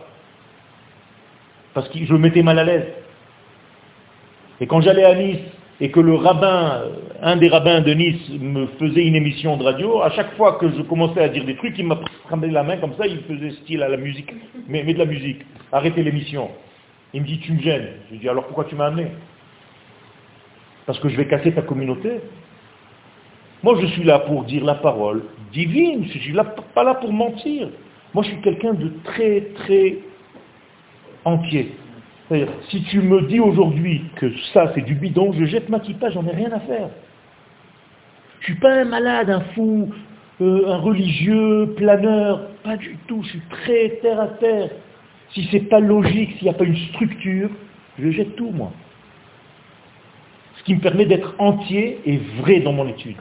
Parce 1.75 1.87
que 1.87 2.03
je 2.03 2.11
me 2.11 2.17
mettais 2.17 2.41
mal 2.41 2.57
à 2.57 2.63
l'aise. 2.63 3.04
Et 4.61 4.67
quand 4.67 4.81
j'allais 4.81 5.03
à 5.03 5.15
Nice 5.15 5.39
et 5.81 5.91
que 5.91 5.99
le 5.99 6.15
rabbin, 6.15 6.83
un 7.21 7.35
des 7.35 7.49
rabbins 7.49 7.81
de 7.81 7.93
Nice 7.93 8.29
me 8.39 8.67
faisait 8.79 9.05
une 9.05 9.15
émission 9.15 9.57
de 9.57 9.63
radio, 9.63 10.01
à 10.01 10.09
chaque 10.11 10.35
fois 10.35 10.53
que 10.53 10.69
je 10.69 10.81
commençais 10.83 11.21
à 11.21 11.29
dire 11.29 11.45
des 11.45 11.55
trucs, 11.55 11.77
il 11.77 11.85
m'a 11.85 11.97
pris 11.97 12.11
la 12.51 12.63
main 12.63 12.77
comme 12.77 12.93
ça, 12.97 13.05
il 13.07 13.19
faisait 13.19 13.51
style 13.63 13.83
à 13.83 13.89
la 13.89 13.97
musique, 13.97 14.31
mais, 14.67 14.83
mais 14.83 14.93
de 14.93 14.99
la 14.99 15.05
musique. 15.05 15.41
Arrêtez 15.71 16.03
l'émission. 16.03 16.49
Il 17.13 17.21
me 17.21 17.27
dit, 17.27 17.39
tu 17.39 17.53
me 17.53 17.59
gênes. 17.59 17.87
Je 18.07 18.13
lui 18.13 18.19
dis, 18.19 18.29
alors 18.29 18.45
pourquoi 18.45 18.65
tu 18.65 18.75
m'as 18.75 18.87
amené? 18.87 19.07
Parce 20.85 20.99
que 20.99 21.09
je 21.09 21.17
vais 21.17 21.27
casser 21.27 21.51
ta 21.53 21.61
communauté. 21.61 22.19
Moi, 23.63 23.77
je 23.81 23.87
suis 23.87 24.03
là 24.03 24.19
pour 24.19 24.43
dire 24.43 24.63
la 24.63 24.75
parole 24.75 25.23
divine. 25.51 26.05
Je 26.11 26.19
suis 26.19 26.33
là, 26.33 26.43
pas 26.43 26.83
là 26.83 26.95
pour 26.95 27.11
mentir. 27.11 27.69
Moi, 28.13 28.23
je 28.23 28.29
suis 28.29 28.41
quelqu'un 28.41 28.73
de 28.73 28.91
très, 29.03 29.41
très 29.55 29.97
entier. 31.23 31.73
Si 32.69 32.83
tu 32.83 33.01
me 33.01 33.21
dis 33.27 33.39
aujourd'hui 33.39 34.03
que 34.15 34.31
ça, 34.53 34.71
c'est 34.73 34.81
du 34.81 34.95
bidon, 34.95 35.31
je 35.33 35.45
jette 35.45 35.69
ma 35.69 35.79
kippa, 35.79 36.09
j'en 36.09 36.25
ai 36.25 36.31
rien 36.31 36.51
à 36.51 36.59
faire. 36.61 36.89
Je 38.39 38.51
ne 38.51 38.55
suis 38.55 38.61
pas 38.61 38.73
un 38.73 38.85
malade, 38.85 39.29
un 39.29 39.41
fou, 39.53 39.91
euh, 40.41 40.67
un 40.67 40.77
religieux, 40.77 41.73
planeur. 41.77 42.47
Pas 42.63 42.77
du 42.77 42.97
tout. 43.07 43.21
Je 43.23 43.29
suis 43.29 43.41
très 43.49 43.99
terre 44.01 44.19
à 44.19 44.27
terre. 44.27 44.69
Si 45.33 45.43
ce 45.45 45.53
n'est 45.53 45.63
pas 45.63 45.79
logique, 45.79 46.33
s'il 46.33 46.43
n'y 46.43 46.49
a 46.49 46.53
pas 46.53 46.65
une 46.65 46.77
structure, 46.89 47.49
je 47.99 48.09
jette 48.11 48.35
tout, 48.35 48.51
moi. 48.51 48.71
Ce 50.57 50.63
qui 50.63 50.75
me 50.75 50.79
permet 50.79 51.05
d'être 51.05 51.35
entier 51.37 51.99
et 52.05 52.17
vrai 52.39 52.59
dans 52.59 52.73
mon 52.73 52.87
étude. 52.87 53.17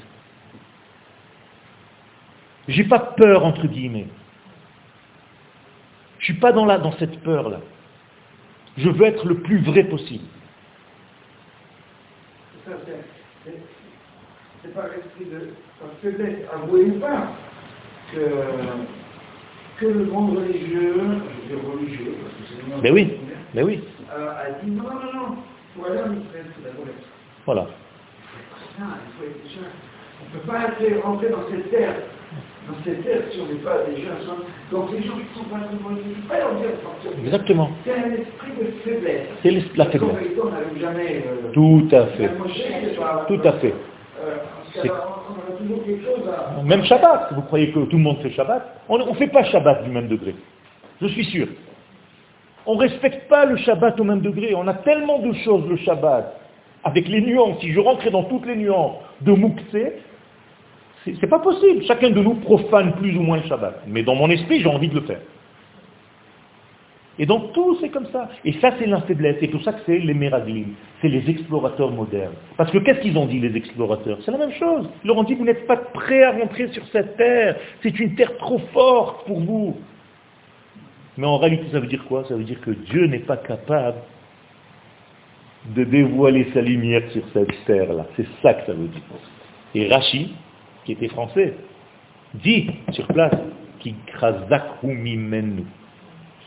Je 2.68 2.80
n'ai 2.80 2.88
pas 2.88 3.00
peur, 3.00 3.44
entre 3.44 3.66
guillemets. 3.66 4.07
Je 6.18 6.32
ne 6.32 6.34
suis 6.34 6.40
pas 6.40 6.52
dans, 6.52 6.66
dans 6.66 6.92
cette 6.92 7.20
peur-là. 7.20 7.61
Je 8.76 8.88
veux 8.88 9.06
être 9.06 9.26
le 9.26 9.36
plus 9.36 9.62
vrai 9.62 9.84
possible. 9.84 10.24
C'est 14.62 14.74
pas 14.74 14.88
l'esprit 14.88 15.26
de 15.26 15.52
faiblesse, 16.02 16.38
avouez 16.52 16.84
ou 16.84 16.98
pas, 17.00 17.28
que 18.12 18.18
que 19.78 19.86
le 19.86 20.04
monde 20.04 20.38
religieux, 20.38 20.94
je 21.42 21.54
dire 21.54 21.64
religieux, 21.68 22.14
parce 22.22 22.34
que 22.34 22.42
c'est 22.48 22.62
le 22.62 22.68
monde 22.70 22.80
mais 22.82 22.90
oui, 22.90 23.12
mais 23.54 23.62
oui. 23.62 23.82
Euh, 24.12 24.30
a 24.30 24.50
dit 24.62 24.70
non, 24.70 24.84
non, 24.84 25.12
non, 25.12 25.36
il 25.36 25.80
faut 25.80 25.86
aller 25.86 26.00
en 26.00 26.12
Israël, 26.12 26.46
c'est 26.54 26.64
d'abord 26.64 26.86
être. 26.86 27.08
Voilà. 27.44 27.66
il 28.78 28.84
faut 29.18 29.24
être 29.24 29.42
déjà. 29.42 29.66
On 30.22 30.36
ne 30.36 30.40
peut 30.40 30.46
pas 30.46 31.06
rentrer 31.06 31.28
dans 31.28 31.50
cette 31.50 31.70
terre, 31.70 31.94
dans 32.66 32.74
cette 32.84 33.04
terre 33.04 33.22
si 33.30 33.40
on 33.40 33.52
n'est 33.52 33.60
pas 33.60 33.84
déjà 33.94 34.10
ensemble. 34.20 34.44
Donc 34.70 34.92
les 34.92 35.02
gens 35.06 35.14
qui 35.14 35.38
sont 35.38 35.44
pas 35.44 35.58
dans 35.58 35.72
le 35.72 35.78
monde, 35.82 36.02
pas 36.28 36.38
leur 36.38 36.54
dire 36.54 36.70
de 36.70 36.82
sortir. 36.82 37.10
Exactement. 37.24 37.70
C'est 37.84 37.92
un 37.92 38.12
esprit 38.12 38.52
de 38.58 38.66
faiblesse. 38.82 39.26
C'est 39.42 39.76
la 39.76 39.86
faiblesse. 39.86 40.10
On 40.42 40.80
jamais. 40.80 41.24
Euh, 41.26 41.52
Tout 41.52 41.88
à 41.92 42.06
fait. 42.06 42.30
Tout 43.28 43.40
à 43.44 43.52
fait. 43.52 43.74
Euh, 44.22 44.36
même 46.64 46.84
Shabbat, 46.84 47.32
vous 47.34 47.42
croyez 47.42 47.70
que 47.70 47.80
tout 47.80 47.96
le 47.96 48.02
monde 48.02 48.18
fait 48.22 48.30
Shabbat? 48.30 48.80
On 48.88 48.98
ne 48.98 49.14
fait 49.14 49.28
pas 49.28 49.44
Shabbat 49.44 49.84
du 49.84 49.90
même 49.90 50.08
degré. 50.08 50.34
Je 51.00 51.06
suis 51.08 51.24
sûr. 51.26 51.48
On 52.66 52.76
ne 52.76 52.80
respecte 52.80 53.28
pas 53.28 53.44
le 53.44 53.56
Shabbat 53.58 53.98
au 54.00 54.04
même 54.04 54.20
degré. 54.20 54.54
On 54.54 54.66
a 54.66 54.74
tellement 54.74 55.18
de 55.18 55.32
choses 55.44 55.66
le 55.68 55.76
Shabbat, 55.76 56.40
avec 56.82 57.08
les 57.08 57.20
nuances. 57.20 57.60
Si 57.60 57.72
je 57.72 57.80
rentrais 57.80 58.10
dans 58.10 58.24
toutes 58.24 58.46
les 58.46 58.56
nuances, 58.56 58.96
de 59.20 59.32
Mouktsé, 59.32 59.92
c'est 61.05 61.26
pas 61.28 61.38
possible. 61.38 61.84
Chacun 61.84 62.11
de 62.11 62.20
nous 62.20 62.34
profane 62.36 62.94
plus 62.96 63.16
ou 63.16 63.22
moins 63.22 63.36
le 63.36 63.42
Shabbat. 63.44 63.82
Mais 63.86 64.02
dans 64.02 64.14
mon 64.14 64.30
esprit, 64.30 64.61
j'ai 64.61 64.68
envie 64.68 64.88
de 64.88 64.94
le 64.94 65.02
faire. 65.02 65.20
Et 67.18 67.26
donc 67.26 67.52
tout, 67.52 67.76
c'est 67.80 67.90
comme 67.90 68.07
ça. 68.07 68.28
Et 68.44 68.55
ça, 68.55 68.72
c'est 68.78 68.86
l'infaiblesse. 68.86 69.36
C'est 69.40 69.48
pour 69.48 69.62
ça 69.62 69.72
que 69.72 69.80
c'est 69.86 69.98
les 69.98 70.14
Meraglim. 70.14 70.74
C'est 71.00 71.09
les 71.09 71.28
explorateurs 71.30 71.92
modernes. 71.92 72.34
Parce 72.57 72.70
que 72.70 72.78
qu'est-ce 72.78 73.00
qu'ils 73.00 73.16
ont 73.16 73.26
dit, 73.26 73.38
les 73.38 73.57
explorateurs? 73.57 74.18
C'est 74.24 74.32
la 74.32 74.38
même 74.38 74.52
chose. 74.52 74.88
Ils 75.05 75.09
leur 75.09 75.18
ont 75.18 75.22
dit, 75.22 75.34
vous 75.34 75.44
n'êtes 75.44 75.66
pas 75.66 75.76
prêts 75.76 76.24
à 76.24 76.32
rentrer 76.32 76.68
sur 76.68 76.84
cette 76.88 77.16
terre. 77.16 77.57
C'est 77.82 77.98
une 78.00 78.14
terre 78.16 78.36
trop 78.38 78.59
forte 78.72 79.26
pour 79.26 79.40
vous. 79.40 79.76
Mais 81.16 81.26
en 81.26 81.38
réalité, 81.38 81.66
ça 81.70 81.78
veut 81.78 81.86
dire 81.86 82.05
quoi? 82.07 82.24
Ça 82.24 82.34
veut 82.34 82.44
dire 82.44 82.61
que 82.61 82.72
Dieu 82.72 83.07
n'est 83.07 83.20
pas 83.20 83.36
capable 83.36 83.98
de 85.66 85.84
dévoiler 85.84 86.48
sa 86.52 86.61
lumière 86.61 87.02
sur 87.12 87.22
cette 87.32 87.64
terre-là. 87.66 88.07
C'est 88.16 88.26
ça 88.42 88.55
que 88.55 88.66
ça 88.66 88.72
veut 88.72 88.88
dire. 88.88 89.02
Et 89.76 89.88
Rachi, 89.88 90.34
qui 90.85 90.93
était 90.93 91.09
français, 91.09 91.55
dit 92.35 92.70
sur 92.93 93.07
place. 93.09 93.35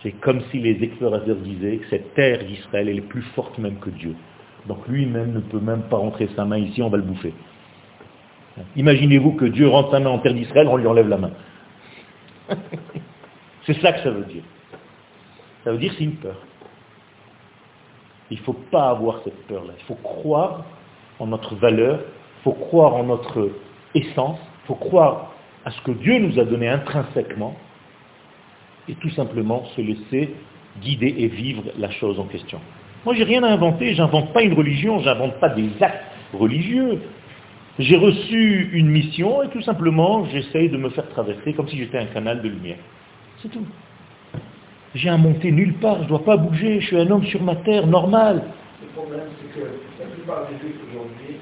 C'est 0.02 0.12
comme 0.22 0.42
si 0.50 0.60
les 0.60 0.84
explorateurs 0.84 1.36
disaient 1.36 1.78
que 1.78 1.90
cette 1.90 2.14
terre 2.16 2.44
d'Israël 2.44 2.90
est 2.90 3.02
plus 3.02 3.22
forte 3.36 3.58
même 3.60 3.78
que 3.78 3.92
Dieu. 3.92 4.16
Donc 4.68 4.88
lui-même 4.88 5.34
ne 5.34 5.40
peut 5.40 5.60
même 5.60 5.84
pas 5.84 5.98
rentrer 5.98 6.30
sa 6.36 6.46
main 6.46 6.58
ici, 6.58 6.82
on 6.82 6.90
va 6.90 6.98
le 6.98 7.04
bouffer. 7.04 7.34
Imaginez-vous 8.76 9.34
que 9.34 9.46
Dieu 9.46 9.68
rentre 9.68 9.92
sa 9.92 10.00
main 10.00 10.10
en 10.10 10.20
terre 10.20 10.34
d'Israël, 10.34 10.68
on 10.68 10.78
lui 10.78 10.88
enlève 10.88 11.08
la 11.08 11.18
main. 11.18 11.32
c'est 13.66 13.80
ça 13.82 13.94
que 13.94 14.02
ça 14.02 14.10
veut 14.10 14.26
dire. 14.26 14.44
Ça 15.64 15.72
veut 15.72 15.78
dire 15.78 15.94
c'est 15.98 16.04
une 16.04 16.16
peur. 16.16 16.38
Il 18.30 18.40
ne 18.40 18.44
faut 18.44 18.54
pas 18.54 18.90
avoir 18.90 19.22
cette 19.24 19.46
peur-là. 19.48 19.74
Il 19.78 19.86
faut 19.86 19.96
croire 19.96 20.66
en 21.20 21.28
notre 21.28 21.56
valeur, 21.56 22.00
il 22.40 22.44
faut 22.44 22.54
croire 22.54 22.96
en 22.96 23.04
notre 23.04 23.52
essence, 23.98 24.40
il 24.64 24.68
faut 24.68 24.76
croire 24.76 25.34
à 25.66 25.72
ce 25.72 25.82
que 25.82 25.92
Dieu 25.92 26.20
nous 26.20 26.40
a 26.40 26.46
donné 26.46 26.70
intrinsèquement, 26.70 27.56
et 28.88 28.96
tout 28.96 29.10
simplement 29.10 29.66
se 29.76 29.82
laisser 29.82 30.34
guider 30.82 31.14
et 31.18 31.28
vivre 31.28 31.64
la 31.78 31.90
chose 31.92 32.20
en 32.20 32.26
question. 32.26 32.60
Moi, 33.06 33.16
j'ai 33.16 33.24
rien 33.24 33.44
à 33.44 33.50
inventer, 33.50 33.94
j'invente 33.94 34.34
pas 34.34 34.42
une 34.44 34.54
religion, 34.54 35.00
j'invente 35.00 35.40
pas 35.40 35.50
des 35.50 35.70
actes 35.82 36.04
religieux. 36.34 37.02
J'ai 37.80 37.96
reçu 37.96 38.70
une 38.74 38.88
mission 38.88 39.44
et 39.44 39.50
tout 39.50 39.62
simplement, 39.62 40.26
j'essaye 40.26 40.70
de 40.70 40.78
me 40.78 40.90
faire 40.90 41.08
traverser 41.10 41.54
comme 41.54 41.68
si 41.68 41.78
j'étais 41.78 42.00
un 42.00 42.08
canal 42.08 42.42
de 42.42 42.50
lumière. 42.50 42.80
C'est 43.42 43.50
tout. 43.50 43.66
J'ai 44.96 45.10
à 45.10 45.18
monter 45.18 45.52
nulle 45.52 45.76
part, 45.76 45.98
je 45.98 46.04
ne 46.04 46.08
dois 46.08 46.24
pas 46.24 46.38
bouger, 46.38 46.80
je 46.80 46.88
suis 46.88 46.98
un 46.98 47.10
homme 47.12 47.26
sur 47.26 47.42
ma 47.44 47.56
terre, 47.58 47.86
normal. 47.86 48.42
Le 48.82 48.88
problème, 49.00 49.28
c'est 49.40 49.60
que 49.60 49.66
la 50.00 50.06
plupart 50.06 50.48
des 50.48 50.56
aujourd'hui 50.56 51.38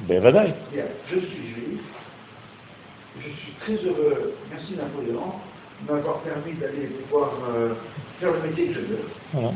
Ben. 0.00 0.22
Je 1.08 1.18
suis 1.20 1.46
juif, 1.48 1.80
je 3.18 3.28
suis 3.30 3.52
très 3.60 3.74
heureux, 3.86 4.34
merci 4.50 4.74
Napoléon, 4.76 5.32
de 5.86 5.92
m'avoir 5.92 6.18
permis 6.20 6.52
d'aller 6.54 6.86
pouvoir 7.04 7.32
euh, 7.54 7.74
faire 8.20 8.32
le 8.32 8.48
métier 8.48 8.68
que 8.68 8.74
je 8.74 8.80
veux. 8.80 8.98
Voilà. 9.32 9.52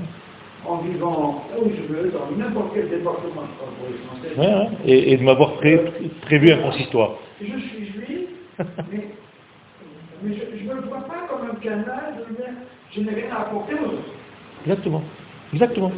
En 0.67 0.77
vivant 0.79 1.45
là 1.51 1.57
où 1.63 1.71
je 1.71 1.93
veux, 1.93 2.11
dans 2.11 2.31
n'importe 2.37 2.73
quel 2.75 2.89
département, 2.91 3.43
je 3.47 3.59
parle 3.59 3.75
pour 3.79 3.89
les 3.89 3.99
Français. 4.07 4.39
Ouais, 4.39 4.55
ouais. 4.55 4.77
Et, 4.93 5.13
et 5.13 5.17
de 5.17 5.23
m'avoir 5.23 5.55
pré- 5.55 5.81
prévu 6.23 6.53
un 6.53 6.59
consistoire. 6.59 7.13
Je 7.41 7.47
suis 7.47 7.87
juif, 7.87 8.29
mais, 8.59 9.09
mais 10.23 10.35
je 10.37 10.65
ne 10.69 10.75
me 10.75 10.81
vois 10.83 11.01
pas 11.01 11.27
comme 11.29 11.51
un 11.51 11.55
canal. 11.61 12.25
Je 12.93 13.01
n'ai 13.01 13.11
rien 13.15 13.35
à 13.35 13.41
apporter 13.43 13.75
aux 13.75 13.87
autres. 13.87 14.13
Exactement. 14.67 15.03
Exactement. 15.53 15.91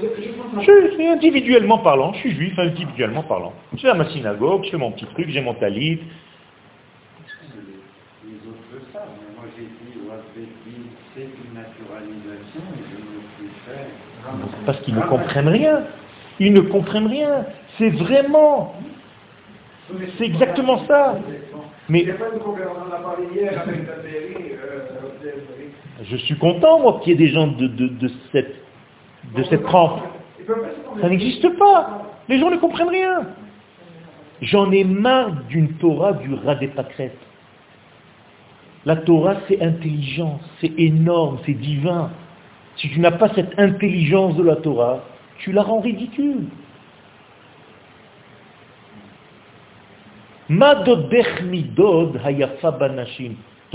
Je, 0.61 0.95
suis 0.95 1.07
individuellement 1.07 1.79
parlant, 1.79 2.13
je 2.15 2.19
suis 2.21 2.35
juif 2.35 2.59
individuellement 2.59 3.23
parlant. 3.23 3.53
Je 3.73 3.79
suis 3.79 3.89
à 3.89 3.95
ma 3.95 4.09
synagogue, 4.09 4.65
je 4.65 4.71
fais 4.71 4.79
mon 4.79 4.93
petit 4.93 5.07
truc, 5.07 5.29
j'ai 5.29 5.43
mon 5.43 5.55
talit. 5.55 5.91
Les, 5.91 6.01
les 8.25 8.39
autres 8.49 8.65
le 8.73 8.81
savent, 8.93 9.09
mais 9.21 9.35
moi 9.37 9.45
j'ai 9.57 9.65
dit 9.65 9.99
au 10.07 10.13
Hazbeti, 10.13 10.89
c'est 11.15 11.23
une 11.23 11.55
naturalisation 11.55 12.61
et 12.61 12.83
je 12.91 12.97
ne 12.97 13.03
peux 13.03 13.25
plus 13.39 13.51
faire. 13.67 13.87
Parce 14.65 14.81
qu'ils 14.81 14.95
ne 14.95 15.03
comprennent 15.03 15.49
rien. 15.49 15.85
Ils 16.41 16.53
ne 16.53 16.61
comprennent 16.63 17.09
rien. 17.09 17.45
C'est 17.79 17.91
vraiment. 17.91 18.75
C'est 20.17 20.25
exactement 20.25 20.87
ça. 20.87 21.19
Mais 21.89 22.07
je 26.03 26.17
suis 26.17 26.37
content, 26.39 26.81
moi, 26.81 27.01
qu'il 27.03 27.13
y 27.13 27.15
ait 27.15 27.27
des 27.27 27.33
gens 27.33 27.49
de, 27.49 27.67
de, 27.67 27.89
de 27.89 28.11
cette, 28.33 28.55
de 29.35 29.43
cette 29.45 29.63
trempe. 29.65 30.01
Ça 31.01 31.09
n'existe 31.09 31.49
pas. 31.59 32.03
Les 32.29 32.39
gens 32.39 32.51
ne 32.51 32.57
comprennent 32.57 32.89
rien. 32.89 33.27
J'en 34.41 34.71
ai 34.73 34.85
marre 34.85 35.33
d'une 35.49 35.75
Torah 35.75 36.15
du 36.15 36.35
ras 36.35 36.57
des. 36.57 36.71
La 38.85 38.97
Torah, 38.97 39.37
c'est 39.47 39.63
intelligent, 39.63 40.41
c'est 40.61 40.73
énorme, 40.77 41.39
c'est 41.47 41.55
divin. 41.55 42.11
Si 42.77 42.91
tu 42.91 42.99
n'as 42.99 43.13
pas 43.13 43.29
cette 43.35 43.57
intelligence 43.59 44.37
de 44.37 44.43
la 44.43 44.57
Torah, 44.57 45.05
tu 45.39 45.53
la 45.53 45.63
rends 45.63 45.81
ridicule. 45.81 46.47
Dans 50.49 50.85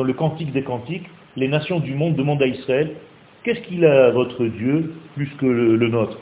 le 0.03 0.13
cantique 0.13 0.51
des 0.51 0.63
cantiques, 0.63 1.07
les 1.37 1.47
nations 1.47 1.79
du 1.79 1.93
monde 1.93 2.15
demandent 2.15 2.41
à 2.41 2.47
Israël, 2.47 2.95
qu'est-ce 3.43 3.61
qu'il 3.61 3.85
a 3.85 4.11
votre 4.11 4.43
Dieu 4.45 4.93
plus 5.15 5.29
que 5.37 5.45
le, 5.45 5.87
nôtre? 5.87 6.17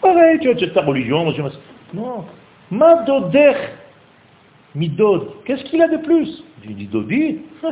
Pareil, 0.00 0.38
tu 0.40 0.48
as 0.50 0.68
ta 0.68 0.82
religion, 0.82 1.24
m'ass- 1.24 1.58
Non. 1.92 2.24
Madodech 2.70 3.56
midod. 4.74 5.28
Qu'est-ce 5.44 5.64
qu'il 5.64 5.82
a 5.82 5.88
de 5.88 5.96
plus? 5.98 6.42
Dis, 6.66 6.86
Dodi. 6.86 7.38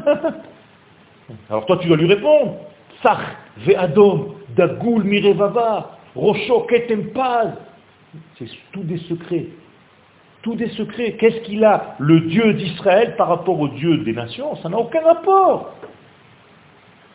Alors 1.51 1.67
toi, 1.67 1.77
tu 1.79 1.89
vas 1.89 1.97
lui 1.97 2.07
répondre. 2.07 2.55
Sach 3.03 3.19
ve'adom 3.59 4.37
dagoul 4.57 5.05
mirevava 5.05 5.99
rosho 6.15 6.61
ketempaz. 6.63 7.53
C'est 8.39 8.47
tout 8.73 8.83
des 8.83 8.99
secrets. 8.99 9.47
Tout 10.43 10.55
des 10.55 10.69
secrets. 10.69 11.13
Qu'est-ce 11.19 11.41
qu'il 11.41 11.65
a 11.65 11.97
Le 11.99 12.21
Dieu 12.21 12.55
d'Israël 12.55 13.17
par 13.17 13.29
rapport 13.29 13.59
au 13.61 13.69
Dieu 13.69 13.99
des 13.99 14.13
nations? 14.13 14.57
Ça 14.57 14.69
n'a 14.69 14.79
aucun 14.79 15.03
rapport. 15.03 15.75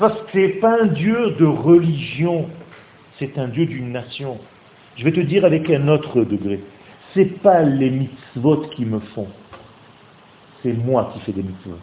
Parce 0.01 0.19
que 0.19 0.31
ce 0.31 0.37
n'est 0.39 0.53
pas 0.53 0.81
un 0.81 0.87
Dieu 0.87 1.35
de 1.39 1.45
religion. 1.45 2.49
C'est 3.19 3.37
un 3.37 3.47
Dieu 3.47 3.67
d'une 3.67 3.91
nation. 3.91 4.39
Je 4.97 5.03
vais 5.03 5.11
te 5.11 5.19
dire 5.19 5.45
avec 5.45 5.69
un 5.69 5.87
autre 5.89 6.23
degré. 6.23 6.59
Ce 7.13 7.19
n'est 7.19 7.25
pas 7.27 7.61
les 7.61 7.91
mitzvot 7.91 8.61
qui 8.75 8.83
me 8.83 8.99
font. 8.99 9.27
C'est 10.63 10.73
moi 10.73 11.11
qui 11.13 11.19
fais 11.19 11.33
des 11.33 11.43
mitzvot. 11.43 11.77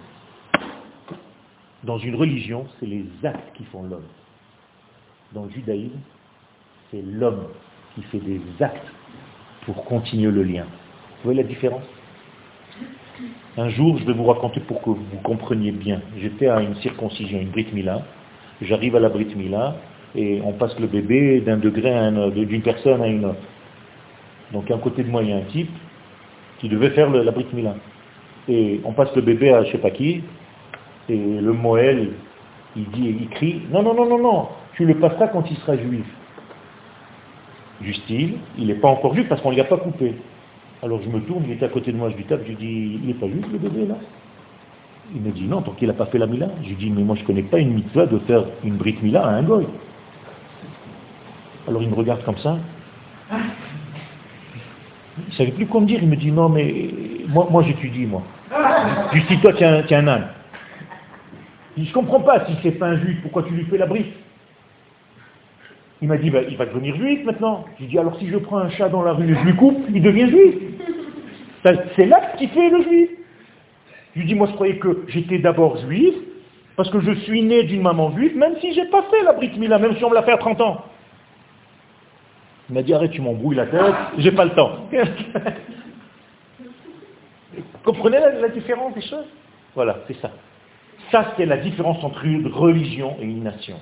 Dans 1.84 1.98
une 1.98 2.16
religion, 2.16 2.66
c'est 2.80 2.86
les 2.86 3.04
actes 3.22 3.54
qui 3.54 3.62
font 3.66 3.84
l'homme. 3.84 4.08
Dans 5.32 5.44
le 5.44 5.50
judaïsme, 5.50 6.00
c'est 6.90 7.02
l'homme 7.02 7.46
qui 7.94 8.02
fait 8.02 8.18
des 8.18 8.40
actes 8.58 8.92
pour 9.64 9.84
continuer 9.84 10.32
le 10.32 10.42
lien. 10.42 10.64
Vous 10.64 11.24
voyez 11.30 11.42
la 11.42 11.48
différence? 11.48 11.84
Un 13.56 13.68
jour, 13.70 13.98
je 13.98 14.04
vais 14.04 14.12
vous 14.12 14.24
raconter 14.24 14.60
pour 14.60 14.80
que 14.82 14.90
vous 14.90 15.18
compreniez 15.22 15.72
bien. 15.72 16.00
J'étais 16.20 16.48
à 16.48 16.60
une 16.60 16.76
circoncision, 16.76 17.40
une 17.40 17.50
Brit 17.50 17.66
Mila. 17.72 18.02
J'arrive 18.62 18.96
à 18.96 19.00
la 19.00 19.08
Brit 19.08 19.34
Mila 19.36 19.76
et 20.14 20.40
on 20.44 20.52
passe 20.52 20.78
le 20.78 20.86
bébé 20.86 21.40
d'un 21.40 21.56
degré 21.56 21.92
d'une 22.32 22.62
personne 22.62 23.02
à 23.02 23.06
une 23.06 23.24
autre. 23.24 23.40
Donc 24.52 24.70
à 24.70 24.74
un 24.74 24.78
côté 24.78 25.02
de 25.02 25.10
moi, 25.10 25.22
il 25.22 25.30
y 25.30 25.32
a 25.32 25.36
un 25.36 25.42
type 25.42 25.70
qui 26.58 26.68
devait 26.68 26.90
faire 26.90 27.10
la 27.10 27.30
Brit 27.30 27.46
Mila. 27.52 27.74
Et 28.48 28.80
on 28.84 28.92
passe 28.92 29.14
le 29.14 29.22
bébé 29.22 29.52
à 29.52 29.64
je 29.64 29.72
sais 29.72 29.78
pas 29.78 29.90
qui, 29.90 30.22
et 31.08 31.16
le 31.16 31.52
Moël, 31.52 32.10
il 32.76 32.88
dit, 32.90 33.16
il 33.20 33.28
crie, 33.28 33.62
non, 33.70 33.82
non, 33.82 33.94
non, 33.94 34.06
non, 34.06 34.18
non, 34.18 34.48
tu 34.74 34.84
le 34.84 34.94
passeras 34.94 35.28
quand 35.28 35.50
il 35.50 35.56
sera 35.58 35.76
juif. 35.76 36.06
Justine, 37.80 38.38
il 38.58 38.66
n'est 38.66 38.74
pas 38.74 38.88
encore 38.88 39.14
juif 39.14 39.28
parce 39.28 39.40
qu'on 39.40 39.52
ne 39.52 39.56
l'a 39.56 39.64
pas 39.64 39.76
coupé. 39.76 40.14
Alors 40.82 41.00
je 41.02 41.08
me 41.08 41.20
tourne, 41.20 41.44
il 41.46 41.52
est 41.52 41.62
à 41.62 41.68
côté 41.68 41.92
de 41.92 41.96
moi, 41.96 42.10
je 42.10 42.16
lui 42.16 42.24
tape, 42.24 42.40
je 42.44 42.48
lui 42.48 42.56
dis, 42.56 43.00
il 43.02 43.06
n'est 43.06 43.14
pas 43.14 43.26
juif 43.26 43.44
le 43.52 43.58
bébé 43.58 43.86
là? 43.86 43.96
Il 45.14 45.22
me 45.22 45.30
dit, 45.30 45.44
non, 45.44 45.62
tant 45.62 45.72
qu'il 45.72 45.88
n'a 45.88 45.94
pas 45.94 46.06
fait 46.06 46.18
la 46.18 46.26
Mila. 46.26 46.48
Je 46.62 46.68
lui 46.68 46.76
dis, 46.76 46.90
mais 46.90 47.02
moi 47.02 47.16
je 47.16 47.22
ne 47.22 47.26
connais 47.26 47.42
pas 47.42 47.58
une 47.58 47.74
mitzvah 47.74 48.06
de 48.06 48.18
faire 48.20 48.44
une 48.62 48.76
Brit 48.76 48.98
Mila 49.02 49.24
à 49.24 49.30
un 49.30 49.42
goy. 49.42 49.66
Alors 51.66 51.82
il 51.82 51.88
me 51.88 51.94
regarde 51.94 52.22
comme 52.24 52.38
ça. 52.38 52.58
Il 53.30 55.28
ne 55.28 55.32
savait 55.32 55.52
plus 55.52 55.66
quoi 55.66 55.80
me 55.80 55.86
dire, 55.86 56.00
il 56.02 56.08
me 56.08 56.16
dit, 56.16 56.30
non 56.30 56.48
mais 56.48 56.90
moi, 57.26 57.62
j'étudie 57.62 58.06
moi. 58.06 58.22
Je 59.12 59.26
dis, 59.26 59.40
toi 59.40 59.52
tu 59.52 59.62
es 59.62 59.66
un, 59.66 59.84
es 59.84 59.94
un 59.94 60.06
âne. 60.06 60.28
Je 61.76 61.82
ne 61.82 61.92
comprends 61.92 62.20
pas, 62.20 62.44
si 62.46 62.52
c'est 62.62 62.72
pas 62.72 62.88
un 62.88 62.98
juif, 62.98 63.18
pourquoi 63.22 63.44
tu 63.44 63.52
lui 63.52 63.64
fais 63.64 63.78
la 63.78 63.86
brite 63.86 64.12
Il 66.02 66.08
m'a 66.08 66.16
dit, 66.16 66.30
bah, 66.30 66.40
il 66.48 66.56
va 66.56 66.66
devenir 66.66 66.96
juif 66.96 67.24
maintenant. 67.24 67.64
J'ai 67.78 67.86
dit, 67.86 67.98
alors 67.98 68.18
si 68.18 68.28
je 68.28 68.36
prends 68.36 68.58
un 68.58 68.70
chat 68.70 68.88
dans 68.88 69.02
la 69.02 69.12
rue 69.12 69.30
et 69.30 69.34
je 69.34 69.44
lui 69.44 69.56
coupe, 69.56 69.78
il 69.92 70.02
devient 70.02 70.28
juif. 70.28 70.54
C'est 71.96 72.06
l'acte 72.06 72.36
qui 72.38 72.48
fait 72.48 72.70
le 72.70 72.82
juif. 72.82 73.10
Je 74.14 74.20
lui 74.20 74.26
dis, 74.26 74.34
moi 74.34 74.46
je 74.48 74.54
croyais 74.54 74.78
que 74.78 75.04
j'étais 75.08 75.38
d'abord 75.38 75.76
juif, 75.78 76.14
parce 76.76 76.90
que 76.90 77.00
je 77.00 77.12
suis 77.12 77.42
né 77.42 77.64
d'une 77.64 77.82
maman 77.82 78.12
juive, 78.12 78.36
même 78.36 78.56
si 78.60 78.72
j'ai 78.72 78.86
pas 78.86 79.02
fait 79.10 79.22
la 79.22 79.32
brite 79.32 79.56
mila, 79.56 79.78
même 79.78 79.96
si 79.96 80.04
on 80.04 80.10
me 80.10 80.14
l'a 80.14 80.22
fait 80.22 80.32
à 80.32 80.38
30 80.38 80.60
ans. 80.60 80.84
Il 82.68 82.74
m'a 82.74 82.82
dit, 82.82 82.92
arrête, 82.92 83.10
tu 83.12 83.20
m'embrouilles 83.20 83.56
la 83.56 83.66
tête, 83.66 83.94
j'ai 84.18 84.32
pas 84.32 84.44
le 84.44 84.50
temps. 84.50 84.88
Comprenez 87.84 88.18
la, 88.18 88.32
la 88.32 88.48
différence 88.48 88.94
des 88.94 89.00
choses? 89.00 89.26
Voilà, 89.74 89.98
c'est 90.06 90.16
ça. 90.20 90.30
Ça, 91.10 91.32
c'est 91.36 91.46
la 91.46 91.56
différence 91.56 92.02
entre 92.04 92.24
une 92.24 92.46
religion 92.48 93.16
et 93.20 93.24
une 93.24 93.42
nation. 93.42 93.80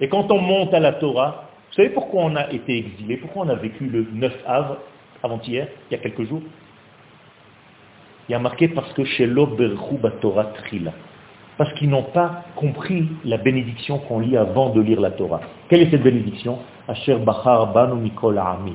Et 0.00 0.08
quand 0.08 0.30
on 0.30 0.38
monte 0.38 0.74
à 0.74 0.80
la 0.80 0.92
Torah, 0.92 1.48
vous 1.68 1.74
savez 1.74 1.88
pourquoi 1.90 2.24
on 2.24 2.36
a 2.36 2.50
été 2.52 2.76
exilé 2.76 3.16
Pourquoi 3.16 3.46
on 3.46 3.48
a 3.48 3.54
vécu 3.54 3.86
le 3.86 4.06
9 4.12 4.32
av, 4.46 4.78
avant-hier, 5.22 5.68
il 5.90 5.96
y 5.96 5.98
a 5.98 6.02
quelques 6.02 6.24
jours? 6.28 6.42
Il 8.28 8.32
y 8.32 8.34
a 8.34 8.38
marqué 8.38 8.68
parce 8.68 8.92
que 8.92 9.04
chez 9.04 9.28
Torah 10.20 10.44
Trila. 10.44 10.92
Parce 11.58 11.72
qu'ils 11.74 11.88
n'ont 11.88 12.02
pas 12.02 12.44
compris 12.54 13.08
la 13.24 13.38
bénédiction 13.38 13.98
qu'on 13.98 14.20
lit 14.20 14.36
avant 14.36 14.70
de 14.70 14.80
lire 14.80 15.00
la 15.00 15.10
Torah. 15.12 15.40
Quelle 15.68 15.82
est 15.82 15.90
cette 15.90 16.02
bénédiction? 16.02 16.58
Asher 16.88 17.16
Bachar 17.16 17.72
Banu 17.72 18.00
Mikol 18.00 18.38
Ami, 18.38 18.74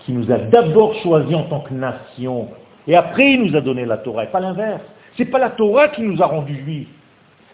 qui 0.00 0.12
nous 0.12 0.30
a 0.30 0.38
d'abord 0.38 0.94
choisi 0.96 1.34
en 1.34 1.44
tant 1.44 1.60
que 1.60 1.72
nation, 1.72 2.48
et 2.86 2.96
après 2.96 3.32
il 3.32 3.42
nous 3.44 3.56
a 3.56 3.60
donné 3.60 3.84
la 3.86 3.98
Torah, 3.98 4.24
et 4.24 4.28
pas 4.28 4.40
l'inverse. 4.40 4.82
C'est 5.16 5.26
pas 5.26 5.38
la 5.38 5.50
Torah 5.50 5.88
qui 5.88 6.02
nous 6.02 6.20
a 6.22 6.26
rendus 6.26 6.62
juifs. 6.64 6.88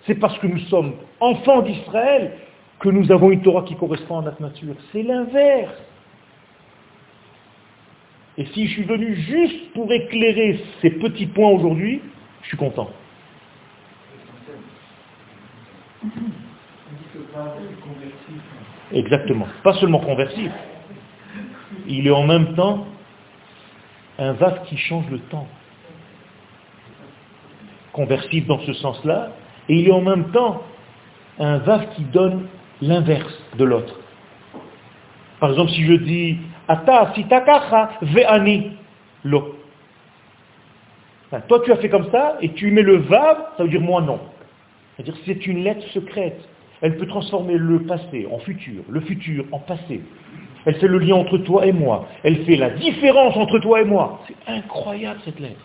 C'est 0.06 0.16
parce 0.16 0.38
que 0.38 0.46
nous 0.46 0.58
sommes 0.70 0.94
enfants 1.20 1.62
d'Israël 1.62 2.32
que 2.80 2.88
nous 2.88 3.10
avons 3.10 3.30
une 3.30 3.42
Torah 3.42 3.62
qui 3.62 3.74
correspond 3.74 4.18
à 4.18 4.22
notre 4.22 4.42
nature. 4.42 4.74
C'est 4.92 5.02
l'inverse. 5.02 5.72
Et 8.36 8.46
si 8.46 8.66
je 8.66 8.72
suis 8.72 8.84
venu 8.84 9.14
juste 9.14 9.72
pour 9.74 9.92
éclairer 9.92 10.60
ces 10.82 10.90
petits 10.90 11.26
points 11.26 11.50
aujourd'hui, 11.50 12.00
je 12.42 12.48
suis 12.48 12.56
content. 12.56 12.90
Exactement. 18.92 19.46
Pas 19.62 19.74
seulement 19.74 20.00
conversif. 20.00 20.50
Il 21.86 22.06
est 22.06 22.10
en 22.10 22.26
même 22.26 22.54
temps 22.54 22.86
un 24.18 24.32
vase 24.32 24.60
qui 24.68 24.76
change 24.76 25.08
le 25.10 25.18
temps. 25.18 25.48
Conversif 27.92 28.46
dans 28.46 28.60
ce 28.60 28.72
sens-là, 28.72 29.32
et 29.68 29.76
il 29.76 29.88
est 29.88 29.92
en 29.92 30.00
même 30.00 30.30
temps 30.30 30.62
un 31.38 31.58
vase 31.58 31.86
qui 31.96 32.02
donne 32.04 32.46
l'inverse 32.80 33.42
de 33.56 33.64
l'autre. 33.64 33.98
Par 35.40 35.50
exemple, 35.50 35.70
si 35.70 35.84
je 35.84 35.94
dis 35.94 36.38
Ata 36.68 37.12
ve'ani 38.02 38.72
lo. 39.24 39.56
Toi 41.48 41.62
tu 41.64 41.72
as 41.72 41.76
fait 41.76 41.88
comme 41.88 42.10
ça 42.10 42.36
et 42.40 42.50
tu 42.52 42.70
mets 42.70 42.82
le 42.82 42.96
vav, 42.98 43.36
ça 43.56 43.64
veut 43.64 43.68
dire 43.68 43.80
moi 43.80 44.00
non. 44.00 44.20
C'est-à-dire 44.96 45.16
c'est 45.26 45.46
une 45.46 45.64
lettre 45.64 45.86
secrète. 45.88 46.40
Elle 46.80 46.96
peut 46.96 47.06
transformer 47.06 47.56
le 47.56 47.82
passé 47.82 48.28
en 48.30 48.38
futur, 48.38 48.82
le 48.88 49.00
futur 49.00 49.44
en 49.52 49.58
passé. 49.58 50.02
Elle 50.66 50.76
fait 50.76 50.88
le 50.88 50.98
lien 50.98 51.16
entre 51.16 51.38
toi 51.38 51.66
et 51.66 51.72
moi. 51.72 52.08
Elle 52.22 52.44
fait 52.44 52.56
la 52.56 52.70
différence 52.70 53.36
entre 53.36 53.58
toi 53.58 53.80
et 53.80 53.84
moi. 53.84 54.20
C'est 54.26 54.52
incroyable 54.52 55.20
cette 55.24 55.40
lettre. 55.40 55.60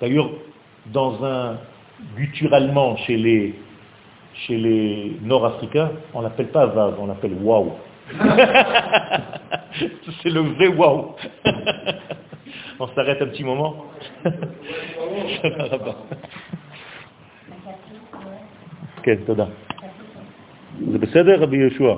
D'ailleurs, 0.00 0.30
dans 0.86 1.24
un 1.24 1.56
guturalement 2.16 2.96
chez 2.98 3.16
les, 3.16 3.54
chez 4.33 4.57
les 4.57 5.17
Nord-Africains, 5.21 5.91
on 6.13 6.21
l'appelle 6.21 6.47
pas 6.47 6.65
Vav, 6.67 6.95
on 6.99 7.07
l'appelle 7.07 7.33
Waouh. 7.41 7.71
C'est 10.23 10.29
le 10.29 10.41
vrai 10.41 10.67
Waouh. 10.67 11.15
on 12.79 12.87
s'arrête 12.87 13.21
un 13.21 13.27
petit 13.27 13.43
moment. 13.43 13.85
כן, 19.03 19.15
תודה. 19.25 19.45
זה 20.91 20.97
בסדר, 20.97 21.41
רבי 21.41 21.57
יהושע? 21.57 21.93